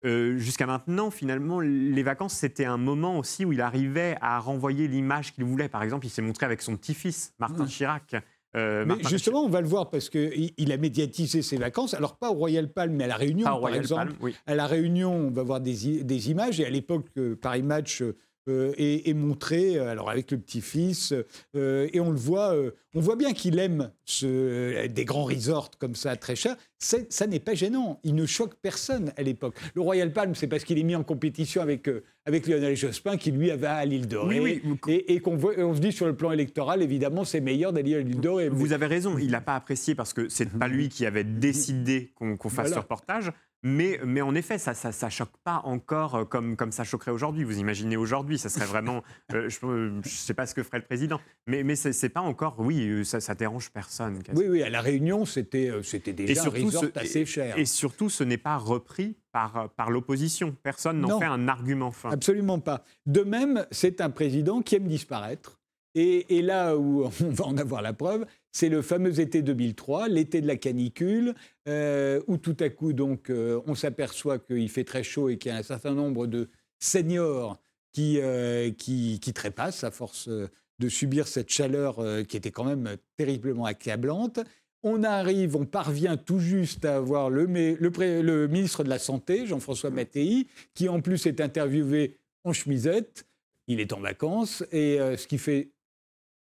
euh, 0.04 0.36
jusqu'à 0.36 0.66
maintenant, 0.66 1.10
finalement, 1.10 1.60
les 1.60 2.02
vacances, 2.02 2.34
c'était 2.34 2.66
un 2.66 2.76
moment 2.76 3.18
aussi 3.18 3.46
où 3.46 3.52
il 3.52 3.62
arrivait 3.62 4.18
à 4.20 4.38
renvoyer 4.38 4.86
l'image 4.86 5.32
qu'il 5.32 5.44
voulait. 5.44 5.70
Par 5.70 5.82
exemple, 5.82 6.04
il 6.04 6.10
s'est 6.10 6.20
montré 6.20 6.44
avec 6.44 6.60
son 6.60 6.76
petit-fils, 6.76 7.32
Martin 7.38 7.64
Chirac. 7.64 8.16
mais 8.54 9.02
justement, 9.08 9.44
on 9.44 9.48
va 9.48 9.62
le 9.62 9.68
voir 9.68 9.88
parce 9.88 10.10
qu'il 10.10 10.70
a 10.70 10.76
médiatisé 10.76 11.40
ses 11.40 11.56
vacances. 11.56 11.94
Alors, 11.94 12.18
pas 12.18 12.30
au 12.30 12.34
Royal 12.34 12.70
Palm, 12.70 12.94
mais 12.94 13.04
à 13.04 13.08
La 13.08 13.16
Réunion, 13.16 13.46
par 13.46 13.74
exemple. 13.74 14.12
À 14.46 14.54
La 14.54 14.66
Réunion, 14.66 15.14
on 15.14 15.30
va 15.30 15.42
voir 15.42 15.60
des, 15.62 16.04
des 16.04 16.30
images. 16.30 16.60
Et 16.60 16.66
à 16.66 16.70
l'époque, 16.70 17.06
Paris 17.40 17.62
Match 17.62 18.02
euh, 18.48 18.72
et, 18.76 19.14
montrer, 19.14 19.78
euh, 19.78 19.88
alors 19.88 20.10
avec 20.10 20.32
le 20.32 20.38
petit-fils, 20.38 21.14
euh, 21.54 21.88
et 21.92 22.00
on 22.00 22.10
le 22.10 22.16
voit, 22.16 22.56
on 22.94 23.00
voit 23.00 23.14
bien 23.14 23.32
qu'il 23.32 23.58
aime 23.60 23.92
ce, 24.04 24.88
des 24.88 25.04
grands 25.04 25.24
resorts 25.24 25.70
comme 25.78 25.94
ça, 25.94 26.16
très 26.16 26.34
chers. 26.34 26.56
Ça 26.78 27.26
n'est 27.28 27.38
pas 27.38 27.54
gênant, 27.54 28.00
il 28.02 28.16
ne 28.16 28.26
choque 28.26 28.54
personne 28.60 29.12
à 29.16 29.22
l'époque. 29.22 29.54
Le 29.74 29.80
Royal 29.80 30.12
Palm, 30.12 30.34
c'est 30.34 30.48
parce 30.48 30.64
qu'il 30.64 30.78
est 30.78 30.82
mis 30.82 30.96
en 30.96 31.04
compétition 31.04 31.62
avec, 31.62 31.88
avec 32.24 32.48
Lionel 32.48 32.76
Jospin, 32.76 33.16
qui 33.16 33.30
lui 33.30 33.52
avait 33.52 33.68
à 33.68 33.84
l'île 33.84 34.08
de 34.08 34.16
Ré, 34.16 34.60
et, 34.88 35.20
qu'on 35.20 35.38
on 35.38 35.74
se 35.74 35.80
dit 35.80 35.92
sur 35.92 36.06
le 36.06 36.16
plan 36.16 36.32
électoral, 36.32 36.82
évidemment, 36.82 37.24
c'est 37.24 37.40
meilleur 37.40 37.72
d'aller 37.72 37.94
à 37.94 38.00
l'île 38.00 38.20
de 38.20 38.28
Ré. 38.28 38.48
Vous 38.48 38.72
avez 38.72 38.86
raison, 38.86 39.18
il 39.18 39.30
n'a 39.30 39.40
pas 39.40 39.54
apprécié 39.54 39.94
parce 39.94 40.12
que 40.12 40.28
c'est 40.28 40.50
pas 40.58 40.66
lui 40.66 40.88
qui 40.88 41.06
avait 41.06 41.24
décidé 41.24 42.12
qu'on 42.16 42.36
fasse 42.48 42.72
ce 42.72 42.78
reportage. 42.78 43.30
Mais, 43.64 44.00
mais 44.04 44.20
en 44.22 44.34
effet, 44.34 44.58
ça 44.58 44.72
ne 44.72 45.10
choque 45.10 45.36
pas 45.44 45.60
encore 45.64 46.16
euh, 46.16 46.24
comme, 46.24 46.56
comme 46.56 46.72
ça 46.72 46.82
choquerait 46.82 47.12
aujourd'hui. 47.12 47.44
Vous 47.44 47.58
imaginez 47.58 47.96
aujourd'hui, 47.96 48.38
ça 48.38 48.48
serait 48.48 48.66
vraiment. 48.66 49.02
Euh, 49.32 49.48
je 49.48 49.64
ne 49.64 50.02
sais 50.04 50.34
pas 50.34 50.46
ce 50.46 50.54
que 50.54 50.62
ferait 50.62 50.78
le 50.78 50.84
président. 50.84 51.20
Mais, 51.46 51.62
mais 51.62 51.76
ce 51.76 51.88
n'est 51.88 52.10
pas 52.10 52.20
encore. 52.20 52.56
Oui, 52.58 52.86
euh, 52.86 53.04
ça, 53.04 53.20
ça 53.20 53.34
dérange 53.34 53.70
personne. 53.70 54.18
Oui, 54.34 54.46
oui, 54.48 54.62
à 54.62 54.68
La 54.68 54.80
Réunion, 54.80 55.24
c'était 55.24 55.70
déjà 56.12 56.44
un 56.44 56.48
resort 56.48 56.84
assez 56.96 57.24
cher. 57.24 57.56
Et, 57.56 57.64
surtout, 57.64 58.10
ce 58.10 58.24
n'est 58.24 58.36
pas 58.36 58.56
repris 58.56 59.16
par, 59.30 59.70
par 59.70 59.90
l'opposition. 59.90 60.54
Personne 60.62 61.00
n'en 61.00 61.18
fait 61.18 61.24
un 61.24 61.48
argument 61.48 61.92
fin. 61.92 62.10
Absolument 62.10 62.58
pas. 62.58 62.84
De 63.06 63.22
même, 63.22 63.66
c'est 63.70 64.00
un 64.00 64.10
président 64.10 64.60
qui 64.60 64.74
aime 64.74 64.88
disparaître. 64.88 65.58
Et, 65.94 66.38
et, 66.38 66.42
là 66.42 66.76
où 66.76 67.04
on 67.20 67.30
va 67.30 67.44
en 67.46 67.56
avoir 67.56 67.80
la 67.82 67.92
preuve, 67.92 68.26
c'est 68.52 68.68
le 68.68 68.82
fameux 68.82 69.18
été 69.18 69.42
2003, 69.42 70.08
l'été 70.08 70.42
de 70.42 70.46
la 70.46 70.56
canicule, 70.56 71.34
euh, 71.68 72.20
où 72.26 72.36
tout 72.36 72.56
à 72.60 72.68
coup, 72.68 72.92
donc, 72.92 73.30
euh, 73.30 73.60
on 73.66 73.74
s'aperçoit 73.74 74.38
qu'il 74.38 74.68
fait 74.68 74.84
très 74.84 75.02
chaud 75.02 75.30
et 75.30 75.38
qu'il 75.38 75.50
y 75.50 75.54
a 75.54 75.58
un 75.58 75.62
certain 75.62 75.94
nombre 75.94 76.26
de 76.26 76.50
seniors 76.78 77.58
qui, 77.92 78.20
euh, 78.20 78.70
qui, 78.70 79.18
trépassent 79.34 79.84
à 79.84 79.90
force 79.90 80.28
de 80.28 80.88
subir 80.88 81.28
cette 81.28 81.48
chaleur 81.48 81.98
qui 82.26 82.36
était 82.36 82.50
quand 82.50 82.64
même 82.64 82.96
terriblement 83.16 83.64
accablante. 83.64 84.40
On 84.82 85.02
arrive, 85.04 85.56
on 85.56 85.64
parvient 85.64 86.16
tout 86.16 86.40
juste 86.40 86.84
à 86.84 86.96
avoir 86.96 87.30
le, 87.30 87.46
le 87.46 88.46
ministre 88.48 88.82
de 88.84 88.88
la 88.88 88.98
Santé, 88.98 89.46
Jean-François 89.46 89.90
Mattei, 89.90 90.46
qui 90.74 90.88
en 90.88 91.00
plus 91.00 91.26
est 91.26 91.40
interviewé 91.40 92.18
en 92.44 92.52
chemisette. 92.52 93.26
Il 93.68 93.78
est 93.78 93.92
en 93.92 94.00
vacances, 94.00 94.64
et 94.72 94.98
ce 94.98 95.26
qui 95.28 95.38
fait 95.38 95.70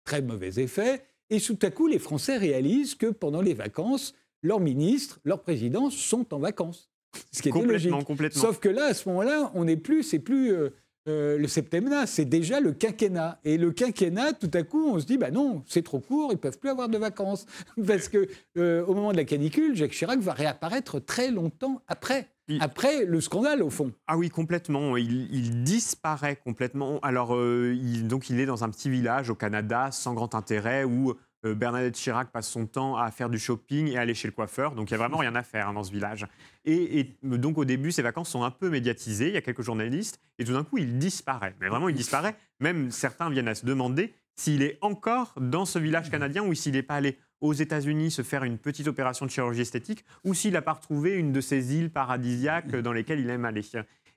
très 0.05 0.21
mauvais 0.21 0.61
effet. 0.61 1.08
Et 1.31 1.41
tout 1.41 1.59
à 1.63 1.71
coup, 1.71 1.87
les 1.87 1.99
Français 1.99 2.37
réalisent 2.37 2.95
que 2.95 3.07
pendant 3.07 3.43
les 3.43 3.55
vacances, 3.55 4.15
leurs 4.43 4.61
ministres, 4.61 5.21
leurs 5.25 5.43
présidents 5.43 5.91
sont 5.91 6.33
en 6.33 6.39
vacances. 6.39 6.91
Ce 7.33 7.43
qui 7.43 7.49
est 7.49 7.53
logique. 7.53 7.93
Sauf 8.33 8.59
que 8.59 8.69
là, 8.69 8.87
à 8.87 8.95
ce 8.95 9.09
moment-là, 9.09 9.51
on 9.55 9.65
n'est 9.65 9.77
plus, 9.77 10.03
c'est 10.03 10.19
plus 10.19 10.53
euh, 10.53 10.71
euh, 11.09 11.39
le 11.39 11.49
septennat, 11.49 12.07
c'est 12.07 12.25
déjà 12.25 12.61
le 12.61 12.73
quinquennat. 12.73 13.41
Et 13.45 13.57
le 13.57 13.73
quinquennat, 13.73 14.35
tout 14.35 14.51
à 14.53 14.63
coup, 14.63 14.91
on 14.91 15.01
se 15.01 15.07
dit, 15.07 15.17
bah 15.17 15.31
non, 15.31 15.63
c'est 15.67 15.83
trop 15.83 16.01
court, 16.01 16.33
ils 16.33 16.39
peuvent 16.39 16.59
plus 16.59 16.71
avoir 16.71 16.89
de 16.89 16.99
vacances. 16.99 17.47
Parce 17.87 18.09
que 18.09 18.29
euh, 18.57 18.85
au 18.85 18.95
moment 18.95 19.13
de 19.13 19.17
la 19.17 19.25
canicule, 19.25 19.75
Jacques 19.75 19.93
Chirac 19.93 20.21
va 20.21 20.35
réapparaître 20.35 21.01
très 21.01 21.31
longtemps 21.31 21.83
après. 21.87 22.29
Après 22.61 23.05
le 23.05 23.21
scandale, 23.21 23.63
au 23.63 23.71
fond. 23.71 23.93
Ah 24.07 24.17
oui, 24.17 24.31
complètement. 24.31 24.97
Il, 24.97 25.63
disparaît 25.63 26.37
complètement. 26.37 26.99
Alors, 27.01 27.35
euh, 27.35 27.75
il, 27.75 28.09
donc, 28.09 28.31
il 28.31 28.41
est 28.41 28.47
dans 28.47 28.65
un 28.65 28.71
petit 28.71 28.91
village 28.91 29.31
au 29.31 29.35
Canada, 29.35 29.91
sans 29.93 30.15
grand 30.15 30.35
intérêt, 30.35 30.85
où 30.85 31.15
euh, 31.45 31.55
Bernadette 31.55 31.95
Chirac 31.95 32.33
passe 32.33 32.49
son 32.49 32.67
temps 32.67 32.97
à 32.97 33.11
faire 33.11 33.31
du 33.31 33.39
shopping 33.39 33.89
et 33.89 33.97
à 33.97 34.01
aller 34.01 34.15
chez 34.15 34.29
le 34.29 34.33
coiffeur. 34.33 34.75
Donc 34.75 34.91
il 34.91 34.95
n'y 34.95 34.97
a 34.97 34.99
vraiment 34.99 35.19
rien 35.19 35.35
à 35.37 35.43
faire 35.43 35.69
hein, 35.69 35.73
dans 35.73 35.85
ce 35.85 35.93
village. 35.93 36.27
Et, 36.65 37.17
donc 37.23 37.59
au 37.59 37.65
début, 37.65 37.93
ses 37.93 38.03
vacances 38.03 38.31
sont 38.31 38.43
un 38.43 38.51
peu 38.51 38.71
médiatisées. 38.71 39.29
Il 39.29 39.35
y 39.35 39.37
a 39.37 39.41
quelques 39.41 39.63
journalistes. 39.63 40.21
Et 40.39 40.45
tout 40.45 40.53
d'un 40.53 40.65
coup, 40.65 40.79
il 40.79 40.99
disparaît. 40.99 41.55
Mais 41.61 41.69
vraiment, 41.69 41.89
il 41.89 41.95
disparaît. 41.95 42.37
Même 42.61 42.91
certains 42.91 43.31
viennent 43.31 43.49
à 43.49 43.55
se 43.55 43.67
demander 43.67 44.15
s'il 44.35 44.63
est 44.63 44.79
encore 44.81 45.35
dans 45.41 45.65
ce 45.65 45.79
village 45.79 46.11
canadien 46.11 46.45
ou 46.45 46.55
s'il 46.55 46.73
n'est 46.73 46.83
pas 46.83 46.95
allé 46.95 47.19
aux 47.41 47.53
États-Unis 47.53 48.11
se 48.11 48.23
faire 48.23 48.45
une 48.45 48.59
petite 48.59 48.89
opération 48.89 49.27
de 49.27 49.31
chirurgie 49.31 49.63
esthétique 49.63 50.05
ou 50.25 50.35
s'il 50.35 50.53
n'a 50.53 50.63
pas 50.63 50.73
retrouvé 50.73 51.13
une 51.13 51.33
de 51.33 51.41
ces 51.41 51.75
îles 51.75 51.91
paradisiaques 51.91 52.77
dans 52.77 52.93
lesquelles 52.93 53.21
il 53.21 53.31
aime 53.31 53.45
aller. 53.45 53.63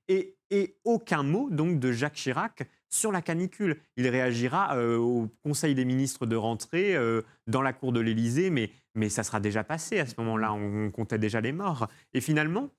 Et, 0.07 0.35
et 0.49 0.75
aucun 0.83 1.23
mot 1.23 1.49
donc 1.49 1.79
de 1.79 1.91
Jacques 1.91 2.15
Chirac 2.15 2.67
sur 2.91 3.11
la 3.11 3.21
canicule. 3.21 3.77
Il 3.97 4.07
réagira 4.07 4.75
euh, 4.75 4.97
au 4.97 5.29
Conseil 5.43 5.73
des 5.73 5.85
ministres 5.85 6.25
de 6.25 6.35
rentrée 6.35 6.95
euh, 6.95 7.21
dans 7.47 7.61
la 7.61 7.73
cour 7.73 7.91
de 7.91 7.99
l'Élysée, 7.99 8.49
mais, 8.49 8.69
mais 8.93 9.09
ça 9.09 9.23
sera 9.23 9.39
déjà 9.39 9.63
passé 9.63 9.99
à 9.99 10.05
ce 10.05 10.13
moment-là. 10.19 10.53
On, 10.53 10.91
comptait 10.91 11.17
déjà 11.17 11.41
les 11.41 11.53
morts. 11.53 11.87
Et 12.13 12.21
finalement, 12.21 12.69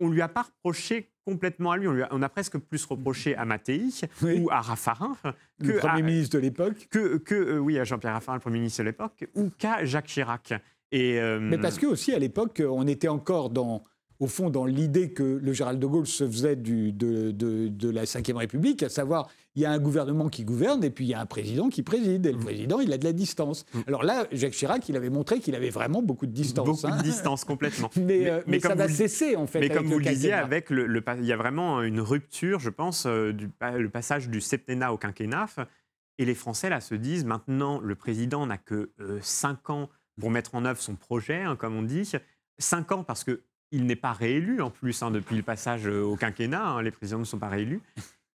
on 0.00 0.10
lui 0.10 0.22
a 0.22 0.28
pas 0.28 0.42
reproché 0.42 1.10
complètement 1.24 1.72
à 1.72 1.76
lui. 1.76 1.88
On, 1.88 2.22
a, 2.22 2.28
presque 2.28 2.58
plus 2.58 2.84
reproché 2.84 3.34
à 3.34 3.44
Mattei 3.44 3.82
ou 4.22 4.50
à 4.50 4.60
Raffarin. 4.60 5.16
Que 5.60 5.66
le 5.66 5.78
Premier 5.78 6.02
ministre 6.02 6.36
de 6.36 6.40
l'époque. 6.40 6.88
Que, 6.90 7.16
que 7.16 7.34
euh, 7.34 7.58
oui, 7.58 7.78
à 7.78 7.84
Jean-Pierre 7.84 8.12
Raffarin, 8.12 8.36
le 8.36 8.42
Premier 8.42 8.58
ministre 8.58 8.82
de 8.82 8.88
l'époque, 8.88 9.28
ou 9.34 9.50
qu'à 9.50 9.84
Jacques 9.84 10.06
Chirac. 10.06 10.54
Et, 10.92 11.20
Mais 11.40 11.58
parce 11.58 11.78
que 11.78 11.86
aussi, 11.86 12.12
à 12.12 12.18
l'époque, 12.18 12.62
on 12.66 12.86
était 12.86 13.08
encore 13.08 13.50
dans 13.50 13.84
au 14.18 14.26
fond, 14.26 14.50
dans 14.50 14.64
l'idée 14.64 15.10
que 15.12 15.22
le 15.22 15.52
général 15.52 15.78
de 15.78 15.86
Gaulle 15.86 16.06
se 16.06 16.26
faisait 16.26 16.56
du, 16.56 16.92
de, 16.92 17.30
de, 17.30 17.90
la 17.90 18.04
Ve 18.04 18.36
République, 18.36 18.82
à 18.82 18.88
savoir, 18.88 19.28
il 19.54 19.62
y 19.62 19.66
a 19.66 19.70
un 19.70 19.78
gouvernement 19.78 20.28
qui 20.28 20.44
gouverne 20.44 20.84
et 20.84 20.90
puis 20.90 21.04
il 21.04 21.08
y 21.08 21.14
a 21.14 21.20
un 21.20 21.26
président 21.26 21.68
qui 21.68 21.82
préside. 21.82 22.26
Et 22.26 22.32
le 22.32 22.38
mm. 22.38 22.44
président, 22.44 22.80
il 22.80 22.92
a 22.92 22.98
de 22.98 23.04
la 23.04 23.12
distance. 23.12 23.64
Mm. 23.74 23.80
Alors 23.86 24.04
là, 24.04 24.26
Jacques 24.32 24.52
Chirac, 24.52 24.88
il 24.88 24.96
avait 24.96 25.10
montré 25.10 25.40
qu'il 25.40 25.54
avait 25.54 25.70
vraiment 25.70 26.02
beaucoup 26.02 26.26
de 26.26 26.32
distance. 26.32 26.66
Beaucoup 26.66 26.86
de 26.86 27.00
hein. 27.00 27.02
distance, 27.02 27.44
complètement. 27.44 27.90
mais, 27.96 28.28
euh, 28.28 28.40
mais, 28.46 28.60
ça 28.60 28.74
va 28.74 28.88
cesser, 28.88 29.36
en 29.36 29.46
fait. 29.46 29.60
Mais 29.60 29.68
comme 29.68 29.86
vous 29.86 29.98
le 29.98 30.04
disiez, 30.04 30.32
avec 30.32 30.70
le, 30.70 31.02
il 31.18 31.26
y 31.26 31.32
a 31.32 31.36
vraiment 31.36 31.82
une 31.82 32.00
rupture, 32.00 32.58
je 32.58 32.70
pense, 32.70 33.06
euh, 33.06 33.32
du 33.32 33.50
le 33.60 33.88
passage 33.88 34.28
du 34.28 34.40
septennat 34.40 34.92
au 34.92 34.98
quinquennat. 34.98 35.46
Et 36.18 36.24
les 36.24 36.34
Français, 36.34 36.70
là, 36.70 36.80
se 36.80 36.94
disent, 36.94 37.24
maintenant, 37.24 37.80
le 37.80 37.94
président 37.94 38.46
n'a 38.46 38.56
que 38.56 38.90
5 39.20 39.58
euh, 39.68 39.72
ans 39.72 39.90
pour 40.18 40.30
mettre 40.30 40.54
en 40.54 40.64
œuvre 40.64 40.80
son 40.80 40.94
projet, 40.94 41.42
hein, 41.42 41.56
comme 41.56 41.76
on 41.76 41.82
dit. 41.82 42.10
5 42.58 42.92
ans 42.92 43.04
parce 43.04 43.24
que 43.24 43.42
il 43.72 43.86
n'est 43.86 43.96
pas 43.96 44.12
réélu 44.12 44.60
en 44.62 44.70
plus 44.70 45.02
hein, 45.02 45.10
depuis 45.10 45.36
le 45.36 45.42
passage 45.42 45.86
euh, 45.86 46.02
au 46.02 46.16
quinquennat, 46.16 46.64
hein, 46.64 46.82
les 46.82 46.90
présidents 46.90 47.18
ne 47.18 47.24
sont 47.24 47.38
pas 47.38 47.48
réélus. 47.48 47.80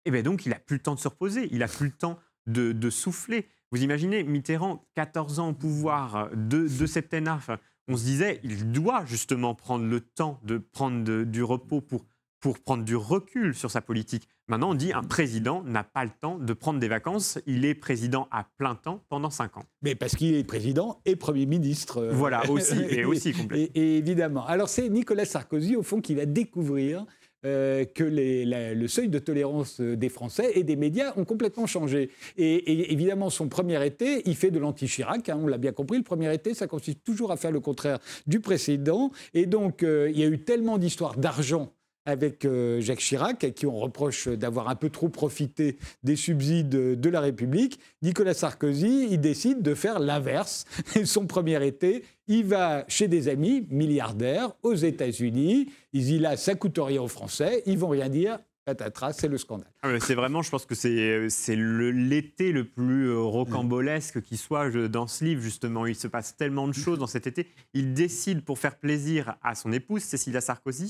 Et 0.06 0.12
bien 0.12 0.24
donc 0.24 0.46
il 0.46 0.54
a 0.54 0.60
plus 0.60 0.78
le 0.78 0.82
temps 0.82 0.96
de 0.96 1.00
se 1.00 1.08
reposer, 1.08 1.48
il 1.52 1.64
a 1.64 1.68
plus 1.68 1.86
le 1.86 1.92
temps 1.92 2.20
de, 2.48 2.90
souffler. 2.90 3.48
Vous 3.72 3.84
imaginez 3.84 4.24
Mitterrand, 4.24 4.86
14 4.96 5.40
ans 5.40 5.50
au 5.50 5.54
pouvoir, 5.54 6.30
de, 6.34 6.68
de 6.68 6.86
septennat, 6.86 7.40
on 7.88 7.98
se 7.98 8.04
disait 8.04 8.40
il 8.44 8.72
doit 8.72 9.06
justement 9.06 9.56
prendre 9.56 9.86
le 9.86 10.02
temps 10.02 10.40
de 10.44 10.58
prendre 10.58 11.24
du 11.24 11.44
repos 11.44 11.82
pour 11.82 12.06
pour 12.42 12.60
prendre 12.60 12.84
du 12.84 12.96
recul 12.96 13.56
sur 13.56 13.72
sa 13.72 13.82
politique. 13.82 14.28
Maintenant, 14.48 14.72
on 14.72 14.76
dit 14.76 14.92
un 14.92 15.04
président 15.04 15.64
n'a 15.64 15.84
pas 15.84 16.04
le 16.04 16.10
temps 16.10 16.38
de 16.38 16.54
prendre 16.54 16.80
des 16.80 16.88
vacances. 16.88 17.40
Il 17.46 17.64
est 17.64 17.76
président 17.76 18.28
à 18.32 18.46
plein 18.58 18.76
temps 18.76 19.04
pendant 19.08 19.30
cinq 19.30 19.56
ans. 19.58 19.66
Mais 19.82 19.96
parce 19.96 20.16
qu'il 20.16 20.36
est 20.36 20.44
président 20.44 21.00
et 21.06 21.16
Premier 21.16 21.46
ministre. 21.46 22.00
Euh, 22.00 22.12
voilà, 22.14 22.50
aussi, 22.50 22.80
et, 22.90 23.06
aussi 23.06 23.32
complètement. 23.32 23.72
Et, 23.76 23.98
évidemment. 23.98 24.46
Alors, 24.46 24.68
c'est 24.68 24.90
Nicolas 24.90 25.26
Sarkozy, 25.26 25.76
au 25.76 25.84
fond, 25.84 26.02
qui 26.02 26.16
va 26.16 26.26
découvrir 26.26 27.06
euh, 27.46 27.86
que 27.86 28.04
le 28.04 28.88
seuil 28.88 29.08
de 29.08 29.20
tolérance 29.20 29.80
des 29.80 30.10
Français 30.10 30.52
et 30.56 30.64
des 30.64 30.76
médias 30.76 31.14
ont 31.18 31.26
complètement 31.26 31.68
changé. 31.68 32.10
Et, 32.38 32.92
évidemment, 32.92 33.30
son 33.30 33.48
premier 33.48 33.86
été, 33.86 34.24
il 34.26 34.36
fait 34.36 34.52
de 34.52 34.60
l'anti-Chirac, 34.60 35.30
hein, 35.30 35.40
on 35.42 35.48
l'a 35.48 35.58
bien 35.60 35.72
compris. 35.72 35.98
Le 35.98 36.04
premier 36.04 36.34
été, 36.34 36.56
ça 36.56 36.68
consiste 36.68 37.04
toujours 37.04 37.32
à 37.32 37.38
faire 37.38 37.52
le 37.52 37.60
contraire 37.60 38.00
du 38.26 38.40
précédent. 38.40 39.12
Et 39.34 39.46
donc, 39.46 39.84
euh, 39.84 40.10
il 40.12 40.20
y 40.20 40.24
a 40.24 40.28
eu 40.28 40.44
tellement 40.44 40.78
d'histoires 40.80 41.18
d'argent 41.18 41.72
avec 42.06 42.46
euh, 42.46 42.82
Jacques 42.82 43.00
Chirac, 43.00 43.44
à 43.44 43.52
qui 43.52 43.66
on 43.66 43.78
reproche 43.78 44.28
d'avoir 44.28 44.70
un 44.70 44.76
peu 44.76 44.90
trop 44.90 45.10
profité 45.10 45.78
des 46.04 46.16
subsides 46.16 46.70
de 46.70 47.10
la 47.10 47.22
République. 47.22 47.80
Nicolas 48.02 48.34
Sarkozy, 48.34 49.08
il 49.12 49.20
décide 49.20 49.62
de 49.62 49.74
faire 49.76 50.00
l'inverse. 50.00 50.66
Son 51.06 51.28
premier 51.28 51.66
été, 51.66 52.04
il 52.28 52.46
va 52.46 52.86
chez 52.88 53.08
des 53.08 53.28
amis 53.28 53.68
milliardaires 53.70 54.54
aux 54.64 54.76
États-Unis. 54.76 55.70
Il 55.94 56.04
dit 56.04 56.20
là, 56.20 56.38
ça 56.38 56.56
coûte 56.56 56.80
rien 56.82 57.02
aux 57.02 57.08
Français, 57.08 57.64
ils 57.66 57.78
vont 57.78 57.90
rien 57.90 58.10
dire. 58.10 58.40
Patatras, 58.66 59.14
c'est 59.14 59.28
le 59.28 59.40
scandale. 59.40 59.72
Ah, 59.82 60.00
c'est 60.00 60.14
vraiment, 60.14 60.44
je 60.44 60.52
pense 60.52 60.68
que 60.68 60.76
c'est 60.76 61.56
l'été 61.56 62.52
le, 62.52 62.64
plus 62.64 63.10
euh, 63.10 63.20
rocambolesque 63.20 64.22
qui 64.22 64.38
soit 64.38 64.70
dans 64.88 65.08
ce 65.08 65.26
livre, 65.26 65.42
justement. 65.42 65.88
Il 65.88 65.96
se 65.96 66.08
passe 66.08 66.38
tellement 66.38 66.68
de 66.68 66.74
choses 66.74 67.00
dans 67.00 67.08
cet 67.08 67.26
été. 67.26 67.48
Il 67.74 67.94
décide, 67.94 68.44
pour 68.44 68.60
faire 68.60 68.78
plaisir 68.78 69.36
à 69.42 69.56
son 69.56 69.72
épouse, 69.72 70.04
Cécilia 70.04 70.42
Sarkozy, 70.42 70.90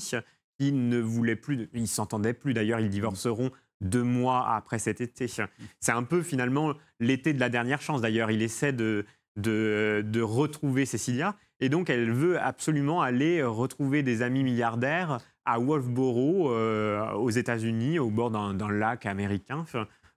ils 0.58 0.88
ne 0.88 0.98
voulaient 0.98 1.36
plus, 1.36 1.68
ils 1.74 1.88
s'entendaient 1.88 2.34
plus 2.34 2.54
d'ailleurs, 2.54 2.80
ils 2.80 2.90
divorceront 2.90 3.50
deux 3.82 4.02
mois 4.02 4.48
après 4.54 4.78
cet 4.78 5.00
été. 5.00 5.26
C'est 5.28 5.92
un 5.92 6.02
peu 6.04 6.22
finalement 6.22 6.74
l'été 7.00 7.34
de 7.34 7.40
la 7.40 7.48
dernière 7.48 7.82
chance 7.82 8.00
d'ailleurs. 8.00 8.30
Il 8.30 8.42
essaie 8.42 8.72
de, 8.72 9.04
de, 9.36 10.20
retrouver 10.20 10.86
Cécilia 10.86 11.36
et 11.60 11.68
donc 11.68 11.90
elle 11.90 12.10
veut 12.10 12.40
absolument 12.40 13.02
aller 13.02 13.42
retrouver 13.42 14.02
des 14.02 14.22
amis 14.22 14.44
milliardaires 14.44 15.18
à 15.44 15.58
Wolfboro, 15.58 16.52
euh, 16.52 17.10
aux 17.14 17.30
États-Unis, 17.30 17.98
au 17.98 18.10
bord 18.10 18.30
d'un 18.30 18.70
lac 18.70 19.06
américain. 19.06 19.64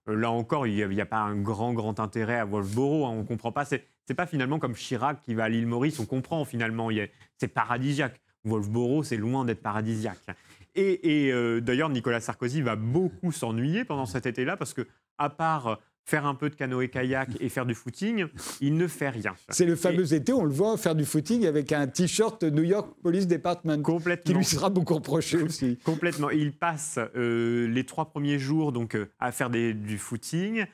là 0.06 0.30
encore, 0.30 0.66
il 0.66 0.88
n'y 0.88 1.00
a, 1.00 1.06
pas 1.06 1.18
un 1.18 1.34
grand, 1.34 1.72
grand 1.72 1.98
intérêt 1.98 2.38
à 2.38 2.44
Wolfboro. 2.44 3.06
Hein, 3.06 3.10
on 3.10 3.22
ne 3.22 3.26
comprend 3.26 3.50
pas. 3.50 3.64
C'est 3.64 4.14
pas 4.14 4.26
finalement 4.26 4.60
comme 4.60 4.74
Chirac 4.74 5.20
qui 5.22 5.34
va 5.34 5.44
à 5.44 5.48
l'île 5.48 5.66
Maurice. 5.66 5.98
On 5.98 6.06
comprend 6.06 6.44
finalement. 6.44 6.90
C'est 7.38 7.48
paradisiaque. 7.48 8.20
Wolfboro, 8.46 9.02
c'est 9.02 9.16
loin 9.16 9.44
d'être 9.44 9.62
paradisiaque. 9.62 10.18
Et, 10.76 11.30
euh, 11.32 11.60
d'ailleurs, 11.60 11.88
Nicolas 11.88 12.20
Sarkozy 12.20 12.60
va 12.60 12.76
beaucoup 12.76 13.32
s'ennuyer 13.32 13.84
pendant 13.84 14.06
cet 14.06 14.26
été-là 14.26 14.56
parce 14.56 14.74
que, 14.74 14.86
à 15.18 15.30
part 15.30 15.80
faire 16.04 16.24
un 16.26 16.36
peu 16.36 16.50
de 16.50 16.54
canoë-kayak 16.54 17.30
et 17.40 17.48
faire 17.48 17.66
du 17.66 17.74
footing, 17.74 18.26
il 18.60 18.76
ne 18.76 18.86
fait 18.86 19.08
rien. 19.08 19.34
C'est 19.48 19.64
le 19.64 19.74
fameux 19.74 20.12
été, 20.12 20.32
on 20.32 20.44
le 20.44 20.52
voit 20.52 20.76
faire 20.76 20.94
du 20.94 21.04
footing 21.04 21.46
avec 21.46 21.72
un 21.72 21.88
t-shirt 21.88 22.44
New 22.44 22.62
York 22.62 22.94
Police 23.02 23.26
Department, 23.26 23.82
Complètement. 23.82 24.32
qui 24.32 24.38
lui 24.38 24.44
sera 24.44 24.70
beaucoup 24.70 24.94
reproché 24.94 25.38
aussi. 25.42 25.78
Complètement. 25.82 26.30
Il 26.30 26.52
passe 26.52 27.00
euh, 27.16 27.66
les 27.66 27.84
trois 27.84 28.10
premiers 28.10 28.38
jours 28.38 28.70
donc 28.70 28.94
euh, 28.94 29.06
à 29.18 29.32
faire 29.32 29.50
du 29.50 29.98
footing, 29.98 30.66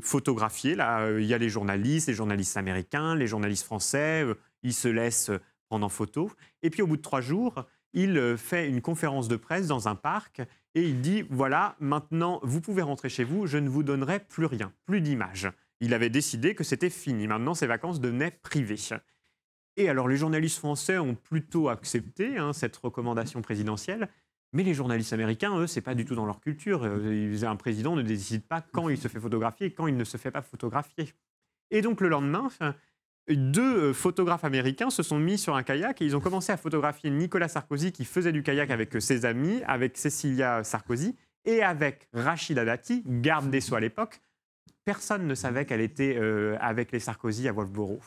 photographier. 0.00 0.74
Là, 0.74 1.10
il 1.18 1.26
y 1.26 1.34
a 1.34 1.38
les 1.38 1.50
journalistes, 1.50 2.08
les 2.08 2.14
journalistes 2.14 2.56
américains, 2.56 3.14
les 3.14 3.26
journalistes 3.26 3.64
français. 3.64 4.24
il 4.62 4.72
se 4.72 4.88
laisse 4.88 5.30
prendre 5.70 5.86
en 5.86 5.88
photo. 5.88 6.30
Et 6.62 6.70
puis 6.70 6.82
au 6.82 6.86
bout 6.88 6.96
de 6.96 7.02
trois 7.02 7.20
jours, 7.20 7.64
il 7.92 8.18
euh, 8.18 8.36
fait 8.36 8.68
une 8.68 8.82
conférence 8.82 9.28
de 9.28 9.36
presse 9.36 9.68
dans 9.68 9.86
un 9.86 9.94
parc 9.94 10.40
et 10.74 10.82
il 10.82 11.00
dit, 11.00 11.24
voilà, 11.30 11.76
maintenant, 11.78 12.40
vous 12.42 12.60
pouvez 12.60 12.82
rentrer 12.82 13.08
chez 13.08 13.24
vous, 13.24 13.46
je 13.46 13.56
ne 13.56 13.68
vous 13.68 13.84
donnerai 13.84 14.18
plus 14.20 14.46
rien, 14.46 14.72
plus 14.84 15.00
d'images. 15.00 15.48
Il 15.80 15.94
avait 15.94 16.10
décidé 16.10 16.54
que 16.54 16.64
c'était 16.64 16.90
fini. 16.90 17.26
Maintenant, 17.26 17.54
ses 17.54 17.66
vacances 17.66 18.00
devenaient 18.00 18.32
privées. 18.42 18.76
Et 19.76 19.88
alors, 19.88 20.08
les 20.08 20.16
journalistes 20.16 20.58
français 20.58 20.98
ont 20.98 21.14
plutôt 21.14 21.68
accepté 21.68 22.36
hein, 22.36 22.52
cette 22.52 22.76
recommandation 22.76 23.40
présidentielle, 23.40 24.08
mais 24.52 24.64
les 24.64 24.74
journalistes 24.74 25.12
américains, 25.12 25.56
eux, 25.56 25.68
c'est 25.68 25.80
pas 25.80 25.94
du 25.94 26.04
tout 26.04 26.16
dans 26.16 26.26
leur 26.26 26.40
culture. 26.40 26.82
Euh, 26.84 27.42
un 27.44 27.56
président 27.56 27.94
ne 27.94 28.02
décide 28.02 28.42
pas 28.42 28.60
quand 28.60 28.88
il 28.88 28.98
se 28.98 29.06
fait 29.06 29.20
photographier 29.20 29.68
et 29.68 29.72
quand 29.72 29.86
il 29.86 29.96
ne 29.96 30.04
se 30.04 30.16
fait 30.16 30.32
pas 30.32 30.42
photographier. 30.42 31.14
Et 31.70 31.80
donc, 31.82 32.00
le 32.00 32.08
lendemain, 32.08 32.48
deux 33.36 33.90
euh, 33.90 33.92
photographes 33.92 34.44
américains 34.44 34.90
se 34.90 35.02
sont 35.02 35.18
mis 35.18 35.38
sur 35.38 35.56
un 35.56 35.62
kayak 35.62 36.00
et 36.00 36.04
ils 36.04 36.16
ont 36.16 36.20
commencé 36.20 36.52
à 36.52 36.56
photographier 36.56 37.10
Nicolas 37.10 37.48
Sarkozy 37.48 37.92
qui 37.92 38.04
faisait 38.04 38.32
du 38.32 38.42
kayak 38.42 38.70
avec 38.70 38.96
euh, 38.96 39.00
ses 39.00 39.24
amis, 39.24 39.62
avec 39.66 39.96
Cécilia 39.96 40.64
Sarkozy 40.64 41.16
et 41.44 41.62
avec 41.62 42.08
Rachida 42.12 42.64
Dati, 42.64 43.02
garde 43.06 43.50
des 43.50 43.60
Sceaux 43.60 43.76
à 43.76 43.80
l'époque. 43.80 44.20
Personne 44.84 45.26
ne 45.26 45.34
savait 45.34 45.64
qu'elle 45.64 45.80
était 45.80 46.16
euh, 46.18 46.56
avec 46.60 46.92
les 46.92 47.00
Sarkozy 47.00 47.48
à 47.48 47.52
Wolfboro. 47.52 48.00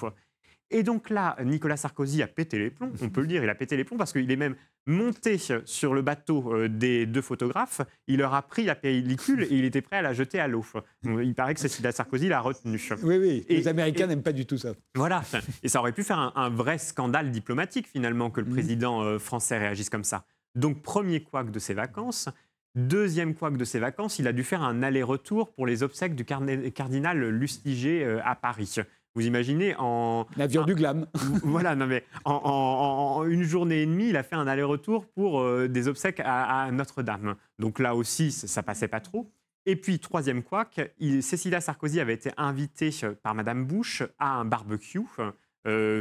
Et 0.70 0.84
donc 0.84 1.10
là, 1.10 1.38
Nicolas 1.44 1.78
Sarkozy 1.78 2.24
a 2.24 2.28
pété 2.28 2.58
les 2.58 2.72
plombs, 2.72 2.92
on 3.02 3.10
peut 3.10 3.22
le 3.22 3.28
dire, 3.28 3.44
il 3.44 3.50
a 3.50 3.56
pété 3.56 3.78
les 3.78 3.84
plombs 3.84 3.98
parce 3.98 4.12
qu'il 4.12 4.30
est 4.30 4.36
même 4.36 4.56
monté 4.86 5.38
sur 5.38 5.94
le 5.94 6.02
bateau 6.02 6.54
euh, 6.54 6.70
des 6.70 7.06
deux 7.06 7.22
photographes, 7.22 7.82
il 8.08 8.20
leur 8.20 8.34
a 8.34 8.42
pris 8.42 8.64
la 8.66 8.76
pellicule 8.76 9.44
et 9.44 9.56
il 9.56 9.66
était 9.66 9.82
prêt 9.82 9.98
à 9.98 10.02
la 10.02 10.14
jeter 10.14 10.40
à 10.40 10.48
l'eau. 10.48 10.66
Il 11.04 11.34
paraît 11.36 11.54
que 11.54 11.60
Cécilia 11.60 11.92
Sarkozy 11.92 12.28
l'a 12.28 12.42
retenu. 12.42 12.82
Oui, 13.04 13.18
oui, 13.18 13.46
et, 13.48 13.58
les 13.58 13.68
Américains 13.68 14.08
n'aiment 14.08 14.24
pas 14.24 14.34
du 14.34 14.46
tout 14.46 14.58
ça. 14.58 14.74
Voilà, 14.96 15.24
et 15.64 15.68
ça 15.68 15.80
aurait 15.80 15.94
pu 15.94 16.04
faire 16.04 16.34
un, 16.36 16.50
vrai 16.50 16.78
scandale 16.78 17.32
diplomatique 17.32 17.88
finalement 17.88 18.30
que 18.30 18.42
le 18.42 18.48
mmh. 18.48 18.54
président 18.54 19.02
euh, 19.02 19.20
français 19.20 19.58
réagisse 19.58 19.90
comme 19.90 20.04
ça. 20.04 20.26
Donc 20.56 20.82
premier 20.82 21.22
couac 21.24 21.50
de 21.50 21.60
ses 21.60 21.74
vacances, 21.74 22.30
Deuxième 22.76 23.36
couac 23.36 23.56
de 23.56 23.66
ses 23.66 23.78
vacances, 23.78 24.18
il 24.18 24.28
a 24.28 24.34
dû 24.34 24.44
faire 24.44 24.64
un 24.64 24.82
aller-retour 24.82 25.54
pour 25.54 25.68
les 25.68 25.84
obsèques 25.84 26.16
du 26.16 26.26
cardinal 26.26 27.20
Lustiger 27.30 28.04
euh, 28.04 28.20
à 28.26 28.34
Paris. 28.34 28.78
Vous 29.16 29.26
imaginez 29.26 29.76
en 29.78 30.28
l'avion 30.38 30.64
du 30.64 30.76
glam. 30.76 31.08
voilà, 31.44 31.76
non 31.76 31.86
mais 31.86 32.04
en, 32.26 33.24
une 33.28 33.44
journée 33.44 33.82
et 33.82 33.86
demie, 33.86 34.10
il 34.10 34.18
a 34.18 34.24
fait 34.24 34.36
un 34.36 34.48
aller-retour 34.48 35.06
pour 35.06 35.42
euh, 35.42 35.68
des 35.68 35.88
obsèques 35.88 36.22
à, 36.24 36.70
Notre-Dame. 36.72 37.36
Donc 37.60 37.80
là 37.80 37.96
aussi, 37.96 38.32
ça, 38.32 38.64
passait 38.64 38.88
pas 38.88 39.00
trop. 39.00 39.30
Et 39.66 39.76
puis 39.76 40.00
troisième 40.00 40.44
couac, 40.44 40.94
Cécilia 41.22 41.62
Sarkozy 41.62 42.00
avait 42.00 42.16
été 42.16 42.32
invitée 42.38 42.90
euh, 43.04 43.14
par 43.22 43.36
Madame 43.36 43.66
Bush 43.66 44.04
à 44.20 44.34
un 44.36 44.46
barbecue 44.46 45.02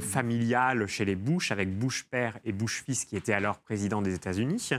familial 0.01 0.89
chez 0.89 1.05
les 1.05 1.15
Bush 1.15 1.53
avec 1.53 1.79
Bush 1.79 2.03
père 2.11 2.37
et 2.45 2.51
Bush 2.51 2.83
fils 2.83 3.05
qui 3.05 3.17
étaient 3.17 3.33
alors 3.33 3.61
présidents 3.61 4.03
des 4.03 4.13
États-Unis. 4.13 4.73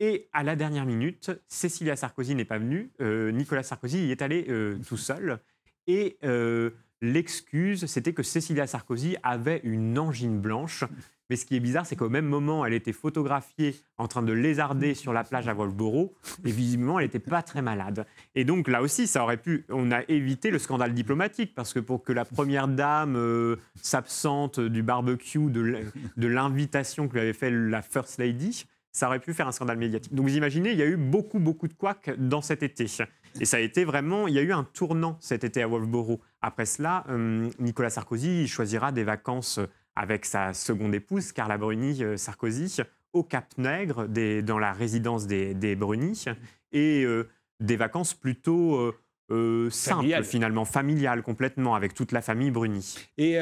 Et 0.00 0.30
à 0.32 0.42
la 0.42 0.56
dernière 0.56 0.86
minute, 0.86 1.30
Cécilia 1.46 1.94
Sarkozy 1.94 2.34
n'est 2.34 2.46
pas 2.46 2.58
venue, 2.58 2.90
euh, 3.02 3.30
Nicolas 3.32 3.62
Sarkozy 3.62 4.06
y 4.06 4.10
est 4.10 4.22
allé 4.22 4.46
euh, 4.48 4.78
tout 4.88 4.96
seul. 4.96 5.38
Et 5.86 6.16
euh, 6.24 6.70
l'excuse, 7.02 7.86
c'était 7.86 8.12
que 8.12 8.22
Cécilia 8.22 8.66
Sarkozy 8.66 9.16
avait 9.22 9.60
une 9.64 9.98
angine 9.98 10.38
blanche. 10.38 10.84
Mais 11.28 11.36
ce 11.36 11.46
qui 11.46 11.54
est 11.54 11.60
bizarre, 11.60 11.86
c'est 11.86 11.94
qu'au 11.94 12.08
même 12.08 12.26
moment, 12.26 12.66
elle 12.66 12.72
était 12.72 12.92
photographiée 12.92 13.76
en 13.98 14.08
train 14.08 14.22
de 14.22 14.32
lézarder 14.32 14.94
sur 14.94 15.12
la 15.12 15.22
plage 15.22 15.46
à 15.46 15.54
Wolfboro, 15.54 16.12
et 16.44 16.50
visiblement, 16.50 16.98
elle 16.98 17.06
n'était 17.06 17.20
pas 17.20 17.40
très 17.40 17.62
malade. 17.62 18.04
Et 18.34 18.44
donc 18.44 18.66
là 18.66 18.82
aussi, 18.82 19.06
ça 19.06 19.22
aurait 19.22 19.36
pu, 19.36 19.64
on 19.68 19.92
a 19.92 20.02
évité 20.08 20.50
le 20.50 20.58
scandale 20.58 20.92
diplomatique, 20.92 21.54
parce 21.54 21.72
que 21.72 21.78
pour 21.78 22.02
que 22.02 22.12
la 22.12 22.24
première 22.24 22.66
dame 22.66 23.56
s'absente 23.80 24.58
du 24.58 24.82
barbecue, 24.82 25.50
de 25.50 26.26
l'invitation 26.26 27.06
que 27.06 27.12
lui 27.12 27.20
avait 27.20 27.32
fait 27.32 27.52
la 27.52 27.80
First 27.80 28.18
Lady, 28.18 28.66
ça 28.90 29.06
aurait 29.06 29.20
pu 29.20 29.32
faire 29.32 29.46
un 29.46 29.52
scandale 29.52 29.78
médiatique. 29.78 30.12
Donc 30.12 30.26
vous 30.26 30.36
imaginez, 30.36 30.72
il 30.72 30.78
y 30.78 30.82
a 30.82 30.86
eu 30.86 30.96
beaucoup, 30.96 31.38
beaucoup 31.38 31.68
de 31.68 31.74
couacs 31.74 32.10
dans 32.18 32.42
cet 32.42 32.64
été. 32.64 32.86
Et 33.40 33.44
ça 33.44 33.58
a 33.58 33.60
été 33.60 33.84
vraiment, 33.84 34.26
il 34.26 34.34
y 34.34 34.38
a 34.40 34.42
eu 34.42 34.52
un 34.52 34.64
tournant 34.64 35.16
cet 35.20 35.44
été 35.44 35.62
à 35.62 35.68
Wolfboro. 35.68 36.20
Après 36.42 36.66
cela, 36.66 37.04
euh, 37.08 37.50
Nicolas 37.58 37.90
Sarkozy 37.90 38.48
choisira 38.48 38.92
des 38.92 39.04
vacances 39.04 39.60
avec 39.94 40.24
sa 40.24 40.54
seconde 40.54 40.94
épouse, 40.94 41.32
Carla 41.32 41.58
Bruni 41.58 42.02
euh, 42.02 42.16
Sarkozy, 42.16 42.78
au 43.12 43.22
Cap 43.22 43.46
Nègre, 43.58 44.06
dans 44.42 44.58
la 44.58 44.72
résidence 44.72 45.26
des, 45.26 45.52
des 45.52 45.76
Bruni, 45.76 46.24
et 46.72 47.04
euh, 47.04 47.28
des 47.58 47.76
vacances 47.76 48.14
plutôt 48.14 48.94
simples, 49.70 50.22
finalement, 50.22 50.64
familiales 50.64 51.22
complètement, 51.22 51.74
avec 51.74 51.92
toute 51.92 52.12
la 52.12 52.22
famille 52.22 52.52
Bruni. 52.52 52.94
Et 53.18 53.36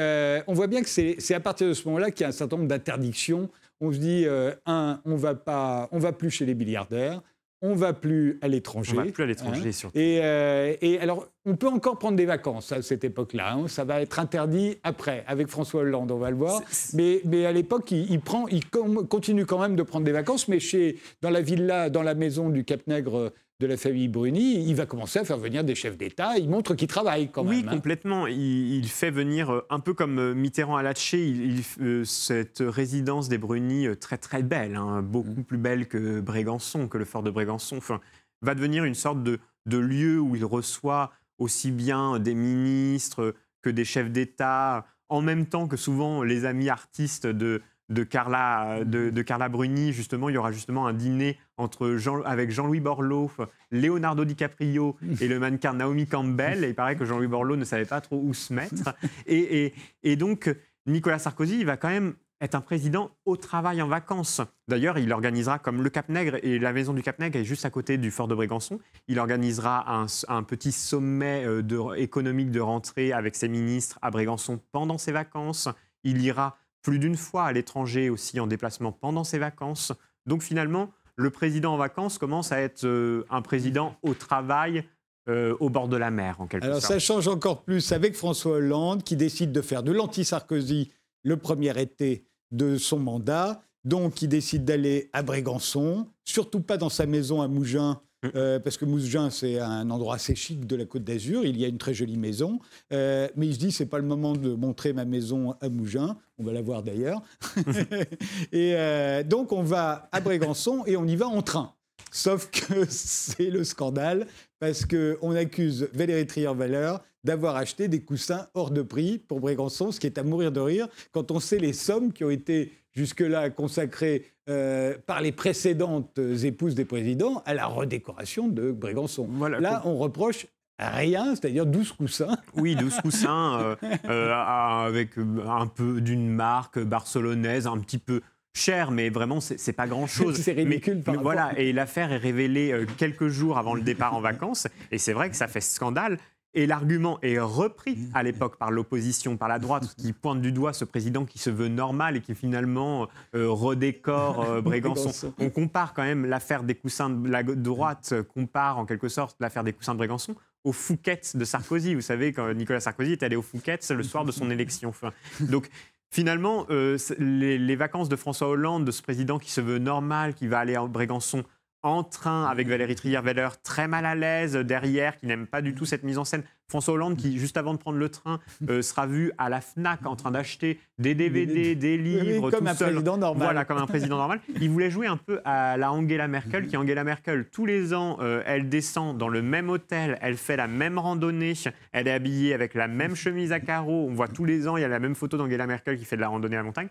on 0.47 0.53
voit 0.53 0.65
bien 0.67 0.81
que 0.81 0.89
c'est 0.89 1.33
à 1.33 1.39
partir 1.39 1.67
de 1.67 1.73
ce 1.73 1.87
moment-là 1.87 2.09
qu'il 2.09 2.21
y 2.21 2.25
a 2.25 2.29
un 2.29 2.31
certain 2.31 2.57
nombre 2.57 2.67
d'interdictions. 2.67 3.49
On 3.79 3.91
se 3.91 3.99
dit, 3.99 4.25
un, 4.65 5.01
on 5.05 5.15
va 5.15 5.35
pas, 5.35 5.87
on 5.91 5.99
va 5.99 6.13
plus 6.13 6.31
chez 6.31 6.47
les 6.47 6.55
milliardaires, 6.55 7.21
on 7.61 7.75
va 7.75 7.93
plus 7.93 8.39
à 8.41 8.47
l'étranger. 8.47 8.93
On 8.95 9.03
va 9.03 9.11
plus 9.11 9.23
à 9.23 9.27
l'étranger, 9.27 9.69
hein. 9.69 9.71
surtout. 9.71 9.97
Euh, 9.97 10.75
et, 10.81 10.99
alors, 10.99 11.27
on 11.45 11.55
peut 11.55 11.67
encore 11.67 11.99
prendre 11.99 12.15
des 12.15 12.25
vacances 12.25 12.71
à 12.71 12.81
cette 12.81 13.03
époque-là. 13.03 13.53
Hein. 13.53 13.67
Ça 13.67 13.83
va 13.83 14.01
être 14.01 14.19
interdit 14.19 14.77
après, 14.83 15.23
avec 15.27 15.47
François 15.47 15.81
Hollande, 15.81 16.11
on 16.11 16.17
va 16.17 16.29
le 16.29 16.37
voir. 16.37 16.61
Mais, 16.93 17.21
mais, 17.25 17.45
à 17.45 17.51
l'époque, 17.51 17.91
il, 17.91 18.19
prend, 18.21 18.47
il 18.47 18.65
continue 18.69 19.45
quand 19.45 19.59
même 19.59 19.75
de 19.75 19.83
prendre 19.83 20.05
des 20.05 20.11
vacances, 20.11 20.47
mais 20.47 20.59
chez, 20.59 20.99
dans 21.21 21.29
la 21.29 21.41
villa, 21.41 21.89
dans 21.89 22.03
la 22.03 22.13
maison 22.13 22.49
du 22.49 22.63
Cap 22.63 22.87
Nègre 22.87 23.31
de 23.59 23.67
la 23.67 23.75
famille 23.75 24.07
Bruni, 24.07 24.65
il 24.69 24.75
va 24.75 24.85
commencer 24.85 25.19
à 25.19 25.25
faire 25.25 25.37
venir 25.37 25.65
des 25.65 25.75
chefs 25.75 25.97
d'État. 25.97 26.37
Il 26.37 26.49
montre 26.49 26.75
qu'il 26.75 26.87
travaille 26.87 27.29
quand 27.29 27.43
même. 27.43 27.53
Oui, 27.53 27.65
hein. 27.67 27.71
complètement. 27.71 28.25
Il, 28.27 28.87
fait 28.87 29.11
venir, 29.11 29.49
euh, 29.49 29.65
un 29.69 29.81
peu 29.81 29.93
comme 29.93 30.17
euh, 30.17 30.33
Mitterrand 30.33 30.77
à 30.77 30.83
Latché, 30.83 31.27
il, 31.27 31.61
euh, 31.81 32.05
cette 32.05 32.63
résidence 32.65 33.27
des 33.27 33.37
Bruni 33.37 33.87
très 33.99 34.17
très 34.17 34.43
belle, 34.43 34.77
hein, 34.77 35.01
beaucoup 35.01 35.41
mm. 35.41 35.43
plus 35.43 35.57
belle 35.57 35.87
que 35.87 36.21
Brégançon, 36.21 36.87
que 36.87 36.97
le 36.97 37.03
fort 37.03 37.21
de 37.21 37.31
Brégançon, 37.31 37.77
enfin, 37.77 37.99
va 38.41 38.55
devenir 38.55 38.85
une 38.85 38.95
sorte 38.95 39.23
de, 39.23 39.39
de 39.65 39.77
lieu 39.77 40.21
où 40.21 40.37
il 40.37 40.45
reçoit 40.45 41.11
aussi 41.37 41.71
bien 41.71 42.17
des 42.19 42.35
ministres 42.35 43.35
que 43.61 43.69
des 43.69 43.83
chefs 43.83 44.09
d'État, 44.09 44.85
en 45.09 45.21
même 45.21 45.47
temps 45.47 45.67
que 45.67 45.75
souvent 45.75 46.23
les 46.23 46.45
amis 46.45 46.69
artistes 46.69 47.27
de, 47.27 47.61
de 47.89 48.03
Carla, 48.03 48.83
de, 48.85 49.21
Carla 49.21 49.49
Bruni, 49.49 49.93
justement, 49.93 50.29
il 50.29 50.35
y 50.35 50.37
aura 50.37 50.51
justement 50.51 50.87
un 50.87 50.93
dîner 50.93 51.37
entre 51.57 51.95
Jean, 51.95 52.21
avec 52.21 52.51
Jean-Louis 52.51 52.79
Borloo, 52.79 53.31
Leonardo 53.71 54.25
DiCaprio 54.25 54.95
et 55.19 55.27
le 55.27 55.39
mannequin 55.39 55.73
Naomi 55.73 56.07
Campbell. 56.07 56.63
Et 56.63 56.69
il 56.69 56.75
paraît 56.75 56.95
que 56.95 57.05
Jean-Louis 57.05 57.27
Borloo 57.27 57.55
ne 57.55 57.65
savait 57.65 57.85
pas 57.85 58.01
trop 58.01 58.21
où 58.21 58.33
se 58.33 58.53
mettre. 58.53 58.95
Et, 59.25 59.73
et, 60.03 60.15
donc, 60.15 60.53
Nicolas 60.85 61.19
Sarkozy, 61.19 61.59
il 61.59 61.65
va 61.65 61.77
quand 61.77 61.89
même 61.89 62.13
être 62.41 62.55
un 62.55 62.61
président 62.61 63.11
au 63.25 63.35
travail 63.37 63.81
en 63.81 63.87
vacances. 63.87 64.41
D'ailleurs, 64.67 64.97
il 64.97 65.11
organisera, 65.11 65.59
comme 65.59 65.81
le 65.81 65.89
Cap 65.89 66.09
Nègre 66.09 66.37
et 66.43 66.57
la 66.57 66.73
maison 66.73 66.93
du 66.93 67.01
Cap 67.01 67.19
Nègre 67.19 67.37
est 67.37 67.43
juste 67.43 67.65
à 67.65 67.69
côté 67.69 67.97
du 67.97 68.11
fort 68.11 68.27
de 68.27 68.35
Brégançon, 68.35 68.79
il 69.07 69.19
organisera 69.19 70.05
un, 70.27 70.43
petit 70.43 70.71
sommet 70.71 71.45
euh, 71.45 71.61
de, 71.61 71.97
économique 71.97 72.51
de 72.51 72.59
rentrée 72.59 73.11
avec 73.11 73.35
ses 73.35 73.49
ministres 73.49 73.99
à 74.01 74.09
Brégançon 74.09 74.59
pendant 74.71 74.97
ses 74.97 75.11
vacances. 75.11 75.67
Il 76.03 76.21
ira 76.21 76.57
plus 76.81 76.99
d'une 76.99 77.17
fois 77.17 77.45
à 77.45 77.51
l'étranger 77.51 78.09
aussi 78.09 78.39
en 78.39 78.47
déplacement 78.47 78.91
pendant 78.91 79.23
ses 79.23 79.39
vacances. 79.39 79.91
Donc 80.25 80.43
finalement, 80.43 80.91
le 81.15 81.29
président 81.29 81.73
en 81.73 81.77
vacances 81.77 82.17
commence 82.17 82.51
à 82.51 82.61
être 82.61 82.85
euh, 82.85 83.25
un 83.29 83.41
président 83.41 83.95
au 84.03 84.13
travail 84.13 84.85
euh, 85.27 85.55
au 85.59 85.69
bord 85.69 85.89
de 85.89 85.97
la 85.97 86.11
mer, 86.11 86.39
en 86.39 86.47
quelque 86.47 86.63
sorte. 86.63 86.75
Alors 86.75 86.81
ça 86.81 86.99
change 86.99 87.27
encore 87.27 87.63
plus 87.63 87.91
avec 87.91 88.15
François 88.15 88.53
Hollande 88.53 89.03
qui 89.03 89.15
décide 89.15 89.51
de 89.51 89.61
faire 89.61 89.83
de 89.83 89.91
l'anti-Sarkozy 89.91 90.91
le 91.23 91.37
premier 91.37 91.79
été 91.79 92.25
de 92.51 92.77
son 92.77 92.99
mandat. 92.99 93.61
Donc 93.83 94.21
il 94.21 94.29
décide 94.29 94.65
d'aller 94.65 95.09
à 95.13 95.21
Brégançon, 95.21 96.07
surtout 96.23 96.61
pas 96.61 96.77
dans 96.77 96.89
sa 96.89 97.05
maison 97.05 97.41
à 97.41 97.47
Mougins. 97.47 98.01
Euh, 98.35 98.59
parce 98.59 98.77
que 98.77 98.85
Moussejean, 98.85 99.29
c'est 99.29 99.59
un 99.59 99.89
endroit 99.89 100.15
assez 100.15 100.35
chic 100.35 100.65
de 100.67 100.75
la 100.75 100.85
Côte 100.85 101.03
d'Azur. 101.03 101.45
Il 101.45 101.57
y 101.59 101.65
a 101.65 101.67
une 101.67 101.77
très 101.77 101.93
jolie 101.93 102.17
maison. 102.17 102.59
Euh, 102.91 103.27
mais 103.35 103.47
il 103.47 103.53
se 103.53 103.59
dit, 103.59 103.71
c'est 103.71 103.85
pas 103.85 103.99
le 103.99 104.05
moment 104.05 104.33
de 104.33 104.53
montrer 104.53 104.93
ma 104.93 105.05
maison 105.05 105.55
à 105.61 105.69
Mougins. 105.69 106.17
On 106.37 106.43
va 106.43 106.51
la 106.51 106.61
voir 106.61 106.83
d'ailleurs. 106.83 107.21
et 108.51 108.73
euh, 108.75 109.23
donc, 109.23 109.51
on 109.51 109.63
va 109.63 110.09
à 110.11 110.19
Brégançon 110.19 110.83
et 110.85 110.97
on 110.97 111.05
y 111.05 111.15
va 111.15 111.27
en 111.27 111.41
train. 111.41 111.73
Sauf 112.11 112.49
que 112.51 112.85
c'est 112.89 113.49
le 113.49 113.63
scandale 113.63 114.27
parce 114.59 114.85
qu'on 114.85 115.35
accuse 115.35 115.87
Valérie 115.93 116.27
Trier-Valeur 116.27 117.01
d'avoir 117.23 117.55
acheté 117.57 117.87
des 117.87 118.01
coussins 118.01 118.47
hors 118.53 118.71
de 118.71 118.81
prix 118.81 119.17
pour 119.17 119.39
Brégançon, 119.39 119.91
ce 119.91 119.99
qui 119.99 120.07
est 120.07 120.17
à 120.17 120.23
mourir 120.23 120.51
de 120.51 120.59
rire 120.59 120.87
quand 121.11 121.31
on 121.31 121.39
sait 121.39 121.59
les 121.59 121.73
sommes 121.73 122.13
qui 122.13 122.23
ont 122.23 122.29
été 122.29 122.71
jusque-là 122.99 123.49
consacrées 123.49 124.25
euh, 124.49 124.95
par 125.05 125.21
les 125.21 125.31
précédentes 125.31 126.19
épouses 126.43 126.75
des 126.75 126.83
présidents 126.83 127.41
à 127.45 127.53
la 127.53 127.65
redécoration 127.65 128.49
de 128.49 128.71
Brégançon. 128.71 129.29
Là, 129.59 129.81
on 129.85 129.95
reproche 129.97 130.47
rien, 130.77 131.35
c'est-à-dire 131.35 131.65
12 131.65 131.93
coussins. 131.93 132.37
Oui, 132.55 132.75
12 132.75 132.97
coussins 133.01 133.59
euh, 133.61 133.75
euh, 134.09 134.33
avec 134.33 135.11
un 135.17 135.67
peu 135.67 136.01
d'une 136.01 136.29
marque 136.29 136.79
barcelonaise, 136.79 137.67
un 137.67 137.77
petit 137.77 137.99
peu 137.99 138.21
cher, 138.53 138.91
mais 138.91 139.09
vraiment, 139.09 139.39
c'est 139.39 139.73
pas 139.73 139.87
grand-chose. 139.87 140.35
c'est 140.35 140.51
ridicule. 140.51 141.01
Mais, 141.07 141.15
voilà, 141.15 141.57
et 141.57 141.71
l'affaire 141.71 142.11
est 142.11 142.17
révélée 142.17 142.85
quelques 142.97 143.29
jours 143.29 143.57
avant 143.57 143.75
le 143.75 143.81
départ 143.81 144.13
en 144.13 144.19
vacances, 144.19 144.67
et 144.91 144.97
c'est 144.97 145.13
vrai 145.13 145.29
que 145.29 145.37
ça 145.37 145.47
fait 145.47 145.61
scandale. 145.61 146.17
Et 146.53 146.65
l'argument 146.65 147.19
est 147.21 147.39
repris 147.39 147.97
à 148.13 148.23
l'époque 148.23 148.57
par 148.57 148.71
l'opposition, 148.71 149.37
par 149.37 149.47
la 149.47 149.59
droite, 149.59 149.93
qui 149.97 150.13
pointe 150.13 150.41
du 150.41 150.51
doigt 150.51 150.73
ce 150.73 150.85
président 150.85 151.25
qui 151.25 151.39
se 151.39 151.49
veut 151.49 151.67
normal 151.67 152.17
et 152.17 152.21
qui 152.21 152.33
finalement 152.33 153.07
euh, 153.35 153.49
redécore 153.49 154.43
euh, 154.43 154.61
Brégançon. 154.69 155.33
On 155.39 155.49
compare 155.49 155.93
quand 155.93 156.03
même 156.03 156.25
l'affaire 156.25 156.63
des 156.63 156.75
coussins 156.75 157.09
de 157.09 157.29
la 157.29 157.43
droite, 157.43 158.13
compare 158.33 158.79
en 158.79 158.85
quelque 158.85 159.09
sorte 159.09 159.37
l'affaire 159.39 159.63
des 159.63 159.73
coussins 159.73 159.93
de 159.93 159.99
Brégançon 159.99 160.35
au 160.63 160.71
Fouquet 160.71 161.21
de 161.33 161.45
Sarkozy. 161.45 161.95
Vous 161.95 162.01
savez, 162.01 162.33
quand 162.33 162.53
Nicolas 162.53 162.79
Sarkozy 162.79 163.13
est 163.13 163.23
allé 163.23 163.35
au 163.35 163.41
Fouquet 163.41 163.79
le 163.89 164.03
soir 164.03 164.25
de 164.25 164.31
son 164.31 164.49
élection. 164.49 164.91
donc, 165.39 165.69
finalement, 166.11 166.65
euh, 166.69 166.97
les, 167.17 167.57
les, 167.57 167.75
vacances 167.75 168.09
de 168.09 168.15
François 168.15 168.49
Hollande, 168.49 168.85
de 168.85 168.91
ce 168.91 169.01
président 169.01 169.39
qui 169.39 169.51
se 169.51 169.61
veut 169.61 169.79
normal, 169.79 170.33
qui 170.33 170.47
va 170.47 170.59
aller 170.59 170.75
à 170.75 170.85
Brégançon, 170.85 171.43
en 171.83 172.03
train 172.03 172.45
avec 172.45 172.67
Valérie 172.67 172.95
Trier-Veller, 172.95 173.49
très 173.63 173.87
mal 173.87 174.05
à 174.05 174.15
l'aise 174.15 174.53
derrière, 174.53 175.17
qui 175.17 175.25
n'aime 175.25 175.47
pas 175.47 175.61
du 175.61 175.73
tout 175.73 175.85
cette 175.85 176.03
mise 176.03 176.17
en 176.17 176.25
scène. 176.25 176.43
François 176.67 176.93
Hollande, 176.93 177.17
qui 177.17 177.39
juste 177.39 177.57
avant 177.57 177.73
de 177.73 177.79
prendre 177.79 177.97
le 177.97 178.09
train, 178.09 178.39
euh, 178.69 178.83
sera 178.83 179.07
vu 179.07 179.31
à 179.39 179.49
la 179.49 179.59
FNAC 179.59 180.05
en 180.05 180.15
train 180.15 180.29
d'acheter 180.29 180.79
des 180.99 181.15
DVD, 181.15 181.73
des 181.75 181.97
livres, 181.97 182.51
comme 182.51 182.67
un 182.67 182.75
président 182.75 183.17
normal. 183.17 183.47
Voilà, 183.47 183.65
comme 183.65 183.79
un 183.79 183.87
président 183.87 184.17
normal. 184.17 184.39
Il 184.61 184.69
voulait 184.69 184.91
jouer 184.91 185.07
un 185.07 185.17
peu 185.17 185.41
à 185.45 185.77
la 185.77 185.91
Angela 185.91 186.27
Merkel, 186.27 186.67
qui 186.67 186.77
Angela 186.77 187.03
Merkel, 187.03 187.45
tous 187.51 187.65
les 187.65 187.95
ans, 187.95 188.17
euh, 188.21 188.43
elle 188.45 188.69
descend 188.69 189.17
dans 189.17 189.29
le 189.29 189.41
même 189.41 189.69
hôtel, 189.69 190.19
elle 190.21 190.37
fait 190.37 190.57
la 190.57 190.67
même 190.67 190.99
randonnée, 190.99 191.53
elle 191.91 192.07
est 192.07 192.11
habillée 192.11 192.53
avec 192.53 192.75
la 192.75 192.87
même 192.87 193.15
chemise 193.15 193.51
à 193.51 193.59
carreaux. 193.59 194.05
On 194.07 194.13
voit 194.13 194.27
tous 194.27 194.45
les 194.45 194.67
ans, 194.67 194.77
il 194.77 194.81
y 194.81 194.85
a 194.85 194.89
la 194.89 194.99
même 194.99 195.15
photo 195.15 195.37
d'Angela 195.37 195.65
Merkel 195.65 195.97
qui 195.97 196.05
fait 196.05 196.17
de 196.17 196.21
la 196.21 196.27
randonnée 196.27 196.55
à 196.55 196.59
la 196.59 196.63
montagne 196.63 196.89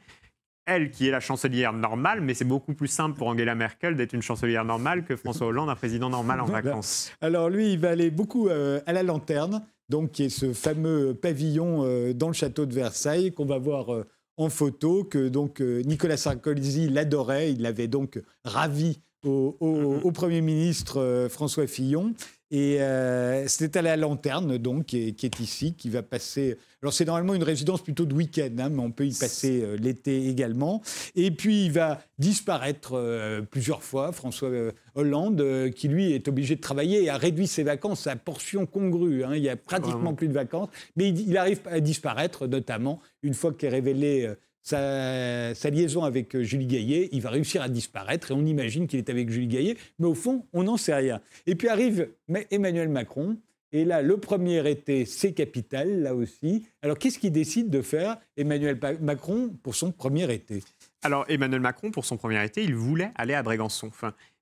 elle 0.68 0.90
qui 0.90 1.08
est 1.08 1.10
la 1.10 1.20
chancelière 1.20 1.72
normale, 1.72 2.20
mais 2.20 2.34
c'est 2.34 2.44
beaucoup 2.44 2.74
plus 2.74 2.86
simple 2.88 3.16
pour 3.16 3.26
Angela 3.28 3.54
Merkel 3.54 3.96
d'être 3.96 4.12
une 4.12 4.22
chancelière 4.22 4.64
normale 4.64 5.04
que 5.04 5.16
François 5.16 5.48
Hollande, 5.48 5.70
un 5.70 5.74
président 5.74 6.10
normal 6.10 6.40
en 6.40 6.44
vacances. 6.44 7.10
Alors 7.20 7.48
lui, 7.48 7.72
il 7.72 7.78
va 7.78 7.90
aller 7.90 8.10
beaucoup 8.10 8.48
euh, 8.48 8.80
à 8.86 8.92
la 8.92 9.02
lanterne, 9.02 9.62
donc 9.88 10.12
qui 10.12 10.24
est 10.24 10.28
ce 10.28 10.52
fameux 10.52 11.14
pavillon 11.14 11.84
euh, 11.84 12.12
dans 12.12 12.28
le 12.28 12.34
château 12.34 12.66
de 12.66 12.74
Versailles 12.74 13.32
qu'on 13.32 13.46
va 13.46 13.58
voir 13.58 13.92
euh, 13.92 14.06
en 14.36 14.50
photo, 14.50 15.02
que 15.02 15.28
donc 15.28 15.60
Nicolas 15.60 16.16
Sarkozy 16.16 16.88
l'adorait, 16.88 17.50
il 17.50 17.62
l'avait 17.62 17.88
donc 17.88 18.22
ravi 18.44 19.00
au, 19.24 19.56
au 19.60 20.12
Premier 20.12 20.42
ministre 20.42 21.26
François 21.28 21.66
Fillon. 21.66 22.14
Et 22.51 22.80
euh, 22.80 23.46
c'est 23.46 23.76
à 23.76 23.82
la 23.82 23.96
lanterne, 23.96 24.57
donc, 24.57 24.86
qui 24.86 24.96
est, 24.99 25.40
ici, 25.40 25.74
qui 25.74 25.90
va 25.90 26.03
passer. 26.03 26.57
Alors, 26.82 26.94
c'est 26.94 27.05
normalement 27.05 27.34
une 27.34 27.42
résidence 27.42 27.82
plutôt 27.82 28.07
de 28.07 28.14
week-end, 28.14 28.51
hein, 28.59 28.70
mais 28.70 28.80
on 28.80 28.90
peut 28.90 29.07
y 29.07 29.12
passer 29.12 29.62
euh, 29.62 29.76
l'été 29.76 30.28
également. 30.28 30.80
Et 31.14 31.30
puis, 31.30 31.66
il 31.66 31.72
va 31.72 32.01
disparaître 32.18 32.92
euh, 32.94 33.42
plusieurs 33.42 33.82
fois, 33.82 34.12
François 34.12 34.51
Hollande, 34.94 35.70
qui 35.74 35.88
lui 35.88 36.12
est 36.12 36.26
obligé 36.26 36.57
de 36.57 36.61
travailler 36.61 37.05
et 37.05 37.11
a 37.11 37.18
réduit 37.18 37.46
ses 37.46 37.64
vacances 37.64 38.07
à 38.07 38.16
portion 38.16 38.64
congrue. 38.64 39.24
Hein. 39.24 39.34
il 39.34 39.42
y 39.42 39.51
a 39.51 39.57
pratiquement 39.57 40.14
plus 40.14 40.28
de 40.28 40.32
vacances, 40.34 40.70
mais 40.96 41.09
il, 41.09 41.28
il, 41.28 41.36
arrive 41.36 41.61
à 41.66 41.80
disparaître, 41.80 42.46
notamment 42.46 43.01
une 43.22 43.34
fois 43.34 43.53
qu'est 43.53 43.68
révélé 43.68 44.32
sa, 44.68 45.70
liaison 45.70 46.04
avec 46.04 46.34
euh, 46.34 46.42
Julie 46.42 46.66
Gaillet, 46.66 47.08
il 47.12 47.20
va 47.20 47.30
réussir 47.30 47.62
à 47.62 47.68
disparaître 47.68 48.30
et 48.30 48.34
on 48.34 48.44
imagine 48.44 48.86
qu'il 48.86 48.98
est 48.98 49.10
avec 49.10 49.30
Julie 49.30 49.48
Gaillet, 49.48 49.76
mais 49.98 50.06
au 50.06 50.14
fond, 50.14 50.44
on 50.52 50.64
n'en 50.64 50.76
sait 50.76 50.94
rien. 50.94 51.20
Et 51.46 51.54
puis 51.54 51.68
arrive 51.68 52.10
Emmanuel 52.50 52.88
Macron, 52.88 53.36
et 53.70 53.84
là, 53.84 54.00
le 54.00 54.16
premier 54.16 54.68
été, 54.68 55.04
c'est 55.04 55.32
capital, 55.32 56.00
là 56.00 56.14
aussi. 56.14 56.66
Alors, 56.80 56.98
qu'est-ce 56.98 57.18
qu'il 57.18 57.32
décide 57.32 57.68
de 57.68 57.82
faire, 57.82 58.16
Emmanuel 58.38 58.80
Macron, 59.02 59.50
pour 59.62 59.74
son 59.74 59.92
premier 59.92 60.32
été? 60.32 60.62
Alors, 61.02 61.26
Emmanuel 61.28 61.60
Macron, 61.60 61.90
pour 61.90 62.06
son 62.06 62.16
premier 62.16 62.42
été, 62.42 62.62
il 62.62 62.74
voulait 62.74 63.10
aller 63.14 63.34
à 63.34 63.42
Brégançon. 63.42 63.90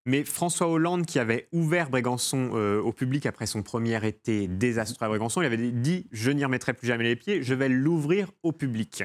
Mais 0.06 0.22
François 0.22 0.68
Hollande, 0.68 1.04
qui 1.04 1.18
avait 1.18 1.48
ouvert 1.52 1.90
Brégançon 1.90 2.52
euh, 2.54 2.80
au 2.80 2.92
public 2.92 3.26
après 3.26 3.46
son 3.46 3.64
premier 3.64 4.06
été 4.06 4.46
désastreux 4.46 5.04
à 5.04 5.08
Brégançon, 5.08 5.42
il 5.42 5.46
avait 5.46 5.56
dit 5.56 6.06
Je 6.12 6.30
n'y 6.30 6.44
remettrai 6.44 6.74
plus 6.74 6.86
jamais 6.86 7.02
les 7.02 7.16
pieds, 7.16 7.42
je 7.42 7.54
vais 7.54 7.68
l'ouvrir 7.68 8.30
au 8.44 8.52
public. 8.52 9.02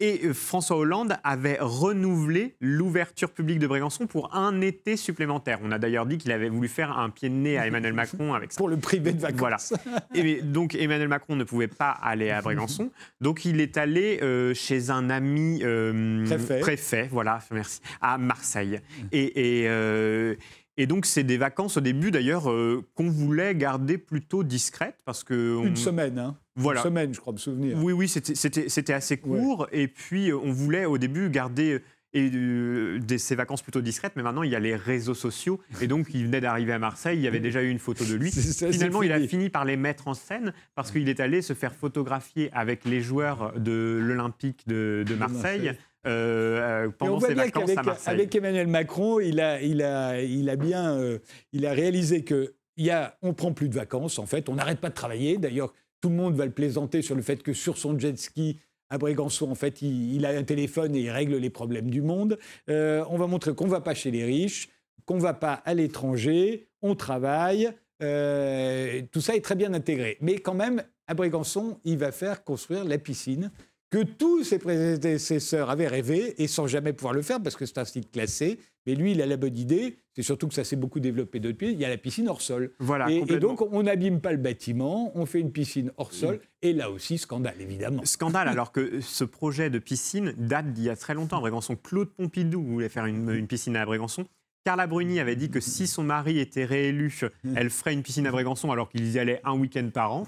Et 0.00 0.22
euh, 0.24 0.32
François 0.32 0.76
Hollande 0.76 1.16
avait 1.22 1.58
renouvelé 1.60 2.56
l'ouverture 2.60 3.30
publique 3.30 3.60
de 3.60 3.66
Brégançon 3.66 4.06
pour 4.06 4.34
un 4.34 4.60
été 4.60 4.96
supplémentaire. 4.96 5.60
On 5.62 5.70
a 5.70 5.78
d'ailleurs 5.78 6.06
dit 6.06 6.18
qu'il 6.18 6.32
avait 6.32 6.48
voulu 6.48 6.68
faire 6.68 6.98
un 6.98 7.10
pied 7.10 7.28
de 7.28 7.34
nez 7.34 7.58
à 7.58 7.66
Emmanuel 7.66 7.92
Macron 7.92 8.34
avec 8.34 8.52
ça. 8.52 8.58
Pour 8.64 8.68
le 8.68 8.76
privé 8.76 9.12
de 9.12 9.20
vacances. 9.20 9.72
Voilà. 9.84 10.06
Et 10.14 10.42
donc 10.42 10.74
Emmanuel 10.74 11.08
Macron 11.08 11.36
ne 11.36 11.44
pouvait 11.44 11.68
pas 11.68 11.90
aller 11.90 12.30
à 12.30 12.40
Brégançon. 12.40 12.90
Donc 13.20 13.44
il 13.44 13.60
est 13.60 13.76
allé 13.76 14.18
euh, 14.22 14.52
chez 14.54 14.90
un 14.90 15.10
ami 15.10 15.60
euh, 15.62 16.26
préfet. 16.60 17.08
voilà, 17.10 17.38
merci, 17.50 17.80
à 18.00 18.18
Marseille. 18.18 18.80
Et, 19.12 19.64
et 19.64 20.36
et 20.76 20.86
donc, 20.86 21.06
c'est 21.06 21.22
des 21.22 21.36
vacances 21.36 21.76
au 21.76 21.80
début, 21.80 22.10
d'ailleurs, 22.10 22.50
euh, 22.50 22.84
qu'on 22.94 23.08
voulait 23.08 23.54
garder 23.54 23.96
plutôt 23.96 24.42
discrètes 24.42 24.98
parce 25.04 25.22
que... 25.22 25.64
Une 25.64 25.76
semaine, 25.76 26.18
hein 26.18 26.36
Voilà. 26.56 26.80
Une 26.80 26.84
semaine, 26.84 27.14
je 27.14 27.20
crois 27.20 27.32
me 27.32 27.38
souvenir. 27.38 27.78
Oui, 27.80 27.92
oui, 27.92 28.08
c'était 28.08 28.92
assez 28.92 29.18
court. 29.18 29.68
Et 29.70 29.86
puis, 29.86 30.30
euh, 30.30 30.36
on 30.36 30.50
voulait 30.50 30.84
au 30.84 30.98
début 30.98 31.30
garder 31.30 31.80
et 32.14 32.30
euh, 32.32 33.00
ces 33.18 33.34
vacances 33.34 33.62
plutôt 33.62 33.80
discrètes, 33.80 34.12
mais 34.16 34.22
maintenant 34.22 34.44
il 34.44 34.50
y 34.50 34.56
a 34.56 34.60
les 34.60 34.76
réseaux 34.76 35.14
sociaux. 35.14 35.60
Et 35.82 35.88
donc 35.88 36.08
il 36.14 36.24
venait 36.24 36.40
d'arriver 36.40 36.72
à 36.72 36.78
Marseille, 36.78 37.18
il 37.18 37.22
y 37.22 37.28
avait 37.28 37.40
déjà 37.40 37.62
eu 37.62 37.68
une 37.68 37.80
photo 37.80 38.04
de 38.04 38.14
lui. 38.14 38.30
Finalement, 38.72 39.02
il 39.02 39.12
a 39.12 39.20
fini 39.26 39.50
par 39.50 39.64
les 39.64 39.76
mettre 39.76 40.08
en 40.08 40.14
scène 40.14 40.52
parce 40.74 40.90
qu'il 40.92 41.08
est 41.08 41.20
allé 41.20 41.42
se 41.42 41.52
faire 41.52 41.74
photographier 41.74 42.50
avec 42.52 42.84
les 42.84 43.00
joueurs 43.00 43.58
de 43.58 43.98
l'Olympique 44.00 44.66
de, 44.66 45.04
Marseille. 45.18 45.72
Euh, 46.06 46.90
pendant 46.98 47.18
ses 47.18 47.34
vacances 47.34 47.76
à 47.76 47.82
Marseille. 47.82 48.14
Avec 48.14 48.34
Emmanuel 48.34 48.66
Macron, 48.66 49.20
il 49.20 49.40
a, 49.40 49.62
il 49.62 49.82
a, 49.82 50.20
il 50.20 50.50
a 50.50 50.56
bien 50.56 50.98
euh, 50.98 51.18
il 51.52 51.66
a 51.66 51.72
réalisé 51.72 52.22
que 52.24 52.54
il 52.76 52.84
y 52.84 52.90
a, 52.90 53.16
on 53.22 53.32
prend 53.32 53.52
plus 53.52 53.68
de 53.68 53.74
vacances 53.74 54.18
en 54.18 54.26
fait, 54.26 54.48
on 54.48 54.54
n'arrête 54.54 54.80
pas 54.80 54.90
de 54.90 54.94
travailler. 54.94 55.38
D'ailleurs, 55.38 55.72
tout 56.00 56.10
le 56.10 56.16
monde 56.16 56.36
va 56.36 56.44
le 56.44 56.52
plaisanter 56.52 57.00
sur 57.00 57.14
le 57.14 57.22
fait 57.22 57.42
que 57.42 57.54
sur 57.54 57.78
son 57.78 57.98
jet 57.98 58.18
ski, 58.18 58.60
à 58.94 58.98
Brégançon, 58.98 59.50
en 59.50 59.56
fait, 59.56 59.82
il, 59.82 60.24
a 60.24 60.28
un 60.28 60.44
téléphone 60.44 60.94
et 60.94 61.00
il 61.00 61.10
règle 61.10 61.36
les 61.36 61.50
problèmes 61.50 61.90
du 61.90 62.00
monde. 62.00 62.38
Euh, 62.70 63.04
on 63.10 63.18
va 63.18 63.26
montrer 63.26 63.52
qu'on 63.52 63.64
ne 63.64 63.70
va 63.70 63.80
pas 63.80 63.92
chez 63.92 64.12
les 64.12 64.24
riches, 64.24 64.68
qu'on 65.04 65.16
ne 65.16 65.20
va 65.20 65.34
pas 65.34 65.54
à 65.54 65.74
l'étranger, 65.74 66.68
on 66.80 66.94
travaille. 66.94 67.70
Euh, 68.04 69.02
tout 69.10 69.20
ça 69.20 69.34
est 69.34 69.40
très 69.40 69.56
bien 69.56 69.74
intégré. 69.74 70.16
Mais 70.20 70.38
quand 70.38 70.54
même, 70.54 70.84
à 71.08 71.14
Brégançon, 71.14 71.80
il 71.84 71.98
va 71.98 72.12
faire 72.12 72.44
construire 72.44 72.84
la 72.84 72.98
piscine 72.98 73.50
que 73.94 74.02
tous 74.02 74.42
ses 74.42 74.58
prédécesseurs 74.58 75.70
avaient 75.70 75.86
rêvé 75.86 76.42
et 76.42 76.48
sans 76.48 76.66
jamais 76.66 76.92
pouvoir 76.92 77.14
le 77.14 77.22
faire 77.22 77.40
parce 77.40 77.54
que 77.54 77.64
c'est 77.64 77.78
un 77.78 77.84
site 77.84 78.10
classé. 78.10 78.58
Mais 78.86 78.96
lui, 78.96 79.12
il 79.12 79.22
a 79.22 79.26
la 79.26 79.36
bonne 79.36 79.56
idée. 79.56 79.98
C'est 80.16 80.24
surtout 80.24 80.48
que 80.48 80.54
ça 80.54 80.64
s'est 80.64 80.74
beaucoup 80.74 80.98
développé 80.98 81.38
depuis. 81.38 81.70
Il 81.70 81.78
y 81.78 81.84
a 81.84 81.88
la 81.88 81.96
piscine 81.96 82.28
hors 82.28 82.42
sol. 82.42 82.72
Voilà, 82.80 83.08
et, 83.08 83.22
donc, 83.38 83.62
on 83.62 83.84
n'abîme 83.84 84.20
pas 84.20 84.32
le 84.32 84.38
bâtiment, 84.38 85.12
on 85.14 85.26
fait 85.26 85.38
une 85.38 85.52
piscine 85.52 85.92
hors 85.96 86.12
sol. 86.12 86.40
Et 86.60 86.72
là 86.72 86.90
aussi, 86.90 87.18
scandale, 87.18 87.54
évidemment. 87.60 88.04
Scandale, 88.04 88.48
alors 88.48 88.72
que 88.72 89.00
ce 89.00 89.22
projet 89.22 89.70
de 89.70 89.78
piscine 89.78 90.34
date 90.36 90.72
d'il 90.72 90.84
y 90.84 90.90
a 90.90 90.96
très 90.96 91.14
longtemps. 91.14 91.36
À 91.36 91.40
Brégançon, 91.40 91.76
Claude 91.76 92.10
Pompidou 92.10 92.64
voulait 92.64 92.88
faire 92.88 93.06
une, 93.06 93.46
piscine 93.46 93.76
à 93.76 93.86
Brégançon. 93.86 94.26
Carla 94.64 94.88
Bruni 94.88 95.20
avait 95.20 95.36
dit 95.36 95.50
que 95.50 95.60
si 95.60 95.86
son 95.86 96.02
mari 96.02 96.40
était 96.40 96.64
réélu, 96.64 97.16
elle 97.54 97.70
ferait 97.70 97.92
une 97.92 98.02
piscine 98.02 98.26
à 98.26 98.32
Brégançon 98.32 98.72
alors 98.72 98.88
qu'ils 98.88 99.12
y 99.12 99.20
allaient 99.20 99.40
un 99.44 99.56
week-end 99.56 99.88
par 99.92 100.12
an. 100.12 100.24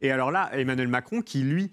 Et 0.00 0.10
alors 0.10 0.30
là, 0.30 0.50
Emmanuel 0.54 0.88
Macron, 0.88 1.20
qui 1.20 1.42
lui 1.42 1.72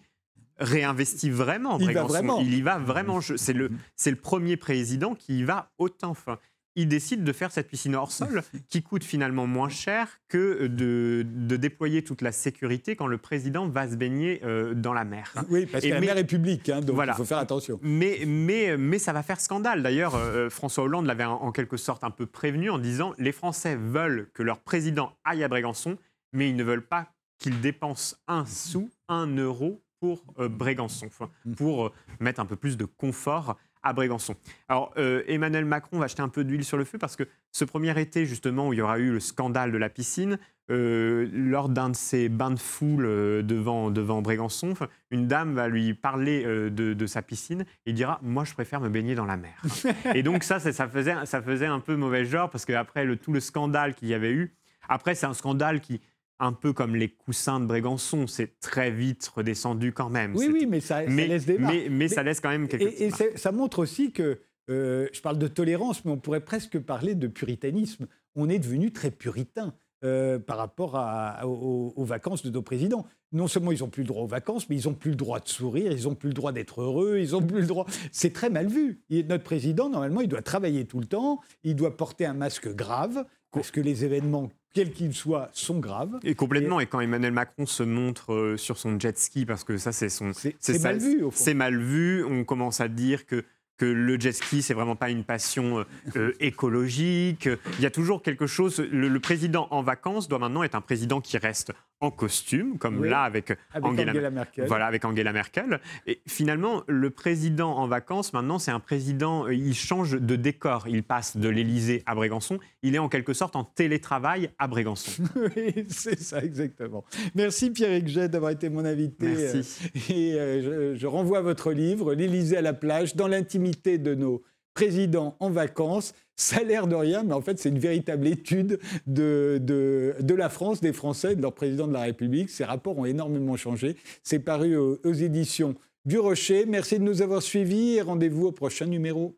réinvestit 0.59 1.29
vraiment. 1.29 1.79
Il, 1.79 1.93
va 1.93 2.03
vraiment. 2.03 2.39
il 2.39 2.53
y 2.53 2.61
va 2.61 2.77
vraiment. 2.77 3.19
C'est 3.21 3.53
le, 3.53 3.69
le 4.05 4.15
premier 4.15 4.57
président 4.57 5.15
qui 5.15 5.39
y 5.39 5.43
va 5.43 5.71
autant. 5.77 6.09
Enfin, 6.09 6.39
il 6.75 6.87
décide 6.87 7.23
de 7.23 7.33
faire 7.33 7.51
cette 7.51 7.67
piscine 7.67 7.95
hors 7.95 8.11
sol 8.11 8.41
qui 8.69 8.81
coûte 8.81 9.03
finalement 9.03 9.47
moins 9.47 9.69
cher 9.69 10.19
que 10.27 10.67
de, 10.67 11.25
déployer 11.57 12.03
toute 12.03 12.21
la 12.21 12.31
sécurité 12.31 12.95
quand 12.95 13.07
le 13.07 13.17
président 13.17 13.67
va 13.67 13.89
se 13.89 13.95
baigner 13.95 14.41
euh, 14.43 14.73
dans 14.73 14.93
la 14.93 15.03
mer. 15.03 15.33
Oui, 15.49 15.65
parce 15.65 15.83
que 15.83 15.89
la 15.89 15.99
mer 15.99 16.17
est 16.17 16.23
publique, 16.23 16.69
hein, 16.69 16.81
donc 16.81 16.99
il 17.05 17.13
faut 17.13 17.25
faire 17.25 17.39
attention. 17.39 17.79
Mais, 17.81 18.23
mais, 18.25 18.77
mais 18.77 18.99
ça 18.99 19.13
va 19.13 19.23
faire 19.23 19.41
scandale. 19.41 19.83
D'ailleurs, 19.83 20.15
euh, 20.15 20.49
François 20.49 20.85
Hollande 20.85 21.05
l'avait 21.05 21.25
en, 21.25 21.51
quelque 21.51 21.77
sorte 21.77 22.03
un 22.03 22.11
peu 22.11 22.25
prévenu 22.25 22.69
en 22.69 22.77
disant 22.77 23.13
les 23.17 23.31
Français 23.31 23.75
veulent 23.75 24.29
que 24.33 24.43
leur 24.43 24.59
président 24.59 25.11
aille 25.25 25.43
à 25.43 25.47
Brégançon, 25.47 25.97
mais 26.31 26.49
ils 26.49 26.55
ne 26.55 26.63
veulent 26.63 26.87
pas 26.87 27.07
qu'il 27.39 27.59
dépense 27.61 28.21
un 28.27 28.45
sou, 28.45 28.89
un 29.07 29.27
euro 29.27 29.81
pour 29.99 30.23
euh, 30.39 30.49
Brégançon, 30.49 31.09
mm. 31.45 31.53
pour 31.55 31.87
euh, 31.87 31.91
mettre 32.19 32.39
un 32.39 32.45
peu 32.45 32.55
plus 32.55 32.77
de 32.77 32.85
confort 32.85 33.57
à 33.81 33.93
Brégançon. 33.93 34.35
Alors, 34.67 34.91
euh, 34.97 35.23
Emmanuel 35.27 35.63
Macron 35.63 35.99
va 35.99 36.07
jeter 36.07 36.21
un 36.21 36.27
peu 36.27 36.43
d'huile 36.43 36.65
sur 36.65 36.77
le 36.77 36.83
feu 36.83 36.97
parce 36.97 37.15
que 37.15 37.23
ce 37.51 37.63
premier 37.63 37.97
été, 37.99 38.25
justement, 38.25 38.67
où 38.67 38.73
il 38.73 38.79
y 38.79 38.81
aura 38.81 38.99
eu 38.99 39.11
le 39.11 39.19
scandale 39.21 39.71
de 39.71 39.77
la 39.77 39.89
piscine, 39.89 40.37
lors 40.71 41.67
d'un 41.67 41.89
de 41.89 41.95
ses 41.95 42.29
bains 42.29 42.51
de 42.51 42.59
foule 42.59 43.07
devant, 43.43 43.89
devant 43.89 44.21
Brégançon, 44.21 44.75
une 45.09 45.25
dame 45.25 45.55
va 45.55 45.67
lui 45.67 45.95
parler 45.95 46.43
de, 46.43 47.05
sa 47.07 47.23
piscine 47.23 47.65
et 47.87 47.93
dira 47.93 48.19
Moi, 48.21 48.43
je 48.43 48.53
préfère 48.53 48.79
me 48.79 48.87
baigner 48.87 49.15
dans 49.15 49.25
la 49.25 49.35
mer. 49.35 49.59
et 50.13 50.21
donc, 50.21 50.43
ça, 50.43 50.59
ça, 50.59 50.87
faisait, 50.87 51.25
ça 51.25 51.41
faisait 51.41 51.65
un 51.65 51.79
peu 51.79 51.95
mauvais 51.95 52.23
genre 52.23 52.51
parce 52.51 52.65
qu'après 52.65 53.17
tout 53.17 53.33
le 53.33 53.39
scandale 53.39 53.95
qu'il 53.95 54.09
y 54.09 54.13
avait 54.13 54.31
eu, 54.31 54.53
après, 54.89 55.15
c'est 55.15 55.25
un 55.25 55.33
scandale 55.33 55.81
qui, 55.81 56.01
un 56.39 56.53
peu 56.53 56.73
comme 56.73 56.95
les 56.95 57.09
coussins 57.09 57.59
de 57.59 57.65
Brégançon, 57.65 58.27
c'est 58.27 58.59
très 58.59 58.91
vite 58.91 59.27
redescendu 59.27 59.91
quand 59.91 60.09
même. 60.09 60.35
Oui, 60.35 60.49
oui, 60.51 60.65
mais 60.65 60.79
ça, 60.79 61.03
laisse 61.03 61.45
des 61.45 61.57
mais, 61.57 61.87
mais, 61.89 62.07
ça 62.07 62.23
laisse 62.23 62.39
quand 62.39 62.49
même 62.49 62.67
quelques 62.67 62.99
Et, 62.99 63.07
et 63.07 63.37
ça 63.37 63.51
montre 63.51 63.79
aussi 63.79 64.11
que, 64.11 64.39
euh, 64.69 65.07
je 65.11 65.21
parle 65.21 65.37
de 65.37 65.47
tolérance, 65.47 66.05
mais 66.05 66.11
on 66.11 66.17
pourrait 66.17 66.43
presque 66.43 66.79
parler 66.79 67.15
de 67.15 67.27
puritanisme. 67.27 68.07
On 68.35 68.49
est 68.49 68.59
devenu 68.59 68.91
très 68.91 69.11
puritain. 69.11 69.73
Euh, 70.05 70.39
par 70.39 70.55
rapport 70.55 70.97
aux, 71.43 72.05
vacances 72.05 72.45
de 72.45 72.49
nos 72.49 72.61
présidents. 72.61 73.05
Non 73.33 73.49
seulement 73.49 73.73
ils 73.73 73.79
n'ont 73.79 73.89
plus 73.89 74.03
le 74.03 74.07
droit 74.07 74.23
aux 74.23 74.27
vacances, 74.27 74.69
mais 74.69 74.77
ils 74.77 74.87
n'ont 74.87 74.93
plus 74.93 75.09
le 75.09 75.17
droit 75.17 75.41
de 75.41 75.49
sourire, 75.49 75.91
ils 75.91 76.05
n'ont 76.05 76.15
plus 76.15 76.29
le 76.29 76.33
droit 76.33 76.53
d'être 76.53 76.81
heureux, 76.81 77.17
ils 77.19 77.31
n'ont 77.31 77.41
plus 77.41 77.59
le 77.59 77.67
droit. 77.67 77.85
C'est 78.13 78.31
très 78.31 78.49
mal 78.49 78.67
vu. 78.67 79.01
notre 79.09 79.43
président, 79.43 79.89
normalement, 79.89 80.21
il 80.21 80.29
doit 80.29 80.41
travailler 80.41 80.85
tout 80.85 81.01
le 81.01 81.05
temps, 81.05 81.41
il 81.65 81.75
doit 81.75 81.97
porter 81.97 82.25
un 82.25 82.33
masque 82.33 82.73
grave, 82.73 83.25
parce 83.51 83.71
que 83.71 83.81
les 83.81 84.05
événements 84.05 84.51
quels 84.73 84.91
qu'ils 84.91 85.15
soient, 85.15 85.49
sont 85.51 85.79
graves. 85.79 86.19
Et 86.23 86.35
complètement. 86.35 86.79
Et, 86.79 86.85
quand 86.85 86.99
Emmanuel 86.99 87.33
Macron 87.33 87.65
se 87.65 87.83
montre 87.83 88.33
euh, 88.33 88.57
sur 88.57 88.77
son 88.77 88.99
jet 88.99 89.17
ski, 89.17 89.45
parce 89.45 89.63
que 89.63 89.77
ça, 89.77 89.91
c'est 89.91 90.09
son. 90.09 90.31
C'est 90.33 90.83
mal 90.83 90.99
vu, 90.99 91.23
au 91.23 91.31
fond. 91.31 91.43
C'est 91.43 91.53
mal 91.53 91.79
vu. 91.79 92.23
On 92.23 92.43
commence 92.43 92.79
à 92.79 92.87
dire 92.87 93.25
que 93.25 93.43
que 93.79 93.85
le 93.85 94.19
jet 94.19 94.33
ski, 94.33 94.61
c'est 94.61 94.73
vraiment 94.73 94.97
pas 94.97 95.09
une 95.09 95.23
passion 95.23 95.79
euh, 95.79 95.83
euh, 96.17 96.33
écologique. 96.39 97.49
Il 97.77 97.81
y 97.81 97.85
a 97.85 97.91
toujours 97.91 98.21
quelque 98.21 98.45
chose. 98.45 98.79
Le, 98.91 99.19
président 99.19 99.67
en 99.71 99.81
vacances 99.81 100.27
doit 100.27 100.37
maintenant 100.37 100.63
être 100.63 100.75
un 100.75 100.81
président 100.81 101.21
qui 101.21 101.37
reste 101.37 101.71
en 102.01 102.11
costume, 102.11 102.77
comme 102.77 103.03
là 103.03 103.23
avec, 103.23 103.53
Angela, 103.81 104.29
Merkel. 104.29 104.65
Voilà, 104.67 104.85
avec 104.85 105.03
Angela 105.03 105.33
Merkel. 105.33 105.81
Et 106.07 106.21
finalement, 106.27 106.83
le 106.87 107.09
président 107.09 107.77
en 107.77 107.87
vacances, 107.87 108.33
maintenant, 108.33 108.59
c'est 108.59 108.71
un 108.71 108.79
président, 108.79 109.45
euh, 109.45 109.53
il 109.53 109.75
change 109.75 110.19
de 110.19 110.35
décor. 110.35 110.87
Il 110.87 111.03
passe 111.03 111.35
de 111.37 111.49
l'Élysée 111.49 112.03
à 112.05 112.15
Brégançon. 112.15 112.59
Il 112.83 112.95
est 112.95 112.99
en 112.99 113.09
quelque 113.09 113.33
sorte 113.33 113.55
en 113.55 113.63
télétravail 113.63 114.49
à 114.59 114.67
Brégançon. 114.67 115.23
oui, 115.55 115.85
c'est 115.89 116.19
ça, 116.19 116.41
exactement. 116.43 117.03
Merci 117.35 117.71
Pierre 117.71 118.05
Jet 118.07 118.29
d'avoir 118.29 118.51
été 118.51 118.69
mon 118.69 118.85
invité. 118.85 119.27
Merci. 119.27 119.89
Et 120.13 120.33
je, 120.33 120.95
je 120.95 121.07
renvoie 121.07 121.41
votre 121.41 121.71
livre, 121.71 122.13
L'Élysée 122.13 122.57
à 122.57 122.61
la 122.61 122.73
plage, 122.73 123.15
dans 123.15 123.27
l'intimité 123.27 123.97
de 123.97 124.15
nos 124.15 124.41
présidents 124.73 125.35
en 125.39 125.49
vacances. 125.49 126.13
Ça 126.39 126.61
a 126.61 126.63
l'air 126.63 126.87
de 126.87 126.95
rien, 126.95 127.23
mais 127.23 127.33
en 127.33 127.41
fait, 127.41 127.59
c'est 127.59 127.67
une 127.67 127.79
véritable 127.79 128.25
étude 128.25 128.79
de, 129.07 129.59
de, 129.61 130.33
la 130.33 130.47
France, 130.47 130.79
des 130.79 130.93
Français, 130.93 131.35
de 131.35 131.41
leur 131.41 131.53
président 131.53 131.85
de 131.85 131.91
la 131.91 131.99
République. 131.99 132.49
Ces 132.49 132.63
rapports 132.63 132.97
ont 132.97 133.03
énormément 133.03 133.57
changé. 133.57 133.97
C'est 134.23 134.39
paru 134.39 134.77
aux, 134.77 134.97
aux 135.03 135.13
éditions 135.13 135.75
du 136.05 136.17
Rocher. 136.17 136.65
Merci 136.65 136.97
de 136.97 137.03
nous 137.03 137.21
avoir 137.21 137.41
suivis 137.41 137.95
et 137.95 138.01
rendez-vous 138.01 138.47
au 138.47 138.51
prochain 138.53 138.85
numéro. 138.85 139.35